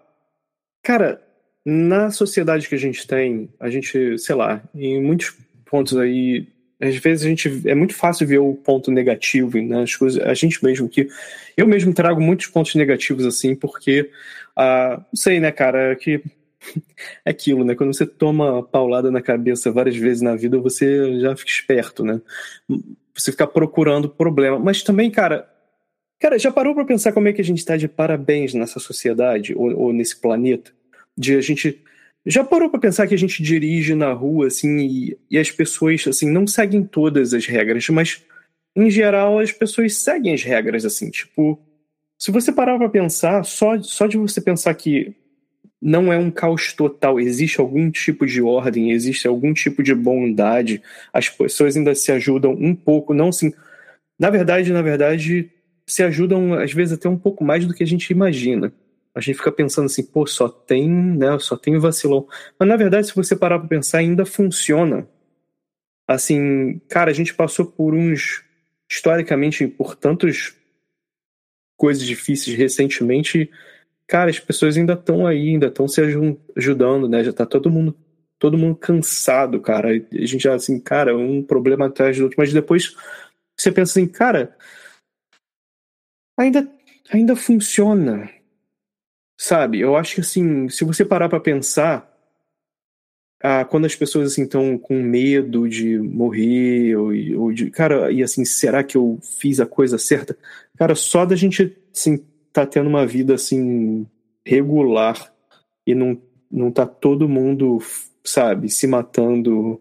cara, 0.82 1.22
na 1.64 2.10
sociedade 2.10 2.68
que 2.68 2.74
a 2.74 2.78
gente 2.78 3.06
tem, 3.06 3.52
a 3.60 3.70
gente, 3.70 4.18
sei 4.18 4.34
lá, 4.34 4.62
em 4.74 5.00
muitos 5.00 5.36
pontos 5.64 5.96
aí 5.96 6.48
às 6.80 6.96
vezes 6.96 7.24
a 7.24 7.28
gente 7.28 7.62
é 7.66 7.74
muito 7.74 7.94
fácil 7.94 8.26
ver 8.26 8.38
o 8.38 8.54
ponto 8.54 8.90
negativo 8.90 9.60
nas 9.62 9.96
coisas. 9.96 10.22
A 10.22 10.34
gente 10.34 10.64
mesmo 10.64 10.88
que 10.88 11.08
eu 11.56 11.66
mesmo 11.66 11.92
trago 11.92 12.20
muitos 12.20 12.46
pontos 12.46 12.74
negativos 12.76 13.26
assim, 13.26 13.54
porque 13.54 14.10
ah, 14.56 14.96
não 14.98 15.16
sei, 15.16 15.40
né, 15.40 15.50
cara, 15.50 15.96
que 15.96 16.22
é 17.24 17.30
aquilo, 17.30 17.64
né? 17.64 17.74
Quando 17.74 17.92
você 17.92 18.06
toma 18.06 18.62
paulada 18.62 19.10
na 19.10 19.20
cabeça 19.20 19.72
várias 19.72 19.96
vezes 19.96 20.22
na 20.22 20.36
vida, 20.36 20.58
você 20.58 21.20
já 21.20 21.36
fica 21.36 21.50
esperto, 21.50 22.04
né? 22.04 22.20
Você 23.14 23.32
fica 23.32 23.46
procurando 23.46 24.08
problema. 24.08 24.58
Mas 24.58 24.82
também, 24.82 25.10
cara, 25.10 25.48
cara, 26.20 26.38
já 26.38 26.52
parou 26.52 26.74
para 26.74 26.84
pensar 26.84 27.12
como 27.12 27.28
é 27.28 27.32
que 27.32 27.40
a 27.40 27.44
gente 27.44 27.58
está 27.58 27.76
de 27.76 27.88
parabéns 27.88 28.54
nessa 28.54 28.78
sociedade 28.78 29.54
ou, 29.54 29.76
ou 29.76 29.92
nesse 29.92 30.20
planeta? 30.20 30.70
De 31.16 31.36
a 31.36 31.40
gente 31.40 31.82
já 32.26 32.44
parou 32.44 32.68
para 32.68 32.80
pensar 32.80 33.06
que 33.06 33.14
a 33.14 33.18
gente 33.18 33.42
dirige 33.42 33.94
na 33.94 34.12
rua 34.12 34.48
assim 34.48 34.78
e, 34.78 35.18
e, 35.30 35.38
as 35.38 35.50
pessoas 35.50 36.04
assim 36.06 36.30
não 36.30 36.46
seguem 36.46 36.84
todas 36.84 37.32
as 37.32 37.46
regras, 37.46 37.88
mas 37.88 38.22
em 38.76 38.90
geral 38.90 39.38
as 39.38 39.52
pessoas 39.52 39.96
seguem 39.96 40.34
as 40.34 40.42
regras 40.42 40.84
assim, 40.84 41.10
tipo, 41.10 41.58
se 42.18 42.30
você 42.30 42.52
parar 42.52 42.78
para 42.78 42.88
pensar, 42.88 43.44
só 43.44 43.80
só 43.82 44.06
de 44.06 44.16
você 44.16 44.40
pensar 44.40 44.74
que 44.74 45.14
não 45.80 46.12
é 46.12 46.18
um 46.18 46.30
caos 46.30 46.72
total, 46.72 47.20
existe 47.20 47.60
algum 47.60 47.90
tipo 47.90 48.26
de 48.26 48.42
ordem, 48.42 48.90
existe 48.90 49.28
algum 49.28 49.54
tipo 49.54 49.82
de 49.82 49.94
bondade, 49.94 50.82
as 51.12 51.28
pessoas 51.28 51.76
ainda 51.76 51.94
se 51.94 52.10
ajudam 52.10 52.52
um 52.52 52.74
pouco, 52.74 53.14
não 53.14 53.28
assim, 53.28 53.52
na 54.18 54.28
verdade, 54.30 54.72
na 54.72 54.82
verdade, 54.82 55.50
se 55.86 56.02
ajudam 56.02 56.54
às 56.54 56.72
vezes 56.72 56.94
até 56.94 57.08
um 57.08 57.16
pouco 57.16 57.44
mais 57.44 57.64
do 57.66 57.72
que 57.72 57.84
a 57.84 57.86
gente 57.86 58.10
imagina. 58.10 58.72
A 59.18 59.20
gente 59.20 59.36
fica 59.36 59.52
pensando 59.52 59.86
assim, 59.86 60.04
pô, 60.04 60.26
só 60.26 60.48
tem, 60.48 60.88
né, 60.88 61.38
só 61.38 61.56
tem 61.56 61.78
vacilão. 61.78 62.26
Mas 62.58 62.68
na 62.68 62.76
verdade, 62.76 63.08
se 63.08 63.16
você 63.16 63.34
parar 63.34 63.58
para 63.58 63.68
pensar, 63.68 63.98
ainda 63.98 64.24
funciona. 64.24 65.08
Assim, 66.06 66.80
cara, 66.88 67.10
a 67.10 67.14
gente 67.14 67.34
passou 67.34 67.66
por 67.66 67.94
uns 67.94 68.44
historicamente 68.90 69.66
por 69.66 69.94
tantas 69.94 70.54
coisas 71.76 72.02
difíceis 72.04 72.56
recentemente 72.56 73.50
cara, 74.08 74.30
as 74.30 74.40
pessoas 74.40 74.76
ainda 74.76 74.94
estão 74.94 75.26
aí, 75.26 75.50
ainda 75.50 75.66
estão 75.66 75.86
se 75.86 76.00
ajudando, 76.56 77.06
né? 77.08 77.22
Já 77.22 77.32
tá 77.32 77.44
todo 77.44 77.70
mundo, 77.70 77.94
todo 78.38 78.56
mundo 78.56 78.74
cansado, 78.74 79.60
cara. 79.60 79.90
A 79.90 80.26
gente 80.26 80.38
já 80.38 80.54
assim, 80.54 80.80
cara, 80.80 81.16
um 81.16 81.42
problema 81.42 81.86
atrás 81.86 82.16
do 82.16 82.24
outro, 82.24 82.36
mas 82.38 82.52
depois 82.52 82.96
você 83.56 83.70
pensa 83.70 83.92
assim, 83.92 84.08
cara, 84.08 84.56
ainda 86.36 86.66
ainda 87.12 87.36
funciona. 87.36 88.30
Sabe? 89.40 89.78
Eu 89.78 89.96
acho 89.96 90.16
que 90.16 90.20
assim, 90.20 90.68
se 90.68 90.84
você 90.84 91.04
parar 91.04 91.28
para 91.28 91.38
pensar, 91.38 92.12
ah, 93.40 93.64
quando 93.64 93.84
as 93.84 93.94
pessoas 93.94 94.32
assim 94.32 94.42
estão 94.42 94.76
com 94.76 95.00
medo 95.00 95.68
de 95.68 95.96
morrer 95.96 96.96
ou, 96.96 97.12
ou 97.40 97.52
de, 97.52 97.70
cara, 97.70 98.10
e 98.10 98.20
assim, 98.20 98.44
será 98.44 98.82
que 98.82 98.96
eu 98.96 99.16
fiz 99.22 99.60
a 99.60 99.66
coisa 99.66 99.96
certa? 99.96 100.36
Cara, 100.76 100.96
só 100.96 101.24
da 101.24 101.36
gente 101.36 101.76
assim 101.94 102.24
tá 102.52 102.66
tendo 102.66 102.88
uma 102.88 103.06
vida 103.06 103.34
assim 103.34 104.04
regular 104.44 105.32
e 105.86 105.94
não, 105.94 106.20
não 106.50 106.72
tá 106.72 106.84
todo 106.84 107.28
mundo, 107.28 107.78
sabe, 108.24 108.68
se 108.68 108.86
matando. 108.88 109.80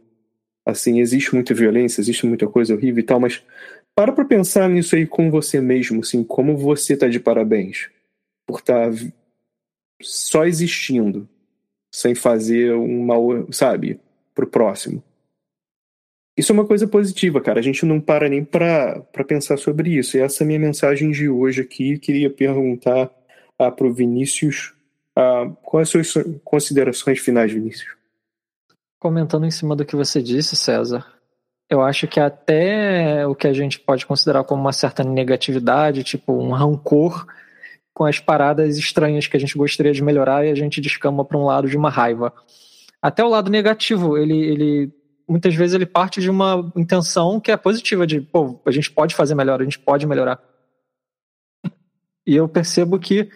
Assim, 0.66 1.00
existe 1.00 1.34
muita 1.34 1.54
violência, 1.54 2.02
existe 2.02 2.26
muita 2.28 2.46
coisa 2.46 2.76
horrível 2.76 3.00
e 3.00 3.04
tal, 3.04 3.20
mas 3.20 3.42
para 3.96 4.12
pra 4.12 4.26
pensar 4.26 4.70
nisso 4.70 4.96
aí 4.96 5.08
com 5.08 5.32
você 5.32 5.62
mesmo, 5.62 6.02
assim, 6.02 6.24
como 6.24 6.58
você 6.58 6.96
tá 6.96 7.08
de 7.08 7.20
parabéns 7.20 7.90
por 8.46 8.60
estar 8.60 8.92
tá 8.92 8.98
só 10.02 10.46
existindo, 10.46 11.28
sem 11.92 12.14
fazer 12.14 12.74
um 12.74 13.04
mal, 13.04 13.52
sabe, 13.52 14.00
pro 14.34 14.48
próximo. 14.48 15.04
Isso 16.38 16.52
é 16.52 16.54
uma 16.54 16.68
coisa 16.68 16.88
positiva, 16.88 17.42
cara. 17.42 17.60
A 17.60 17.64
gente 17.64 17.84
não 17.84 18.00
para 18.00 18.30
nem 18.30 18.46
para 18.46 19.02
pensar 19.28 19.58
sobre 19.58 19.98
isso. 19.98 20.16
E 20.16 20.20
essa 20.20 20.44
é 20.44 20.46
a 20.46 20.48
minha 20.48 20.60
mensagem 20.60 21.10
de 21.10 21.28
hoje 21.28 21.62
aqui. 21.62 21.98
Queria 21.98 22.30
perguntar 22.30 23.10
ah, 23.58 23.72
para 23.72 23.88
o 23.88 23.94
Vinícius 23.94 24.76
ah, 25.16 25.50
quais 25.64 25.96
as 25.96 26.08
suas 26.08 26.26
considerações 26.44 27.18
finais, 27.20 27.52
Vinícius. 27.52 27.90
Comentando 29.00 29.48
em 29.48 29.52
cima 29.52 29.76
do 29.76 29.84
que 29.84 29.96
você 29.96 30.22
disse, 30.22 30.56
César, 30.56 31.06
eu 31.68 31.82
acho 31.82 32.08
que 32.08 32.20
até 32.20 33.26
o 33.26 33.34
que 33.34 33.48
a 33.48 33.54
gente 33.54 33.80
pode 33.80 34.06
considerar 34.06 34.44
como 34.44 34.62
uma 34.62 34.74
certa 34.74 35.04
negatividade, 35.04 36.04
tipo 36.04 36.34
um 36.34 36.52
rancor 36.52 37.26
com 37.98 38.06
as 38.06 38.20
paradas 38.20 38.78
estranhas 38.78 39.26
que 39.26 39.36
a 39.36 39.40
gente 39.40 39.58
gostaria 39.58 39.92
de 39.92 40.04
melhorar 40.04 40.46
e 40.46 40.52
a 40.52 40.56
gente 40.56 40.80
descama 40.80 41.26
para 41.26 41.36
um 41.36 41.46
lado 41.46 41.68
de 41.68 41.76
uma 41.76 41.90
raiva. 41.90 42.32
Até 43.02 43.24
o 43.24 43.28
lado 43.28 43.50
negativo, 43.50 44.16
ele, 44.20 44.38
ele 44.38 44.94
muitas 45.28 45.56
vezes 45.56 45.74
ele 45.74 45.88
parte 45.88 46.22
de 46.22 46.30
uma 46.30 46.72
intenção 46.76 47.40
que 47.40 47.52
é 47.52 47.58
positiva, 47.58 48.06
de, 48.06 48.22
pô, 48.22 48.62
a 48.68 48.70
gente 48.70 48.92
pode 48.92 49.16
fazer 49.16 49.34
melhor, 49.34 49.60
a 49.60 49.64
gente 49.64 49.80
pode 49.80 50.06
melhorar. 50.06 50.40
E 52.24 52.36
eu 52.36 52.48
percebo 52.48 53.00
que, 53.00 53.32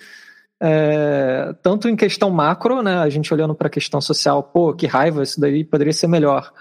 é, 0.62 1.56
tanto 1.64 1.90
em 1.90 1.96
questão 1.96 2.30
macro, 2.30 2.84
né, 2.84 3.00
a 3.00 3.10
gente 3.10 3.34
olhando 3.34 3.56
para 3.56 3.66
a 3.66 3.72
questão 3.72 4.00
social, 4.00 4.44
pô, 4.44 4.76
que 4.76 4.86
raiva, 4.86 5.24
isso 5.24 5.42
daí 5.42 5.64
poderia 5.64 5.92
ser 5.92 6.06
melhor. 6.06 6.54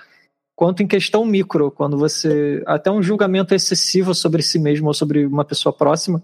Quanto 0.56 0.82
em 0.82 0.86
questão 0.86 1.22
micro, 1.26 1.70
quando 1.70 1.98
você. 1.98 2.62
Até 2.66 2.90
um 2.90 3.02
julgamento 3.02 3.54
excessivo 3.54 4.14
sobre 4.14 4.40
si 4.40 4.58
mesmo 4.58 4.86
ou 4.86 4.94
sobre 4.94 5.26
uma 5.26 5.44
pessoa 5.44 5.70
próxima, 5.70 6.22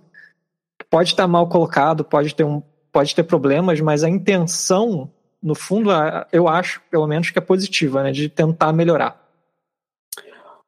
pode 0.91 1.11
estar 1.11 1.27
mal 1.27 1.49
colocado, 1.49 2.05
pode 2.05 2.35
ter, 2.35 2.45
um, 2.45 2.63
pode 2.93 3.15
ter 3.15 3.23
problemas, 3.23 3.81
mas 3.81 4.05
a 4.05 4.09
intenção 4.09 5.11
no 5.43 5.55
fundo, 5.55 5.91
eu 6.33 6.49
acho, 6.49 6.83
pelo 6.91 7.07
menos, 7.07 7.31
que 7.31 7.39
é 7.39 7.43
positiva, 7.43 8.03
né? 8.03 8.11
De 8.11 8.29
tentar 8.29 8.73
melhorar. 8.73 9.25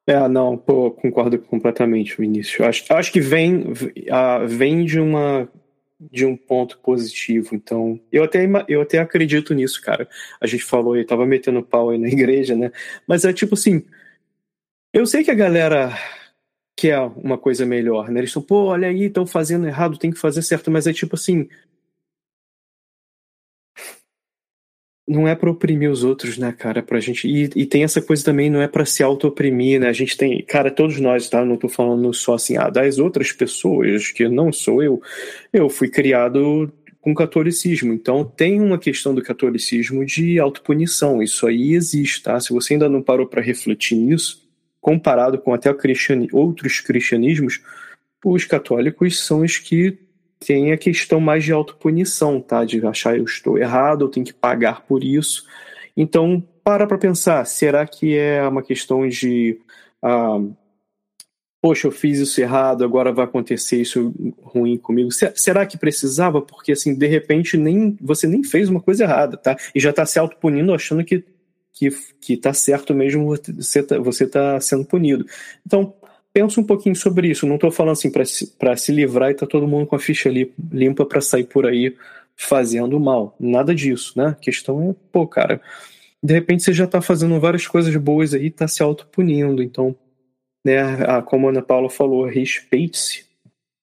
É, 0.07 0.27
não, 0.29 0.57
pô, 0.57 0.91
concordo 0.91 1.39
completamente, 1.39 2.17
Vinícius. 2.17 2.67
Acho, 2.67 2.95
acho 2.95 3.13
que 3.13 3.21
vem, 3.21 3.65
vem 4.47 4.85
de 4.85 5.01
uma 5.01 5.49
de 6.01 6.25
um 6.25 6.37
ponto 6.37 6.79
positivo. 6.79 7.57
Então, 7.57 8.01
eu 8.13 8.23
até, 8.23 8.49
eu 8.69 8.81
até 8.81 8.99
acredito 8.99 9.53
nisso, 9.53 9.83
cara. 9.83 10.09
A 10.41 10.47
gente 10.47 10.63
falou, 10.63 10.97
eu 10.97 11.05
tava 11.05 11.27
metendo 11.27 11.61
pau 11.61 11.91
aí 11.91 11.99
na 11.99 12.07
igreja, 12.09 12.55
né? 12.55 12.71
Mas 13.07 13.25
é 13.25 13.33
tipo 13.33 13.55
assim, 13.55 13.85
eu 14.93 15.05
sei 15.07 15.25
que 15.25 15.31
a 15.31 15.35
galera 15.35 15.93
quer 16.79 17.01
uma 17.01 17.37
coisa 17.37 17.67
melhor, 17.67 18.09
né? 18.09 18.21
Eles 18.21 18.31
estão, 18.31 18.41
pô, 18.41 18.67
olha 18.67 18.87
aí, 18.87 19.07
estão 19.07 19.27
fazendo 19.27 19.67
errado, 19.67 19.99
tem 19.99 20.13
que 20.13 20.19
fazer 20.19 20.43
certo, 20.43 20.71
mas 20.71 20.87
é 20.87 20.93
tipo 20.93 21.17
assim, 21.17 21.49
não 25.09 25.27
é 25.27 25.35
para 25.35 25.51
oprimir 25.51 25.91
os 25.91 26.05
outros, 26.05 26.39
né, 26.39 26.53
cara? 26.57 26.81
Pra 26.81 27.01
gente. 27.01 27.27
E, 27.27 27.51
e 27.57 27.67
tem 27.67 27.83
essa 27.83 28.01
coisa 28.01 28.25
também, 28.25 28.49
não 28.49 28.63
é 28.63 28.69
para 28.69 28.85
se 28.85 29.03
auto-oprimir, 29.03 29.81
né? 29.81 29.89
A 29.89 29.93
gente 29.93 30.17
tem. 30.17 30.41
Cara, 30.45 30.71
todos 30.71 31.01
nós, 31.01 31.29
tá? 31.29 31.45
Não 31.45 31.57
tô 31.57 31.69
falando 31.69 32.15
só 32.15 32.35
assim, 32.35 32.57
ah, 32.57 32.71
das 32.71 32.99
outras 32.99 33.33
pessoas, 33.33 34.13
que 34.13 34.29
não 34.29 34.53
sou 34.53 34.81
eu. 34.81 35.03
Eu 35.53 35.69
fui 35.69 35.89
criado 35.89 36.73
com 37.01 37.13
catolicismo. 37.13 37.93
Então 37.93 38.25
tem 38.25 38.61
uma 38.61 38.79
questão 38.79 39.13
do 39.13 39.23
catolicismo 39.23 40.05
de 40.05 40.39
autopunição. 40.39 41.21
Isso 41.23 41.45
aí 41.47 41.73
existe, 41.73 42.23
tá? 42.23 42.39
Se 42.39 42.53
você 42.53 42.75
ainda 42.75 42.89
não 42.89 43.03
parou 43.03 43.27
para 43.27 43.43
refletir 43.43 43.97
nisso, 43.97 44.48
comparado 44.81 45.39
com 45.39 45.53
até 45.53 45.73
cristiani 45.75 46.29
outros 46.33 46.81
cristianismos, 46.81 47.61
os 48.25 48.45
católicos 48.45 49.19
são 49.25 49.41
os 49.41 49.59
que 49.59 49.99
tem 50.41 50.73
a 50.73 50.79
questão 50.79 51.21
mais 51.21 51.45
de 51.45 51.53
autopunição, 51.53 52.41
tá? 52.41 52.65
De 52.65 52.85
achar 52.87 53.17
eu 53.17 53.25
estou 53.25 53.59
errado, 53.59 54.05
eu 54.05 54.09
tenho 54.09 54.27
que 54.27 54.33
pagar 54.33 54.83
por 54.83 55.03
isso. 55.03 55.45
Então, 55.97 56.43
para 56.63 56.87
para 56.87 56.99
pensar, 56.99 57.45
será 57.45 57.87
que 57.87 58.17
é 58.17 58.47
uma 58.47 58.63
questão 58.63 59.09
de 59.09 59.59
ah, 60.03 60.39
poxa, 61.61 61.89
eu 61.89 61.93
fiz 61.93 62.19
isso 62.19 62.41
errado, 62.41 62.85
agora 62.85 63.13
vai 63.13 63.25
acontecer 63.25 63.81
isso 63.81 64.15
ruim 64.43 64.77
comigo. 64.77 65.11
Será 65.35 65.67
que 65.67 65.77
precisava? 65.77 66.41
Porque 66.41 66.73
assim, 66.73 66.95
de 66.95 67.07
repente 67.07 67.57
nem 67.57 67.97
você 68.01 68.27
nem 68.27 68.45
fez 68.45 68.69
uma 68.69 68.81
coisa 68.81 69.05
errada, 69.05 69.37
tá? 69.37 69.57
E 69.75 69.81
já 69.81 69.91
está 69.91 70.07
se 70.07 70.19
autopunindo 70.19 70.73
achando 70.73 71.05
que 71.05 71.25
que, 71.73 71.91
que 72.21 72.37
tá 72.37 72.53
certo 72.53 72.95
mesmo 72.95 73.37
você 73.57 73.83
tá, 73.83 73.99
você 73.99 74.27
tá 74.27 74.61
sendo 74.61 74.85
punido. 74.85 75.25
Então, 75.65 75.95
pensa 76.33 76.61
um 76.61 76.65
pouquinho 76.65 76.97
sobre 76.97 77.29
isso. 77.29 77.47
Não 77.47 77.57
estou 77.57 77.71
falando 77.71 77.93
assim 77.93 78.11
para 78.11 78.25
se, 78.25 78.53
se 78.77 78.93
livrar 78.93 79.31
e 79.31 79.35
tá 79.35 79.47
todo 79.47 79.69
mundo 79.69 79.87
com 79.87 79.97
a 79.97 79.99
ficha 79.99 80.29
ali 80.29 80.53
limpa 80.71 81.05
para 81.05 81.21
sair 81.21 81.45
por 81.45 81.67
aí 81.67 81.97
fazendo 82.37 82.99
mal. 83.01 83.37
Nada 83.41 83.75
disso, 83.75 84.13
né? 84.17 84.29
A 84.29 84.35
questão 84.35 84.91
é, 84.91 84.95
pô, 85.11 85.27
cara, 85.27 85.61
de 86.23 86.33
repente 86.33 86.63
você 86.63 86.73
já 86.73 86.85
está 86.85 87.01
fazendo 87.01 87.39
várias 87.41 87.67
coisas 87.67 87.95
boas 87.97 88.35
aí 88.35 88.51
tá 88.51 88.69
se 88.69 88.83
autopunindo. 88.83 89.63
Então, 89.63 89.97
né, 90.65 90.79
a, 91.05 91.23
como 91.23 91.47
a 91.47 91.51
Ana 91.51 91.63
Paula 91.63 91.91
falou, 91.91 92.25
respeite-se. 92.27 93.27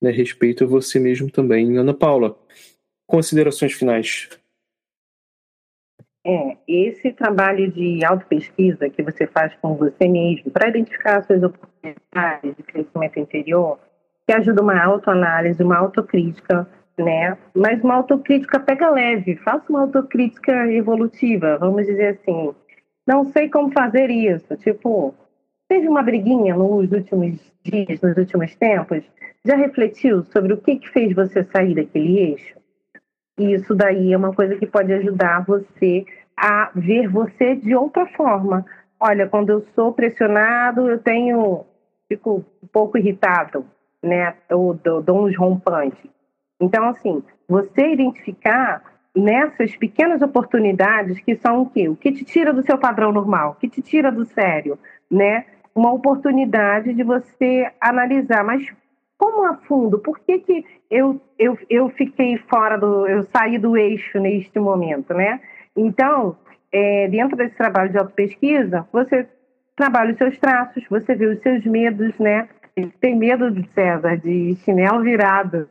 Né, 0.01 0.11
respeita 0.11 0.65
você 0.65 0.99
mesmo 0.99 1.29
também. 1.29 1.77
Ana 1.77 1.93
Paula, 1.93 2.37
considerações 3.07 3.73
finais. 3.73 4.29
É, 6.27 6.57
esse 6.67 7.13
trabalho 7.13 7.71
de 7.71 8.03
autopesquisa 8.03 8.89
que 8.89 9.03
você 9.03 9.27
faz 9.27 9.53
com 9.61 9.75
você 9.75 10.07
mesmo 10.07 10.49
para 10.49 10.69
identificar 10.69 11.23
suas 11.23 11.43
oportunidades 11.43 12.55
de 12.57 12.63
crescimento 12.63 13.19
interior, 13.19 13.77
que 14.27 14.33
ajuda 14.33 14.63
uma 14.63 14.83
autoanálise, 14.83 15.61
uma 15.61 15.77
autocrítica, 15.77 16.67
né? 16.97 17.37
Mas 17.55 17.79
uma 17.83 17.93
autocrítica 17.93 18.59
pega 18.59 18.89
leve, 18.89 19.35
faça 19.35 19.65
uma 19.69 19.81
autocrítica 19.81 20.51
evolutiva, 20.71 21.59
vamos 21.59 21.85
dizer 21.85 22.17
assim. 22.19 22.55
Não 23.05 23.25
sei 23.25 23.47
como 23.47 23.71
fazer 23.71 24.09
isso, 24.09 24.57
tipo, 24.57 25.13
teve 25.69 25.87
uma 25.87 26.01
briguinha 26.01 26.55
nos 26.55 26.91
últimos 26.91 27.39
dias, 27.63 28.01
nos 28.01 28.17
últimos 28.17 28.55
tempos? 28.55 29.03
Já 29.45 29.55
refletiu 29.55 30.23
sobre 30.23 30.53
o 30.53 30.57
que, 30.57 30.77
que 30.77 30.89
fez 30.89 31.13
você 31.13 31.43
sair 31.43 31.75
daquele 31.75 32.17
eixo? 32.17 32.64
E 33.37 33.53
isso 33.53 33.75
daí 33.75 34.13
é 34.13 34.17
uma 34.17 34.33
coisa 34.33 34.55
que 34.55 34.65
pode 34.65 34.93
ajudar 34.93 35.45
você 35.45 36.05
a 36.37 36.71
ver 36.73 37.07
você 37.07 37.55
de 37.55 37.75
outra 37.75 38.05
forma. 38.07 38.65
Olha, 38.99 39.27
quando 39.27 39.49
eu 39.49 39.65
sou 39.75 39.93
pressionado, 39.93 40.89
eu 40.89 40.99
tenho 40.99 41.65
fico 42.07 42.45
um 42.63 42.67
pouco 42.67 42.97
irritado, 42.97 43.65
né? 44.03 44.35
Ou 44.49 44.73
dou 44.73 45.25
uns 45.25 45.35
rompantes. 45.35 46.09
Então, 46.61 46.87
assim, 46.89 47.23
você 47.47 47.93
identificar 47.93 48.81
nessas 49.15 49.75
pequenas 49.75 50.21
oportunidades 50.21 51.19
que 51.19 51.35
são 51.37 51.61
o 51.61 51.69
quê? 51.69 51.89
O 51.89 51.95
que 51.95 52.11
te 52.11 52.23
tira 52.23 52.53
do 52.53 52.63
seu 52.63 52.77
padrão 52.77 53.11
normal, 53.11 53.51
o 53.51 53.55
que 53.55 53.69
te 53.69 53.81
tira 53.81 54.11
do 54.11 54.25
sério, 54.25 54.77
né? 55.09 55.45
Uma 55.73 55.91
oportunidade 55.91 56.93
de 56.93 57.03
você 57.03 57.69
analisar, 57.81 58.43
mas 58.43 58.65
como 59.17 59.45
a 59.45 59.55
fundo, 59.67 59.99
por 59.99 60.19
que, 60.19 60.39
que 60.39 60.65
eu, 60.89 61.21
eu, 61.39 61.57
eu 61.69 61.89
fiquei 61.89 62.37
fora 62.49 62.77
do, 62.77 63.07
eu 63.07 63.23
saí 63.23 63.57
do 63.57 63.77
eixo 63.77 64.19
neste 64.19 64.59
momento, 64.59 65.13
né? 65.13 65.39
Então, 65.75 66.37
é, 66.71 67.07
dentro 67.07 67.37
desse 67.37 67.55
trabalho 67.55 67.89
de 67.89 67.97
autopesquisa, 67.97 68.87
você 68.91 69.27
trabalha 69.75 70.11
os 70.11 70.17
seus 70.17 70.37
traços, 70.37 70.83
você 70.89 71.15
vê 71.15 71.27
os 71.27 71.41
seus 71.41 71.65
medos, 71.65 72.17
né? 72.19 72.47
Tem 72.99 73.15
medo 73.15 73.49
de 73.51 73.67
César, 73.69 74.17
de 74.17 74.55
chinelo 74.57 75.01
virado, 75.01 75.69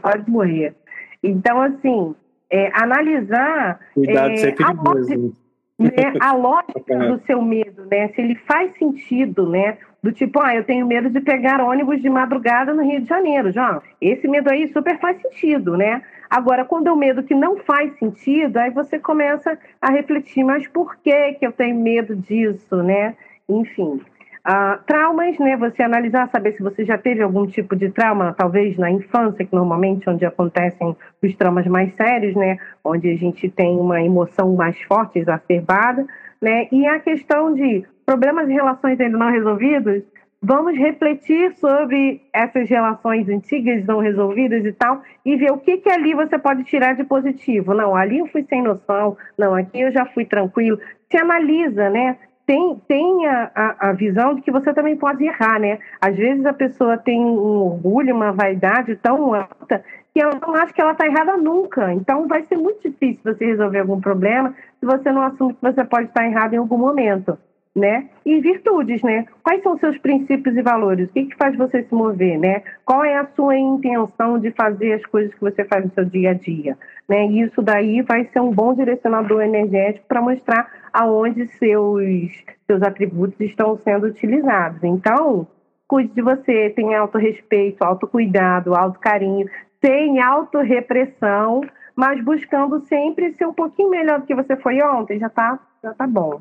pode 0.00 0.30
morrer. 0.30 0.74
Então, 1.22 1.60
assim, 1.60 2.14
é, 2.50 2.70
analisar 2.72 3.80
Cuidado, 3.94 4.30
é, 4.30 4.48
é 4.48 4.54
a, 4.62 4.72
lógica, 4.72 5.36
né, 5.78 6.14
a 6.20 6.32
lógica 6.32 6.96
do 7.08 7.26
seu 7.26 7.42
medo, 7.42 7.84
né? 7.90 8.08
Se 8.08 8.20
ele 8.20 8.36
faz 8.46 8.72
sentido, 8.78 9.48
né? 9.48 9.78
Do 10.02 10.12
tipo, 10.12 10.40
ah, 10.40 10.54
eu 10.54 10.62
tenho 10.62 10.86
medo 10.86 11.10
de 11.10 11.20
pegar 11.20 11.60
ônibus 11.60 12.00
de 12.00 12.08
madrugada 12.08 12.72
no 12.72 12.82
Rio 12.82 13.00
de 13.00 13.08
Janeiro, 13.08 13.50
João. 13.50 13.82
Esse 14.00 14.28
medo 14.28 14.48
aí 14.48 14.68
super 14.68 14.98
faz 15.00 15.20
sentido, 15.20 15.76
né? 15.76 16.02
Agora, 16.30 16.64
quando 16.64 16.86
é 16.86 16.92
um 16.92 16.96
medo 16.96 17.22
que 17.22 17.34
não 17.34 17.56
faz 17.58 17.98
sentido, 17.98 18.58
aí 18.58 18.70
você 18.70 18.98
começa 18.98 19.58
a 19.80 19.90
refletir, 19.90 20.44
mas 20.44 20.68
por 20.68 20.96
que, 20.96 21.32
que 21.34 21.46
eu 21.46 21.52
tenho 21.52 21.74
medo 21.76 22.14
disso, 22.14 22.76
né? 22.82 23.16
Enfim. 23.48 24.00
Uh, 24.46 24.82
traumas, 24.86 25.36
né? 25.38 25.56
Você 25.56 25.82
analisar, 25.82 26.30
saber 26.30 26.52
se 26.52 26.62
você 26.62 26.84
já 26.84 26.96
teve 26.96 27.22
algum 27.22 27.46
tipo 27.46 27.74
de 27.74 27.90
trauma, 27.90 28.34
talvez 28.38 28.78
na 28.78 28.90
infância, 28.90 29.44
que 29.44 29.54
normalmente 29.54 30.08
onde 30.08 30.24
acontecem 30.24 30.96
os 31.22 31.36
traumas 31.36 31.66
mais 31.66 31.94
sérios, 31.96 32.36
né? 32.36 32.56
Onde 32.84 33.10
a 33.10 33.16
gente 33.16 33.48
tem 33.48 33.76
uma 33.76 34.00
emoção 34.00 34.54
mais 34.54 34.80
forte, 34.82 35.18
exacerbada, 35.18 36.06
né? 36.40 36.68
E 36.70 36.86
a 36.86 37.00
questão 37.00 37.54
de 37.54 37.84
problemas 38.06 38.48
e 38.48 38.52
relações 38.52 38.98
ainda 39.00 39.18
não 39.18 39.30
resolvidos, 39.30 40.02
vamos 40.40 40.76
refletir 40.76 41.54
sobre 41.56 42.22
essas 42.32 42.68
relações 42.68 43.28
antigas 43.28 43.84
não 43.84 43.98
resolvidas 43.98 44.64
e 44.64 44.72
tal, 44.72 45.02
e 45.24 45.36
ver 45.36 45.52
o 45.52 45.58
que, 45.58 45.78
que 45.78 45.90
ali 45.90 46.14
você 46.14 46.38
pode 46.38 46.64
tirar 46.64 46.94
de 46.94 47.04
positivo. 47.04 47.74
Não, 47.74 47.94
ali 47.94 48.18
eu 48.18 48.26
fui 48.28 48.44
sem 48.48 48.62
noção, 48.62 49.16
não, 49.36 49.54
aqui 49.54 49.80
eu 49.80 49.92
já 49.92 50.06
fui 50.06 50.24
tranquilo. 50.24 50.78
Se 51.10 51.16
analisa, 51.16 51.90
né? 51.90 52.16
Tem, 52.48 52.80
tem 52.88 53.26
a, 53.26 53.50
a, 53.54 53.90
a 53.90 53.92
visão 53.92 54.34
de 54.34 54.40
que 54.40 54.50
você 54.50 54.72
também 54.72 54.96
pode 54.96 55.22
errar, 55.22 55.60
né? 55.60 55.78
Às 56.00 56.16
vezes 56.16 56.46
a 56.46 56.52
pessoa 56.54 56.96
tem 56.96 57.22
um 57.22 57.58
orgulho, 57.60 58.16
uma 58.16 58.32
vaidade 58.32 58.96
tão 58.96 59.34
alta 59.34 59.84
que 60.14 60.22
ela 60.22 60.32
não 60.40 60.54
acha 60.54 60.72
que 60.72 60.80
ela 60.80 60.92
está 60.92 61.04
errada 61.06 61.36
nunca. 61.36 61.92
Então 61.92 62.26
vai 62.26 62.42
ser 62.44 62.56
muito 62.56 62.88
difícil 62.88 63.20
você 63.22 63.44
resolver 63.44 63.80
algum 63.80 64.00
problema 64.00 64.54
se 64.80 64.86
você 64.86 65.12
não 65.12 65.24
assume 65.24 65.52
que 65.52 65.60
você 65.60 65.84
pode 65.84 66.06
estar 66.06 66.24
errado 66.24 66.54
em 66.54 66.56
algum 66.56 66.78
momento 66.78 67.38
né? 67.78 68.08
E 68.24 68.40
virtudes, 68.40 69.02
né? 69.02 69.26
Quais 69.42 69.62
são 69.62 69.74
os 69.74 69.80
seus 69.80 69.96
princípios 69.98 70.56
e 70.56 70.62
valores? 70.62 71.08
O 71.08 71.12
que, 71.12 71.26
que 71.26 71.36
faz 71.36 71.56
você 71.56 71.82
se 71.82 71.94
mover, 71.94 72.38
né? 72.38 72.62
Qual 72.84 73.04
é 73.04 73.16
a 73.16 73.26
sua 73.34 73.56
intenção 73.56 74.38
de 74.38 74.50
fazer 74.50 74.94
as 74.94 75.06
coisas 75.06 75.32
que 75.34 75.40
você 75.40 75.64
faz 75.64 75.84
no 75.84 75.90
seu 75.92 76.04
dia 76.04 76.30
a 76.30 76.34
dia, 76.34 76.76
né? 77.08 77.26
Isso 77.26 77.62
daí 77.62 78.02
vai 78.02 78.24
ser 78.32 78.40
um 78.40 78.50
bom 78.50 78.74
direcionador 78.74 79.42
energético 79.42 80.06
para 80.06 80.20
mostrar 80.20 80.70
aonde 80.92 81.46
seus 81.46 82.44
seus 82.66 82.82
atributos 82.82 83.40
estão 83.40 83.78
sendo 83.78 84.06
utilizados. 84.08 84.84
Então, 84.84 85.46
cuide 85.86 86.12
de 86.12 86.20
você, 86.20 86.70
tenha 86.70 87.00
autorrespeito, 87.00 87.82
autocuidado, 87.82 88.74
autocarinho, 88.74 89.48
sem 89.80 90.20
autorrepressão, 90.20 91.62
mas 91.96 92.22
buscando 92.22 92.80
sempre 92.86 93.32
ser 93.32 93.46
um 93.46 93.54
pouquinho 93.54 93.90
melhor 93.90 94.20
do 94.20 94.26
que 94.26 94.34
você 94.34 94.56
foi 94.56 94.82
ontem, 94.82 95.18
já 95.18 95.28
tá, 95.28 95.58
já 95.82 95.94
tá 95.94 96.06
bom. 96.06 96.40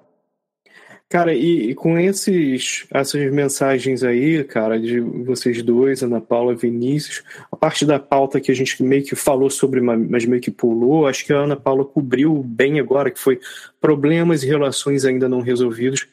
Cara, 1.10 1.34
e, 1.34 1.70
e, 1.70 1.76
com 1.76 1.98
esses, 1.98 2.86
essas 2.92 3.32
mensagens 3.32 4.04
aí, 4.04 4.44
cara, 4.44 4.78
de 4.78 5.00
vocês 5.00 5.62
dois, 5.64 6.04
Ana 6.04 6.20
Paula 6.20 6.54
Vinícius, 6.54 7.24
a 7.50 7.56
parte 7.56 7.86
da 7.86 7.98
pauta 7.98 8.42
que 8.42 8.52
a 8.52 8.54
gente 8.54 8.84
meio 8.84 9.06
que 9.06 9.16
falou 9.16 9.50
sobre, 9.50 9.80
mas 9.80 10.26
meio 10.26 10.42
que 10.42 10.52
pulou, 10.52 11.08
acho 11.08 11.26
que 11.26 11.32
a 11.32 11.38
Ana 11.38 11.56
Paula 11.56 11.86
cobriu 11.86 12.44
bem 12.44 12.78
agora, 12.78 13.10
que 13.10 13.20
foi 13.20 13.40
problemas 13.80 14.44
e 14.44 14.48
relações 14.48 15.06
ainda 15.06 15.30
não 15.30 15.40
resolvidos. 15.40 16.06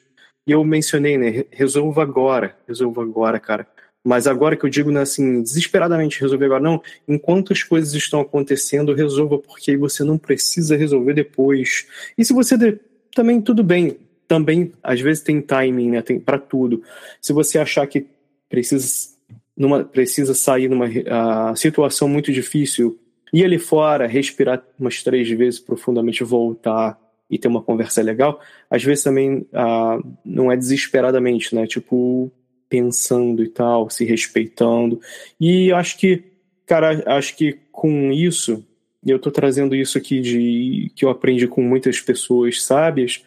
E 0.47 0.53
eu 0.53 0.62
mencionei, 0.62 1.18
né, 1.18 1.45
resolva 1.51 2.03
agora, 2.03 2.57
resolva 2.68 3.03
agora, 3.03 3.40
cara. 3.40 3.66
Mas 4.05 4.28
agora 4.28 4.55
que 4.55 4.64
eu 4.64 4.70
digo, 4.70 4.92
né, 4.92 5.01
assim, 5.01 5.42
desesperadamente 5.42 6.20
resolver 6.20 6.45
agora, 6.45 6.62
não, 6.62 6.80
enquanto 7.09 7.53
as 7.53 7.64
coisas 7.64 7.92
estão 7.95 8.20
acontecendo, 8.20 8.95
resolva, 8.95 9.38
porque 9.38 9.76
você 9.76 10.05
não 10.05 10.18
precisa 10.18 10.76
resolver 10.76 11.14
depois. 11.14 11.88
E 12.16 12.24
se 12.24 12.32
você 12.32 12.57
de... 12.57 12.78
também, 13.12 13.40
tudo 13.40 13.64
bem, 13.64 13.97
também 14.27 14.72
às 14.83 15.01
vezes 15.01 15.22
tem 15.22 15.41
timing, 15.41 15.91
né? 15.91 16.03
Tem 16.03 16.18
para 16.18 16.39
tudo. 16.39 16.83
Se 17.20 17.33
você 17.33 17.59
achar 17.59 17.87
que 17.87 18.07
precisa 18.49 19.14
numa 19.57 19.85
precisa 19.85 20.35
sair 20.35 20.68
numa 20.68 20.87
uh, 20.87 21.57
situação 21.57 22.09
muito 22.09 22.33
difícil, 22.33 22.99
ir 23.33 23.45
ali 23.45 23.59
fora, 23.59 24.07
respirar 24.07 24.62
umas 24.79 25.03
três 25.03 25.29
vezes 25.31 25.61
profundamente, 25.61 26.25
voltar 26.25 26.99
e 27.31 27.39
ter 27.39 27.49
uma 27.49 27.62
conversa 27.62 28.03
legal, 28.03 28.41
às 28.70 28.83
vezes 28.83 29.05
também 29.05 29.39
uh, 29.39 30.16
não 30.25 30.51
é 30.51 30.57
desesperadamente, 30.57 31.55
né? 31.55 31.66
Tipo 31.66 32.31
pensando 32.68 33.45
e 33.45 33.49
tal, 33.49 33.89
se 33.89 34.05
respeitando. 34.05 35.01
E 35.41 35.72
acho 35.72 35.97
que, 35.97 36.25
cara, 36.66 37.03
acho 37.07 37.37
que 37.37 37.57
com 37.70 38.11
isso, 38.11 38.64
eu 39.07 39.18
tô 39.18 39.31
trazendo 39.31 39.77
isso 39.77 39.97
aqui 39.97 40.20
de 40.20 40.91
que 40.97 41.05
eu 41.05 41.11
aprendi 41.11 41.47
com 41.47 41.62
muitas 41.62 42.01
pessoas 42.01 42.62
sábias, 42.62 43.22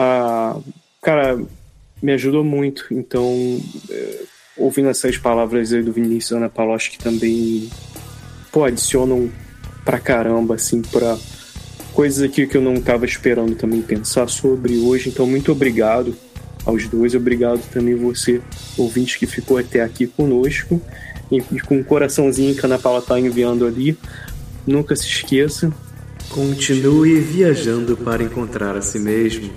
ah, 0.00 0.56
cara, 1.02 1.42
me 2.00 2.12
ajudou 2.12 2.44
muito. 2.44 2.86
Então, 2.92 3.60
é, 3.90 4.22
ouvindo 4.56 4.88
essas 4.88 5.18
palavras 5.18 5.72
aí 5.72 5.82
do 5.82 5.92
Vinícius 5.92 6.36
Ana 6.36 6.48
Paula, 6.48 6.76
acho 6.76 6.92
que 6.92 6.98
também 6.98 7.68
pô, 8.52 8.62
adicionam 8.62 9.28
pra 9.84 9.98
caramba, 9.98 10.54
assim, 10.54 10.82
pra 10.82 11.18
coisas 11.92 12.22
aqui 12.22 12.46
que 12.46 12.56
eu 12.56 12.62
não 12.62 12.74
estava 12.74 13.04
esperando 13.04 13.56
também 13.56 13.82
pensar 13.82 14.28
sobre 14.28 14.78
hoje. 14.78 15.08
Então, 15.08 15.26
muito 15.26 15.50
obrigado 15.50 16.16
aos 16.64 16.86
dois. 16.86 17.16
Obrigado 17.16 17.60
também 17.72 17.96
você, 17.96 18.40
ouvinte, 18.76 19.18
que 19.18 19.26
ficou 19.26 19.58
até 19.58 19.82
aqui 19.82 20.06
conosco. 20.06 20.80
E, 21.28 21.40
com 21.62 21.74
o 21.74 21.78
um 21.78 21.82
coraçãozinho 21.82 22.54
que 22.54 22.60
a 22.60 22.66
Ana 22.66 22.78
Paula 22.78 23.02
tá 23.02 23.18
enviando 23.18 23.66
ali. 23.66 23.98
Nunca 24.64 24.94
se 24.94 25.08
esqueça. 25.08 25.72
Continue 26.28 27.18
viajando 27.18 27.96
para 27.96 28.22
encontrar 28.22 28.76
a 28.76 28.82
si 28.82 29.00
mesmo. 29.00 29.50